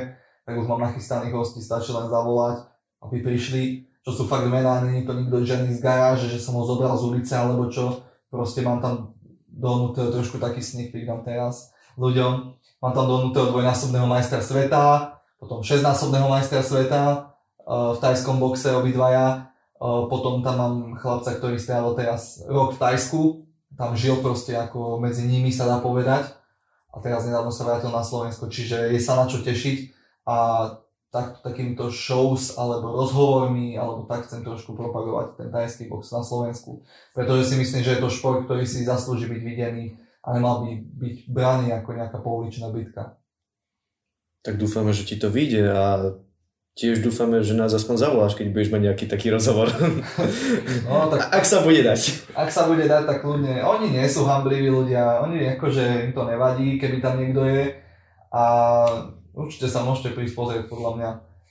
tak 0.47 0.53
už 0.58 0.65
mám 0.65 0.82
nachystaných 0.82 1.36
hostí, 1.36 1.62
stačí 1.62 1.93
len 1.93 2.10
zavolať, 2.10 2.65
aby 3.05 3.21
prišli, 3.21 3.86
čo 4.01 4.12
sú 4.15 4.23
fakt 4.25 4.49
mená, 4.49 4.82
není 4.82 5.05
to 5.05 5.13
nikto 5.13 5.45
žiadny 5.45 5.75
z 5.75 5.84
garáže, 5.84 6.25
že 6.32 6.41
som 6.41 6.58
ho 6.58 6.63
zobral 6.65 6.97
z 6.97 7.05
ulice 7.05 7.36
alebo 7.36 7.69
čo, 7.69 8.01
proste 8.32 8.65
mám 8.65 8.82
tam 8.82 9.13
dohnutého 9.45 10.10
trošku 10.10 10.39
taký 10.39 10.63
sneak 10.63 10.95
peek 10.95 11.05
teraz 11.27 11.75
ľuďom. 11.99 12.55
Mám 12.79 12.93
tam 12.95 13.05
dohnutého 13.12 13.51
dvojnásobného 13.51 14.08
majstra 14.08 14.39
sveta, 14.39 15.19
potom 15.36 15.60
6-násobného 15.60 16.32
majstra 16.32 16.63
sveta 16.63 17.36
uh, 17.67 17.91
v 17.91 17.97
tajskom 17.99 18.39
boxe 18.39 18.71
obidvaja. 18.71 19.48
Potom 19.79 20.43
tam 20.43 20.55
mám 20.59 20.75
chlapca, 20.99 21.39
ktorý 21.39 21.55
strávil 21.55 21.95
teraz 21.95 22.43
rok 22.43 22.75
v 22.75 22.81
Tajsku, 22.83 23.21
tam 23.79 23.95
žil 23.95 24.19
proste 24.19 24.51
ako 24.51 24.99
medzi 24.99 25.23
nimi 25.23 25.55
sa 25.55 25.63
dá 25.63 25.79
povedať. 25.79 26.35
A 26.91 26.99
teraz 26.99 27.23
nedávno 27.23 27.53
sa 27.53 27.63
vrátil 27.63 27.93
na 27.93 28.03
Slovensko, 28.03 28.51
čiže 28.51 28.91
je 28.91 28.99
sa 28.99 29.15
na 29.15 29.29
čo 29.29 29.39
tešiť. 29.39 29.95
A 30.27 30.35
tak, 31.09 31.41
takýmto 31.41 31.89
shows 31.89 32.53
alebo 32.53 32.93
rozhovormi 32.93 33.73
alebo 33.73 34.05
tak 34.05 34.29
chcem 34.29 34.45
trošku 34.45 34.77
propagovať 34.77 35.41
ten 35.41 35.49
tajský 35.49 35.89
box 35.89 36.13
na 36.13 36.21
Slovensku, 36.21 36.85
pretože 37.17 37.49
si 37.49 37.55
myslím, 37.57 37.81
že 37.81 37.97
je 37.97 38.01
to 38.05 38.13
šport, 38.13 38.45
ktorý 38.45 38.61
si 38.69 38.85
zaslúži 38.85 39.25
byť 39.25 39.41
videný 39.41 39.97
a 40.21 40.37
nemal 40.37 40.61
by 40.61 40.77
byť 40.77 41.17
braný 41.33 41.73
ako 41.73 41.89
nejaká 41.97 42.17
pouličná 42.21 42.69
bitka. 42.69 43.17
Tak 44.45 44.61
dúfame, 44.61 44.93
že 44.93 45.09
ti 45.09 45.17
to 45.17 45.33
vyjde 45.33 45.63
a 45.65 45.83
tiež 46.79 47.03
dúfame, 47.03 47.43
že 47.43 47.59
nás 47.59 47.75
aspoň 47.75 47.95
zavoláš, 47.99 48.39
keď 48.39 48.55
budeš 48.55 48.71
mať 48.71 48.81
nejaký 48.87 49.05
taký 49.11 49.27
rozhovor. 49.35 49.67
No, 50.87 51.11
tak, 51.11 51.29
ak 51.29 51.43
sa 51.45 51.61
bude 51.61 51.83
dať. 51.83 52.31
Ak 52.33 52.49
sa 52.49 52.65
bude 52.65 52.87
dať, 52.87 53.03
tak 53.05 53.21
kľudne. 53.21 53.61
Oni 53.61 53.91
nie 53.91 54.07
sú 54.07 54.23
hambliví 54.25 54.71
ľudia, 54.71 55.21
oni 55.21 55.59
akože 55.59 56.09
im 56.09 56.11
to 56.15 56.23
nevadí, 56.25 56.79
keby 56.81 56.97
tam 57.03 57.19
niekto 57.19 57.45
je. 57.45 57.77
A 58.33 58.43
určite 59.35 59.67
sa 59.69 59.83
môžete 59.85 60.15
prísť 60.15 60.33
pozrieť, 60.33 60.63
podľa 60.71 60.91
mňa. 60.97 61.09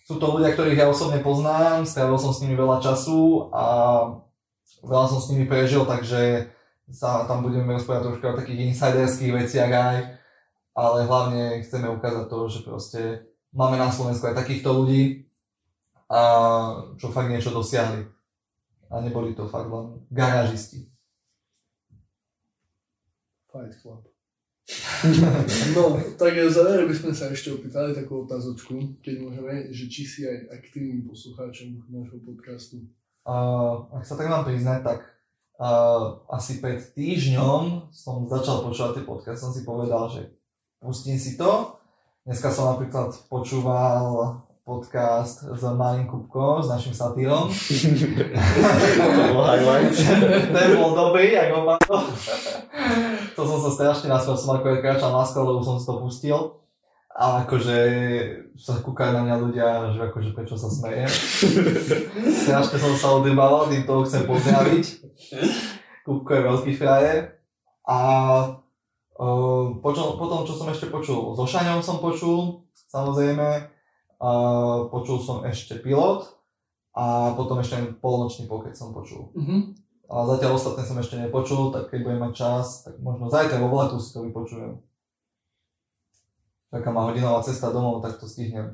Sú 0.09 0.17
to 0.17 0.27
ľudia, 0.33 0.57
ktorých 0.57 0.81
ja 0.81 0.87
osobne 0.89 1.21
poznám, 1.21 1.85
strávil 1.85 2.17
som 2.17 2.33
s 2.33 2.41
nimi 2.41 2.57
veľa 2.57 2.81
času 2.81 3.53
a 3.53 3.65
veľa 4.81 5.07
som 5.07 5.21
s 5.21 5.29
nimi 5.31 5.45
prežil, 5.45 5.85
takže 5.85 6.49
sa 6.89 7.29
tam 7.29 7.45
budeme 7.45 7.77
rozprávať 7.77 8.03
trošku 8.09 8.25
o 8.25 8.39
takých 8.41 8.73
insiderských 8.73 9.33
veciach 9.37 9.71
aj, 9.71 9.97
ale 10.73 10.99
hlavne 11.05 11.61
chceme 11.61 11.93
ukázať 11.93 12.25
to, 12.27 12.39
že 12.49 12.61
proste 12.65 13.03
máme 13.59 13.75
na 13.75 13.91
Slovensku 13.91 14.31
aj 14.31 14.39
takýchto 14.39 14.71
ľudí, 14.71 15.27
a 16.09 16.21
čo 16.97 17.11
fakt 17.11 17.29
niečo 17.29 17.51
dosiahli. 17.51 18.07
A 18.89 19.05
neboli 19.05 19.37
to 19.37 19.45
fakt 19.45 19.69
len 19.69 20.01
garážisti. 20.09 20.89
Fight 23.53 23.75
Club. 23.83 24.09
no, 25.77 25.97
tak 26.21 26.37
záver 26.53 26.85
by 26.85 26.95
sme 26.97 27.13
sa 27.13 27.33
ešte 27.33 27.53
opýtali 27.53 27.97
takú 27.97 28.25
otázočku, 28.25 29.01
keď 29.01 29.15
môžeme, 29.21 29.55
že 29.73 29.89
či 29.89 30.05
si 30.05 30.21
aj 30.25 30.53
aktívnym 30.61 31.09
poslucháčom 31.09 31.89
nášho 31.89 32.21
podcastu. 32.21 32.85
Uh, 33.25 33.89
ak 33.97 34.05
sa 34.05 34.17
tak 34.17 34.29
mám 34.29 34.45
priznať, 34.45 34.85
tak 34.85 35.01
uh, 35.61 36.21
asi 36.33 36.61
pred 36.61 36.81
týždňom 36.81 37.93
som 37.93 38.29
začal 38.29 38.65
počúvať 38.65 39.01
tie 39.01 39.05
podcast, 39.05 39.41
som 39.41 39.53
si 39.53 39.65
povedal, 39.65 40.09
že 40.13 40.37
pustím 40.81 41.17
si 41.17 41.41
to. 41.41 41.78
Dneska 42.29 42.53
som 42.53 42.77
napríklad 42.77 43.09
počúval 43.33 44.37
podcast 44.61 45.49
s 45.49 45.65
Malým 45.65 46.05
Kupkom, 46.05 46.61
s 46.61 46.69
našim 46.69 46.93
satírom. 46.93 47.49
to 47.49 49.23
bol 49.33 49.49
highlight. 49.49 49.97
Ten 50.53 50.69
bol 50.77 50.93
dobrý, 50.93 51.33
ako 51.41 51.65
ma 51.65 51.81
to. 51.81 51.97
to 53.33 53.43
som 53.49 53.59
sa 53.65 53.71
strašne 53.73 54.13
nasmiel, 54.13 54.37
som 54.37 54.61
ako 54.61 54.77
kráčal 54.85 55.09
na 55.09 55.25
skole, 55.25 55.57
lebo 55.57 55.65
som 55.65 55.81
si 55.81 55.89
to 55.89 55.97
pustil. 56.05 56.61
A 57.17 57.49
akože 57.49 57.79
sa 58.61 58.77
kúkajú 58.77 59.17
na 59.17 59.25
mňa 59.25 59.37
ľudia, 59.49 59.69
že 59.97 60.13
akože 60.13 60.37
prečo 60.37 60.61
sa 60.61 60.69
smejem. 60.69 61.09
strašne 62.45 62.77
som 62.77 62.93
sa 62.93 63.09
odrbával, 63.17 63.73
tým 63.73 63.89
toho 63.89 64.05
chcem 64.05 64.29
pozdraviť. 64.29 64.85
Kupko 66.05 66.29
je 66.29 66.43
veľký 66.45 66.73
frajer. 66.77 67.41
A 67.89 67.97
uh, 69.19 69.77
počul, 69.83 70.17
potom, 70.17 70.47
čo 70.47 70.55
som 70.55 70.71
ešte 70.71 70.89
počul, 70.89 71.35
so 71.35 71.45
Šaňom 71.45 71.83
som 71.83 71.99
počul, 71.99 72.63
samozrejme 72.89 73.79
počul 74.91 75.23
som 75.23 75.47
ešte 75.47 75.79
pilot 75.79 76.27
a 76.99 77.35
potom 77.39 77.63
ešte 77.63 77.79
polnočný 78.03 78.51
pokec 78.51 78.75
som 78.75 78.91
počul. 78.91 79.31
Mm-hmm. 79.39 79.61
A 80.09 80.15
zatiaľ 80.25 80.57
ostatné 80.57 80.83
som 80.83 80.99
ešte 80.99 81.21
nepočul, 81.21 81.71
tak 81.71 81.93
keď 81.93 82.01
budem 82.03 82.23
mať 82.27 82.35
čas, 82.35 82.83
tak 82.83 82.99
možno 82.99 83.29
zajtra 83.29 83.61
vo 83.61 83.71
vlaku 83.71 84.01
si 84.01 84.11
to 84.11 84.25
vypočujem. 84.25 84.81
Taká 86.73 86.89
má 86.91 87.07
hodinová 87.07 87.45
cesta 87.45 87.71
domov, 87.71 88.03
tak 88.03 88.19
to 88.19 88.27
stihnem. 88.27 88.73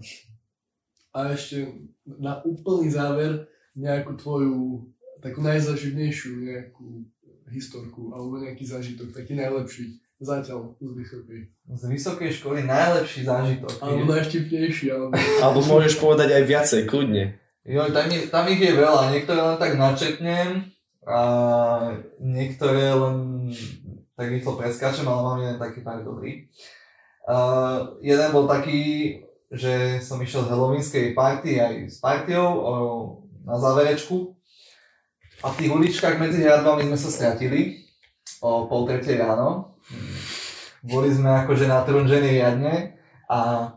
A 1.12 1.34
ešte 1.34 1.84
na 2.06 2.40
úplný 2.46 2.88
záver 2.88 3.50
nejakú 3.74 4.14
tvoju 4.14 4.88
takú 5.20 5.42
najzaživnejšiu 5.42 6.30
nejakú 6.40 7.04
historku 7.50 8.14
alebo 8.14 8.40
nejaký 8.40 8.64
zážitok, 8.64 9.12
taký 9.12 9.36
najlepší 9.36 10.00
Zatiaľ 10.24 10.72
z 10.80 10.92
vysokej. 10.96 11.40
Z 11.68 11.82
vysokej 11.84 12.30
školy 12.32 12.64
najlepší 12.64 13.28
zážitok. 13.28 13.76
Alebo 13.84 14.08
najštipnejší. 14.08 14.86
Alebo... 14.88 15.12
alebo 15.44 15.60
môžeš 15.60 16.00
povedať 16.00 16.32
aj 16.32 16.44
viacej, 16.48 16.80
kľudne. 16.88 17.36
Jo, 17.64 17.84
tam, 17.92 18.08
je, 18.08 18.32
tam 18.32 18.44
ich 18.48 18.60
je 18.60 18.72
veľa. 18.72 19.12
Niektoré 19.12 19.40
len 19.40 19.56
tak 19.60 19.76
načetnem 19.76 20.68
a 21.04 21.20
niektoré 22.20 22.96
len 22.96 23.48
tak 24.16 24.32
rýchlo 24.32 24.56
preskáčem, 24.56 25.04
ale 25.04 25.20
mám 25.20 25.38
jeden 25.44 25.58
taký 25.60 25.84
pár 25.84 26.00
dobrý. 26.00 26.48
Uh, 27.24 27.96
jeden 28.04 28.28
bol 28.32 28.48
taký, 28.48 29.20
že 29.52 30.00
som 30.00 30.20
išiel 30.20 30.44
z 30.44 30.50
halloweenskej 30.52 31.06
party 31.16 31.56
aj 31.60 31.74
s 31.88 31.96
partiou 32.00 32.48
o, 32.60 32.72
na 33.44 33.56
záverečku 33.56 34.36
a 35.40 35.52
v 35.52 35.58
tých 35.60 35.70
uličkách 35.72 36.16
medzi 36.20 36.44
hradbami 36.44 36.84
sme 36.88 36.98
sa 37.00 37.10
stratili 37.12 37.84
o 38.44 38.68
pol 38.68 38.84
tretej 38.84 39.20
ráno 39.20 39.73
boli 40.84 41.08
sme 41.08 41.32
akože 41.44 41.64
natrunžení 41.64 42.36
riadne 42.36 43.00
a 43.24 43.72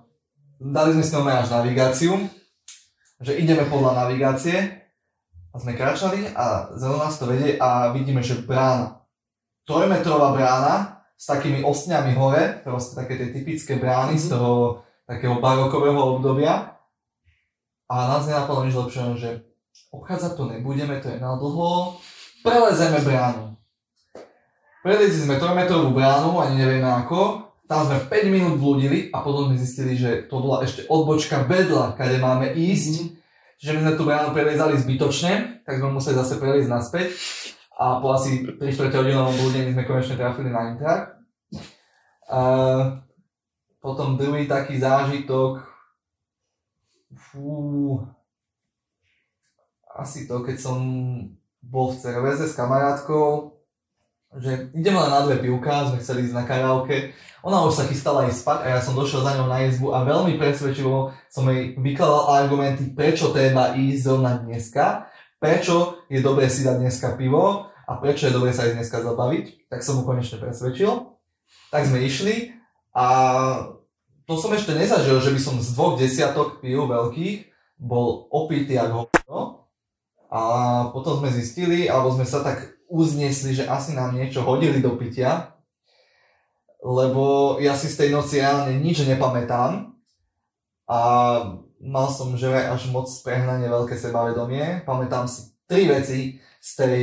dali 0.59 0.99
sme 0.99 1.03
si 1.07 1.11
nové 1.15 1.31
až 1.31 1.47
navigáciu, 1.55 2.19
že 3.23 3.39
ideme 3.39 3.63
podľa 3.71 4.05
navigácie 4.05 4.83
a 5.49 5.55
sme 5.55 5.73
kráčali 5.73 6.27
a 6.35 6.75
zelo 6.75 6.99
nás 6.99 7.15
to 7.15 7.31
vedie 7.31 7.55
a 7.55 7.95
vidíme, 7.95 8.19
že 8.19 8.43
brána. 8.43 9.07
Trojmetrová 9.63 10.35
brána 10.35 10.75
s 11.15 11.31
takými 11.31 11.63
ostňami 11.63 12.11
hore, 12.13 12.59
proste 12.61 12.99
také 12.99 13.15
tie 13.15 13.31
typické 13.31 13.79
brány 13.79 14.19
z 14.19 14.35
toho 14.35 14.83
takého 15.07 15.39
barokového 15.39 16.19
obdobia. 16.19 16.75
A 17.87 17.95
nás 18.11 18.27
nenapadlo 18.27 18.67
nič 18.67 18.75
lepšie, 18.75 19.15
že 19.15 19.29
obchádzať 19.95 20.35
to 20.35 20.43
nebudeme, 20.51 20.99
to 20.99 21.07
je 21.07 21.23
na 21.23 21.39
dlho, 21.39 21.95
prelezeme 22.43 22.99
bránu. 22.99 23.46
Preliezli 24.87 25.27
sme 25.27 25.35
3-metrovú 25.35 25.91
bránu, 25.91 26.39
ani 26.39 26.63
nevieme 26.63 26.87
ako. 26.87 27.43
Tam 27.67 27.83
sme 27.83 28.07
5 28.07 28.31
minút 28.31 28.55
blúdili 28.55 29.11
a 29.11 29.19
potom 29.19 29.51
sme 29.51 29.59
zistili, 29.59 29.99
že 29.99 30.31
to 30.31 30.39
bola 30.39 30.63
ešte 30.63 30.87
odbočka 30.87 31.43
vedľa, 31.43 31.99
kade 31.99 32.23
máme 32.23 32.55
ísť. 32.55 32.93
Mm-hmm. 32.95 33.59
Čiže 33.59 33.71
my 33.75 33.79
sme 33.83 33.93
tú 33.99 34.03
bránu 34.07 34.31
preliezali 34.31 34.79
zbytočne, 34.79 35.59
tak 35.67 35.83
sme 35.83 35.91
museli 35.91 36.15
zase 36.15 36.39
preliezť 36.39 36.71
naspäť. 36.71 37.11
A 37.75 37.99
po 37.99 38.15
asi 38.15 38.47
3 38.47 38.63
4 38.63 38.87
hodinovom 38.95 39.35
blúdení 39.35 39.75
sme 39.75 39.83
konečne 39.83 40.15
trafili 40.15 40.55
na 40.55 40.71
Intrak. 40.71 41.19
Uh, 42.31 43.03
potom 43.83 44.15
druhý 44.15 44.47
taký 44.47 44.79
zážitok, 44.79 45.67
fú, 47.11 48.07
asi 49.99 50.31
to, 50.31 50.47
keď 50.47 50.55
som 50.55 50.79
bol 51.59 51.91
v 51.91 51.99
Cerveze 51.99 52.47
s 52.47 52.55
kamarátkou, 52.55 53.56
že 54.35 54.75
ideme 54.75 54.99
len 54.99 55.11
na 55.11 55.23
dve 55.23 55.39
pivka, 55.39 55.87
sme 55.87 56.03
chceli 56.03 56.27
ísť 56.27 56.35
na 56.35 56.43
karaoke. 56.43 57.15
Ona 57.47 57.63
už 57.63 57.79
sa 57.79 57.87
chystala 57.87 58.27
ísť 58.27 58.43
spať 58.43 58.59
a 58.63 58.67
ja 58.75 58.79
som 58.83 58.91
došiel 58.91 59.23
za 59.23 59.39
ňou 59.39 59.47
na 59.47 59.63
izbu 59.63 59.95
a 59.95 60.03
veľmi 60.03 60.35
presvedčivo 60.35 61.15
som 61.31 61.47
jej 61.47 61.79
vykladal 61.79 62.43
argumenty, 62.43 62.91
prečo 62.91 63.31
treba 63.31 63.73
ísť 63.79 63.99
zrovna 64.03 64.35
dneska, 64.43 65.07
prečo 65.39 66.03
je 66.11 66.19
dobré 66.19 66.51
si 66.51 66.67
dať 66.67 66.75
dneska 66.83 67.15
pivo 67.15 67.71
a 67.87 67.91
prečo 67.95 68.27
je 68.27 68.35
dobré 68.35 68.51
sa 68.51 68.67
ísť 68.67 68.75
dneska 68.83 68.99
zabaviť. 68.99 69.71
Tak 69.71 69.79
som 69.79 70.01
mu 70.01 70.03
konečne 70.03 70.43
presvedčil. 70.43 71.15
Tak 71.71 71.87
sme 71.87 72.03
išli 72.03 72.51
a 72.91 73.07
to 74.27 74.35
som 74.35 74.51
ešte 74.51 74.75
nezažil, 74.75 75.23
že 75.23 75.31
by 75.31 75.39
som 75.39 75.55
z 75.63 75.71
dvoch 75.71 75.95
desiatok 75.95 76.59
piv 76.59 76.83
veľkých 76.83 77.47
bol 77.79 78.27
opitý 78.27 78.75
ako. 78.75 79.07
A 80.27 80.41
potom 80.91 81.23
sme 81.23 81.31
zistili, 81.31 81.87
alebo 81.87 82.11
sme 82.11 82.27
sa 82.27 82.43
tak 82.43 82.76
uznesli, 82.87 83.55
že 83.55 83.67
asi 83.67 83.93
nám 83.93 84.15
niečo 84.15 84.43
hodili 84.43 84.79
do 84.79 84.95
pitia, 84.95 85.55
lebo 86.83 87.57
ja 87.59 87.75
si 87.75 87.91
z 87.91 88.05
tej 88.05 88.09
noci 88.15 88.39
reálne 88.39 88.79
nič 88.79 89.03
nepamätám 89.03 89.91
a 90.87 90.99
mal 91.83 92.07
som 92.09 92.33
že 92.39 92.47
až 92.47 92.87
moc 92.89 93.11
prehnanie 93.21 93.67
veľké 93.67 93.99
sebavedomie. 93.99 94.87
Pamätám 94.87 95.27
si 95.27 95.51
tri 95.67 95.85
veci 95.85 96.39
z 96.63 96.69
tej 96.79 96.99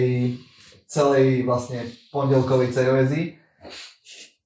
celej 0.89 1.45
vlastne 1.45 1.85
pondelkovej 2.09 2.73
cervezy. 2.73 3.37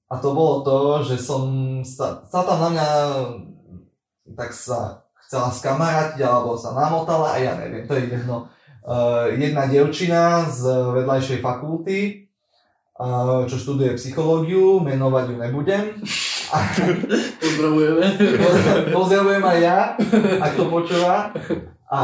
A 0.09 0.17
to 0.17 0.33
bolo 0.33 0.65
to, 0.65 0.77
že 1.05 1.21
som 1.21 1.45
sa, 1.85 2.25
sa 2.25 2.41
tam 2.41 2.57
na 2.57 2.69
mňa 2.73 2.89
tak 4.33 4.53
sa 4.53 5.05
chcela 5.25 5.53
skamarátiť 5.53 6.21
alebo 6.25 6.57
sa 6.57 6.73
namotala 6.73 7.37
a 7.37 7.41
ja 7.41 7.53
neviem, 7.57 7.85
to 7.85 7.93
je 7.97 8.09
jedno 8.09 8.49
jedna 9.35 9.67
devčina 9.67 10.47
z 10.47 10.63
vedľajšej 10.67 11.39
fakulty, 11.43 12.29
uh, 12.99 13.43
čo 13.47 13.55
študuje 13.55 13.95
psychológiu, 13.95 14.79
menovať 14.83 15.25
ju 15.31 15.35
nebudem. 15.39 15.85
Pozdravujeme. 17.43 18.05
Pozdravujem 18.97 19.43
aj 19.45 19.59
ja, 19.61 19.79
ak 20.41 20.53
to 20.57 20.65
počúva. 20.65 21.29
A 21.89 21.99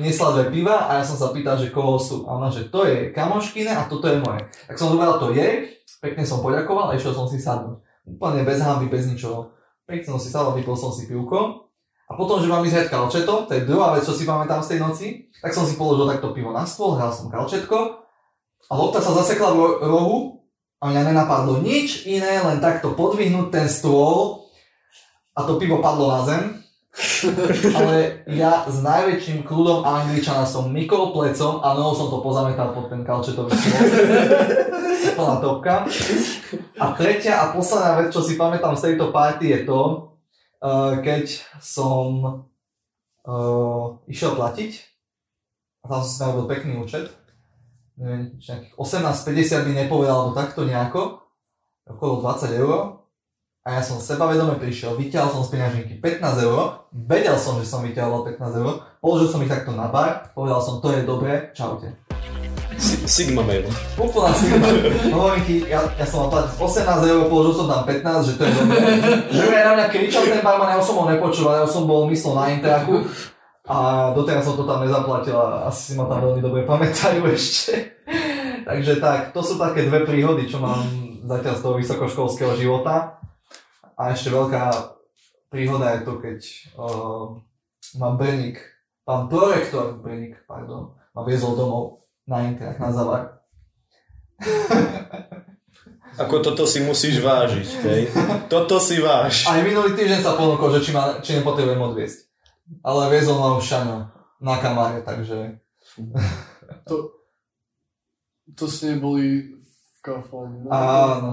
nesla 0.00 0.28
dve 0.36 0.44
piva 0.52 0.88
a 0.88 1.00
ja 1.00 1.04
som 1.04 1.16
sa 1.16 1.32
pýtal, 1.32 1.56
že 1.60 1.72
koho 1.72 2.00
sú. 2.00 2.24
A 2.28 2.36
ona, 2.36 2.48
že 2.48 2.68
to 2.68 2.84
je 2.84 3.12
kamoškine 3.12 3.72
a 3.72 3.88
toto 3.88 4.08
je 4.08 4.20
moje. 4.20 4.44
Tak 4.68 4.76
som 4.76 4.92
zobral 4.92 5.20
to 5.20 5.32
je, 5.32 5.76
pekne 6.00 6.24
som 6.24 6.40
poďakoval 6.40 6.92
a 6.92 6.96
išiel 6.96 7.12
som 7.12 7.28
si 7.28 7.40
sadnúť. 7.40 7.80
Úplne 8.08 8.44
bez 8.44 8.64
hamby, 8.64 8.88
bez 8.88 9.04
ničoho. 9.08 9.52
Pekne 9.84 10.04
som 10.04 10.20
si 10.20 10.32
sadol, 10.32 10.56
vypil 10.56 10.76
som 10.76 10.92
si 10.92 11.04
pivko. 11.08 11.67
A 12.08 12.16
potom, 12.16 12.40
že 12.40 12.48
mám 12.48 12.64
ísť 12.64 12.74
hrať 12.74 12.88
kalčeto, 12.88 13.44
to 13.44 13.52
je 13.52 13.68
druhá 13.68 13.92
vec, 13.92 14.00
čo 14.00 14.16
si 14.16 14.24
pamätám 14.24 14.64
z 14.64 14.68
tej 14.74 14.78
noci, 14.80 15.06
tak 15.44 15.52
som 15.52 15.68
si 15.68 15.76
položil 15.76 16.08
takto 16.08 16.32
pivo 16.32 16.56
na 16.56 16.64
stôl, 16.64 16.96
hral 16.96 17.12
som 17.12 17.28
kalčetko 17.28 18.00
a 18.68 18.72
lopta 18.72 19.04
sa 19.04 19.12
zasekla 19.12 19.52
v 19.52 19.56
ro- 19.60 19.78
rohu 19.84 20.18
a 20.80 20.88
mňa 20.88 21.12
nenapadlo 21.12 21.60
nič 21.60 22.08
iné, 22.08 22.40
len 22.40 22.64
takto 22.64 22.96
podvihnúť 22.96 23.52
ten 23.52 23.68
stôl 23.68 24.48
a 25.36 25.44
to 25.44 25.60
pivo 25.60 25.84
padlo 25.84 26.08
na 26.08 26.20
zem. 26.24 26.42
Ale 27.78 28.26
ja 28.26 28.66
s 28.66 28.82
najväčším 28.82 29.46
kľudom 29.46 29.86
Angličana 29.86 30.42
som 30.42 30.72
mykol 30.72 31.14
plecom 31.14 31.62
a 31.62 31.76
nohou 31.78 31.94
som 31.94 32.08
to 32.10 32.18
pozametal 32.24 32.74
pod 32.74 32.90
ten 32.90 33.06
kalčetový 33.06 33.54
stôl. 33.54 33.84
Plná 35.18 35.36
topka. 35.38 35.86
A 36.80 36.84
tretia 36.96 37.38
a 37.38 37.54
posledná 37.54 38.02
vec, 38.02 38.10
čo 38.10 38.24
si 38.24 38.34
pamätám 38.34 38.74
z 38.74 38.90
tejto 38.90 39.14
party 39.14 39.46
je 39.54 39.60
to, 39.62 40.10
keď 41.02 41.24
som 41.62 42.08
uh, 43.22 43.84
išiel 44.10 44.34
platiť 44.34 44.72
a 45.82 45.84
tam 45.86 46.00
som 46.02 46.10
si 46.10 46.18
narobil 46.22 46.46
pekný 46.50 46.72
účet. 46.82 47.06
Neviem, 47.98 48.38
či 48.38 48.54
nejakých 48.54 48.74
18,50 48.78 49.66
mi 49.66 49.72
nepovedal, 49.74 50.30
alebo 50.30 50.38
takto 50.38 50.62
nejako. 50.62 51.22
Okolo 51.88 52.22
20 52.22 52.62
eur. 52.62 52.98
A 53.66 53.68
ja 53.76 53.82
som 53.84 54.00
sebavedome 54.00 54.56
prišiel, 54.56 54.96
vyťahol 54.96 55.28
som 55.28 55.42
z 55.44 55.52
peňaženky 55.52 55.94
15 56.00 56.46
eur, 56.46 56.88
vedel 56.88 57.36
som, 57.36 57.60
že 57.60 57.68
som 57.68 57.84
vyťahol 57.84 58.24
15 58.24 58.64
eur, 58.64 58.80
položil 58.96 59.28
som 59.28 59.44
ich 59.44 59.52
takto 59.52 59.76
na 59.76 59.92
bar, 59.92 60.32
povedal 60.32 60.64
som, 60.64 60.80
to 60.80 60.88
je 60.88 61.04
dobré, 61.04 61.52
čaute. 61.52 61.92
Si- 62.78 63.02
Sigma 63.04 63.42
mail. 63.42 63.66
Úplná 63.98 64.30
sigma. 64.32 64.66
Hovorím 65.10 65.42
ti, 65.42 65.54
ja, 65.66 65.82
ja 65.98 66.06
som 66.06 66.26
mal 66.26 66.30
platiť 66.30 66.52
18 66.56 67.10
eur, 67.10 67.20
položil 67.26 67.54
som 67.58 67.66
tam 67.66 67.82
15, 67.82 68.22
že 68.22 68.32
to 68.38 68.42
je 68.46 68.52
dobré. 68.54 68.78
Aj 69.52 69.64
na 69.66 69.72
mňa 69.74 69.86
kričal 69.90 70.22
ten 70.22 70.40
barman, 70.40 70.70
ja 70.70 70.78
som 70.78 70.94
ho 70.94 71.04
nepočúval, 71.04 71.58
ja 71.58 71.66
som 71.66 71.84
bol 71.84 72.06
myslel 72.06 72.38
na 72.38 72.44
Intraku. 72.54 73.02
A 73.68 73.76
doteraz 74.14 74.46
som 74.46 74.56
to 74.56 74.64
tam 74.64 74.80
nezaplatil 74.80 75.36
a 75.36 75.68
asi 75.68 75.92
si 75.92 75.92
ma 75.92 76.08
tam 76.08 76.24
veľmi 76.24 76.40
dobre 76.40 76.64
pamätajú 76.64 77.20
ešte. 77.28 77.98
Takže 78.64 78.96
tak, 78.96 79.36
to 79.36 79.44
sú 79.44 79.60
také 79.60 79.84
dve 79.84 80.08
príhody, 80.08 80.48
čo 80.48 80.56
mám 80.56 80.80
zatiaľ 81.26 81.54
z 81.58 81.62
toho 81.66 81.74
vysokoškolského 81.76 82.56
života. 82.56 83.20
A 83.92 84.14
ešte 84.14 84.30
veľká 84.30 84.72
príhoda 85.50 85.98
je 85.98 86.00
to, 86.06 86.12
keď 86.16 86.38
uh, 86.78 87.36
ma 87.98 88.14
Benik, 88.14 88.62
pán 89.02 89.26
prorektor 89.26 89.98
Benik, 89.98 90.40
pardon, 90.46 90.96
ma 91.12 91.26
viezol 91.26 91.52
domov 91.52 92.07
na 92.28 92.44
Intrak, 92.44 92.76
na 92.76 92.92
Zavar. 92.92 93.40
Ako 96.18 96.42
toto 96.42 96.66
si 96.66 96.82
musíš 96.82 97.22
vážiť, 97.22 97.68
hej? 97.86 98.02
Toto 98.50 98.82
si 98.82 98.98
váž. 98.98 99.46
Aj 99.46 99.62
minulý 99.62 99.94
týždeň 99.94 100.20
sa 100.20 100.34
ponúkol, 100.34 100.74
že 100.76 100.90
či, 100.90 100.90
ma, 100.90 101.22
či 101.22 101.38
nepotrebujem 101.38 101.78
odviesť. 101.78 102.26
Ale 102.82 103.08
viezol 103.08 103.38
ma 103.38 103.54
už 103.54 103.64
Šaňo 103.64 103.98
na 104.42 104.54
kamáre, 104.58 105.00
takže... 105.06 105.62
To 108.58 108.64
ste 108.66 108.98
neboli 108.98 109.54
v 109.62 109.98
kafáne. 110.02 110.66
no? 110.66 110.70
Áno. 110.74 111.32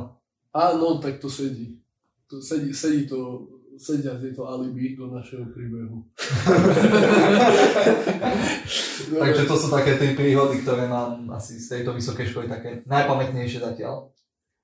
Áno, 0.54 0.88
tak 1.02 1.18
to 1.18 1.34
sedí. 1.34 1.82
To 2.30 2.38
sedí, 2.38 2.70
sedí 2.70 3.10
to, 3.10 3.50
sedia 3.78 4.18
tieto 4.18 4.48
alibi 4.48 4.96
do 4.96 5.12
našeho 5.12 5.46
príbehu. 5.52 6.04
Takže 9.22 9.44
to 9.46 9.56
sú 9.56 9.68
také 9.70 10.00
tri 10.00 10.18
príhody, 10.18 10.66
ktoré 10.66 10.88
mám 10.88 11.30
asi 11.32 11.60
z 11.60 11.80
tejto 11.80 11.94
vysokej 11.94 12.28
školy 12.32 12.48
také 12.50 12.82
najpamätnejšie 12.88 13.60
zatiaľ. 13.62 14.10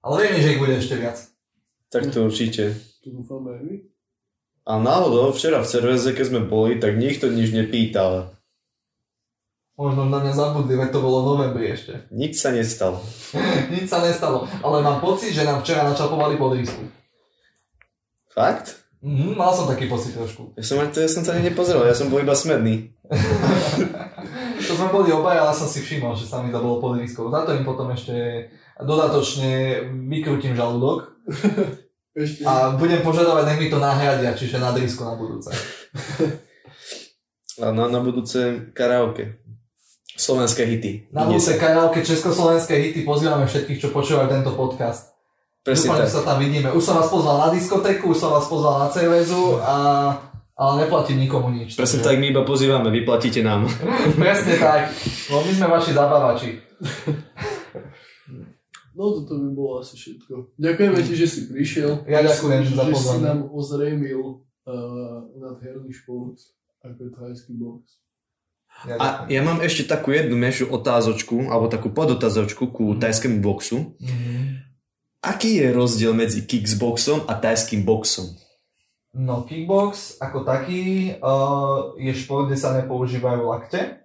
Ale 0.01 0.25
vieme, 0.25 0.41
že 0.41 0.51
ich 0.57 0.61
bude 0.61 0.73
ešte 0.73 0.97
viac. 0.97 1.21
Tak 1.93 2.09
to 2.09 2.25
určite. 2.25 2.73
To 3.05 3.09
dúfame 3.11 3.51
aj 3.53 3.61
my. 3.67 3.75
A 4.61 4.77
náhodou, 4.77 5.33
včera 5.33 5.61
v 5.61 5.69
Cerveze, 5.69 6.13
keď 6.13 6.25
sme 6.29 6.41
boli, 6.45 6.77
tak 6.77 6.97
nikto 6.97 7.29
nič 7.29 7.53
nepýtal. 7.53 8.33
Možno 9.81 10.05
na 10.05 10.21
mňa 10.21 10.33
zabudli, 10.37 10.77
veď 10.77 10.93
to 10.93 11.01
bolo 11.01 11.25
v 11.25 11.29
novembri 11.33 11.73
ešte. 11.73 12.05
Nič 12.13 12.37
sa 12.37 12.53
nestalo. 12.53 13.01
Nič 13.73 13.89
sa 13.89 14.05
nestalo. 14.05 14.45
Ale 14.61 14.85
mám 14.85 15.01
pocit, 15.01 15.33
že 15.33 15.41
nám 15.41 15.65
včera 15.65 15.81
načapovali 15.81 16.37
podrísku. 16.37 16.85
Fakt? 18.29 18.80
Mhm, 19.01 19.33
mal 19.33 19.49
som 19.49 19.65
taký 19.65 19.89
pocit 19.89 20.13
trošku. 20.13 20.53
Ja 20.53 20.61
som, 20.61 20.77
to, 20.93 21.01
ja 21.01 21.09
som 21.09 21.25
to 21.25 21.33
ani 21.33 21.49
nepozeral, 21.49 21.89
ja 21.89 21.97
som 21.97 22.13
bol 22.13 22.21
iba 22.21 22.37
smedný. 22.37 22.93
To 24.61 24.77
sme 24.77 24.93
boli 24.93 25.11
obaja, 25.11 25.43
ale 25.43 25.57
som 25.57 25.67
si 25.67 25.83
všimol, 25.83 26.15
že 26.15 26.29
sa 26.29 26.39
mi 26.39 26.53
zabolo 26.53 26.79
podrískou. 26.79 27.27
Za 27.27 27.43
to 27.43 27.57
im 27.57 27.65
potom 27.67 27.91
ešte 27.91 28.47
dodatočne 28.79 29.83
vykrútim 30.07 30.55
žalúdok 30.55 31.11
Ešte, 32.15 32.43
a 32.47 32.75
budem 32.75 33.03
požadovať, 33.03 33.43
nech 33.51 33.59
mi 33.59 33.67
to 33.67 33.79
nahradia, 33.83 34.31
čiže 34.31 34.63
na 34.63 34.71
drisku 34.71 35.03
na 35.03 35.15
budúce. 35.15 35.51
A 37.59 37.71
na, 37.71 37.91
na 37.91 37.99
budúce 37.99 38.71
karaoke. 38.71 39.39
Slovenské 40.15 40.63
hity. 40.63 41.11
Na 41.11 41.27
budúce 41.27 41.59
karaoke 41.59 42.03
československé 42.03 42.79
hity 42.79 43.03
pozývame 43.03 43.47
všetkých, 43.47 43.79
čo 43.79 43.89
počúvajú 43.91 44.27
tento 44.27 44.55
podcast. 44.55 45.10
Presne 45.61 45.87
Dúfam, 45.87 45.99
tak. 45.99 46.05
že 46.05 46.11
sa 46.11 46.21
tam 46.23 46.37
vidíme. 46.37 46.69
Už 46.69 46.81
som 46.81 46.95
vás 46.95 47.05
pozval 47.05 47.37
na 47.37 47.49
diskotéku, 47.49 48.09
už 48.09 48.17
som 48.17 48.33
vás 48.33 48.45
pozval 48.45 48.81
na 48.81 48.87
CVZu, 48.89 49.61
a, 49.61 49.75
ale 50.51 50.71
neplatím 50.81 51.21
nikomu 51.21 51.49
nič. 51.49 51.77
Presne 51.77 52.01
takže- 52.01 52.07
tak, 52.07 52.15
my 52.17 52.25
iba 52.27 52.41
pozývame, 52.41 52.89
vyplatíte 52.89 53.39
nám. 53.39 53.69
Presne 54.17 54.57
tak. 54.57 54.89
No 55.29 55.39
my 55.39 55.51
sme 55.53 55.67
vaši 55.69 55.91
zabávači. 55.91 56.49
no 58.91 59.03
toto 59.15 59.37
by 59.37 59.49
bolo 59.51 59.71
asi 59.79 59.93
všetko. 59.95 60.57
Ďakujeme 60.57 60.99
ti, 60.99 61.13
že 61.13 61.27
si 61.27 61.39
prišiel. 61.47 62.05
Ja 62.05 62.19
ďakujem 62.21 62.61
že, 62.63 62.73
za 62.73 62.81
Že 62.81 62.89
si 62.89 62.93
pozvanie. 62.93 63.23
nám 63.23 63.39
ozrejmil 63.47 64.19
uh, 64.19 64.73
nadherný 65.37 65.91
šport, 65.91 66.41
ako 66.81 66.99
je 66.99 67.11
thajský 67.11 67.53
box. 67.53 68.01
Ja 68.81 68.95
A 68.97 69.05
ja 69.27 69.41
mám 69.43 69.59
ešte 69.59 69.85
takú 69.85 70.09
jednu 70.09 70.33
menšiu 70.33 70.71
otázočku, 70.71 71.53
alebo 71.53 71.67
takú 71.67 71.91
podotázočku 71.91 72.71
ku 72.71 72.97
tajskému 72.97 73.37
boxu. 73.39 73.93
Mhm. 74.01 74.70
Aký 75.21 75.61
je 75.61 75.69
rozdiel 75.69 76.17
medzi 76.17 76.41
kickboxom 76.49 77.29
a 77.29 77.37
tajským 77.37 77.85
boxom? 77.85 78.33
No, 79.13 79.45
kickbox 79.45 80.17
ako 80.17 80.41
taký 80.41 81.13
uh, 81.21 81.93
je 82.01 82.09
šport, 82.17 82.49
kde 82.49 82.57
sa 82.57 82.73
nepoužívajú 82.81 83.45
lakte. 83.45 84.01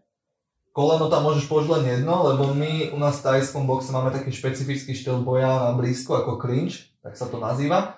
Koleno 0.76 1.08
tam 1.08 1.24
môžeš 1.24 1.48
použiť 1.48 1.72
len 1.72 1.84
jedno, 1.88 2.20
lebo 2.20 2.52
my 2.52 2.92
u 2.92 3.00
nás 3.00 3.24
v 3.24 3.32
tajskom 3.32 3.64
boxe 3.64 3.96
máme 3.96 4.12
taký 4.12 4.28
špecifický 4.28 4.92
štýl 4.92 5.24
boja 5.24 5.48
na 5.48 5.72
blízko 5.72 6.20
ako 6.20 6.36
clinch, 6.36 6.92
tak 7.00 7.16
sa 7.16 7.32
to 7.32 7.40
nazýva. 7.40 7.96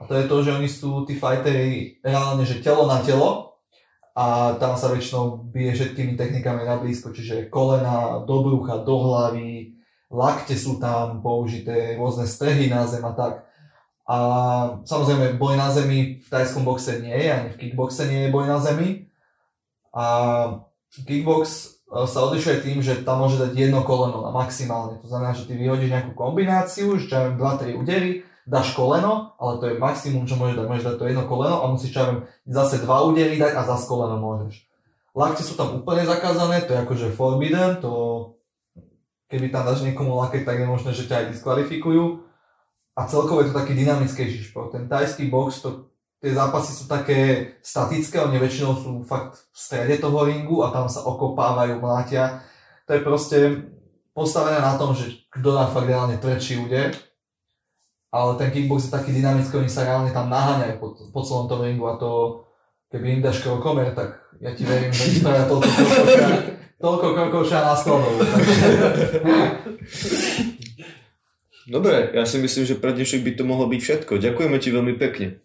A 0.00 0.08
to 0.08 0.16
je 0.16 0.24
to, 0.24 0.36
že 0.40 0.56
oni 0.56 0.68
sú 0.72 1.04
tí 1.04 1.20
fightery 1.20 2.00
reálne, 2.00 2.48
že 2.48 2.64
telo 2.64 2.88
na 2.88 3.04
telo 3.04 3.60
a 4.16 4.56
tam 4.56 4.80
sa 4.80 4.88
väčšinou 4.88 5.52
bije 5.52 5.76
všetkými 5.76 6.16
technikami 6.16 6.64
na 6.64 6.80
blízko, 6.80 7.12
čiže 7.12 7.52
kolena 7.52 8.24
do 8.24 8.40
brucha, 8.40 8.80
do 8.80 9.04
hlavy, 9.04 9.76
lakte 10.14 10.54
sú 10.54 10.78
tam 10.78 11.18
použité, 11.18 11.98
rôzne 11.98 12.30
strehy 12.30 12.70
na 12.70 12.86
zem 12.86 13.02
a 13.02 13.12
tak. 13.12 13.42
A 14.04 14.16
samozrejme, 14.84 15.40
boj 15.40 15.56
na 15.56 15.72
zemi 15.72 16.20
v 16.20 16.28
tajskom 16.28 16.62
boxe 16.62 17.00
nie 17.00 17.16
je, 17.16 17.28
ani 17.32 17.48
v 17.50 17.60
kickboxe 17.60 18.04
nie 18.06 18.28
je 18.28 18.34
boj 18.34 18.44
na 18.46 18.60
zemi. 18.60 19.08
A 19.96 20.04
kickbox 20.92 21.44
e, 21.88 22.04
sa 22.04 22.18
odlišuje 22.28 22.62
tým, 22.62 22.78
že 22.84 23.00
tam 23.00 23.24
môže 23.24 23.40
dať 23.40 23.56
jedno 23.56 23.80
koleno 23.80 24.20
na 24.20 24.30
maximálne. 24.30 25.00
To 25.00 25.08
znamená, 25.08 25.32
že 25.32 25.48
ty 25.48 25.56
vyhodíš 25.56 25.88
nejakú 25.88 26.12
kombináciu, 26.12 27.00
že 27.00 27.08
čo 27.08 27.14
ja 27.16 27.22
viem, 27.32 27.40
2-3 27.40 27.80
údery, 27.80 28.10
dáš 28.44 28.76
koleno, 28.76 29.32
ale 29.40 29.56
to 29.56 29.64
je 29.72 29.80
maximum, 29.80 30.28
čo 30.28 30.36
môžeš 30.36 30.60
dať. 30.60 30.66
Môžeš 30.68 30.84
dať 30.84 30.96
to 31.00 31.08
jedno 31.08 31.24
koleno 31.24 31.56
a 31.64 31.72
musíš, 31.72 31.96
čo 31.96 32.28
zase 32.44 32.84
dva 32.84 33.08
údery 33.08 33.40
dať 33.40 33.56
a 33.56 33.64
zase 33.64 33.88
koleno 33.88 34.20
môžeš. 34.20 34.68
Lakte 35.16 35.46
sú 35.46 35.56
tam 35.56 35.80
úplne 35.80 36.04
zakázané, 36.04 36.60
to 36.66 36.76
je 36.76 36.82
akože 36.84 37.14
forbidden, 37.16 37.78
to 37.80 38.33
keby 39.28 39.48
tam 39.50 39.66
dáš 39.66 39.82
niekomu 39.82 40.14
lakeť, 40.14 40.42
tak 40.44 40.56
je 40.60 40.66
možné, 40.68 40.90
že 40.92 41.08
ťa 41.08 41.16
aj 41.24 41.26
diskvalifikujú. 41.34 42.24
A 42.94 43.10
celkovo 43.10 43.42
je 43.42 43.50
to 43.50 43.58
taký 43.58 43.74
dynamickejší 43.74 44.54
šport. 44.54 44.70
Ten 44.70 44.86
tajský 44.86 45.26
box, 45.26 45.66
to, 45.66 45.90
tie 46.22 46.30
zápasy 46.30 46.72
sú 46.72 46.86
také 46.86 47.52
statické, 47.58 48.22
oni 48.22 48.38
väčšinou 48.38 48.78
sú 48.78 48.90
fakt 49.02 49.34
v 49.50 49.56
strede 49.58 49.98
toho 49.98 50.24
ringu 50.24 50.62
a 50.62 50.70
tam 50.70 50.86
sa 50.86 51.02
okopávajú, 51.02 51.82
mlátia. 51.82 52.46
To 52.86 52.94
je 52.94 53.00
proste 53.02 53.38
postavené 54.14 54.62
na 54.62 54.78
tom, 54.78 54.94
že 54.94 55.26
kto 55.34 55.58
dá 55.58 55.66
fakt 55.66 55.90
reálne 55.90 56.16
tvrdší 56.22 56.62
úder. 56.62 56.94
Ale 58.14 58.38
ten 58.38 58.54
kickbox 58.54 58.86
je 58.86 58.94
taký 58.94 59.10
dynamický, 59.10 59.58
oni 59.58 59.66
sa 59.66 59.82
reálne 59.82 60.14
tam 60.14 60.30
naháňajú 60.30 60.78
po, 60.78 60.94
po 60.94 61.20
celom 61.26 61.50
tom 61.50 61.66
ringu 61.66 61.82
a 61.90 61.98
to, 61.98 62.46
keby 62.94 63.18
im 63.18 63.24
dáš 63.26 63.42
krokomer, 63.42 63.90
tak 63.90 64.22
ja 64.38 64.54
ti 64.54 64.62
verím, 64.62 64.94
že 64.94 65.18
spravia 65.18 65.50
toľko 65.50 65.66
ja- 65.66 66.46
toľko 66.84 67.48
na 67.48 67.74
skladov. 67.80 68.12
Takže... 68.34 68.68
Dobre, 71.64 72.12
ja 72.12 72.28
si 72.28 72.36
myslím, 72.44 72.68
že 72.68 72.76
pre 72.76 72.92
dnešok 72.92 73.24
by 73.24 73.32
to 73.40 73.44
mohlo 73.48 73.64
byť 73.64 73.80
všetko. 73.80 74.20
Ďakujeme 74.20 74.56
ti 74.60 74.68
veľmi 74.68 74.94
pekne. 75.00 75.40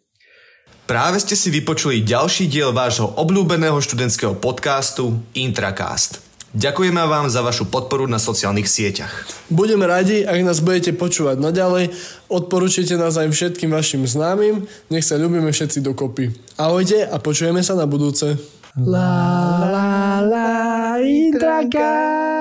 Práve 0.84 1.22
ste 1.24 1.40
si 1.40 1.48
vypočuli 1.48 2.04
ďalší 2.04 2.52
diel 2.52 2.76
vášho 2.76 3.08
obľúbeného 3.16 3.80
študentského 3.80 4.36
podcastu 4.36 5.16
Intracast. 5.38 6.20
Ďakujeme 6.50 6.98
vám 7.06 7.30
za 7.30 7.46
vašu 7.46 7.70
podporu 7.70 8.10
na 8.10 8.18
sociálnych 8.18 8.66
sieťach. 8.66 9.30
Budeme 9.54 9.86
radi, 9.86 10.26
ak 10.26 10.42
nás 10.42 10.66
budete 10.66 10.98
počúvať 10.98 11.38
naďalej. 11.38 11.94
Odporúčite 12.26 12.98
nás 12.98 13.22
aj 13.22 13.30
všetkým 13.30 13.70
vašim 13.70 14.02
známym. 14.04 14.66
Nech 14.90 15.06
sa 15.06 15.22
ľubíme 15.22 15.54
všetci 15.54 15.86
dokopy. 15.86 16.34
Ahojte 16.58 17.06
a 17.06 17.22
počujeme 17.22 17.62
sa 17.62 17.78
na 17.78 17.86
budúce. 17.86 18.59
La 18.76 19.66
la 19.72 20.22
la 20.22 21.00
Intracast. 21.02 22.40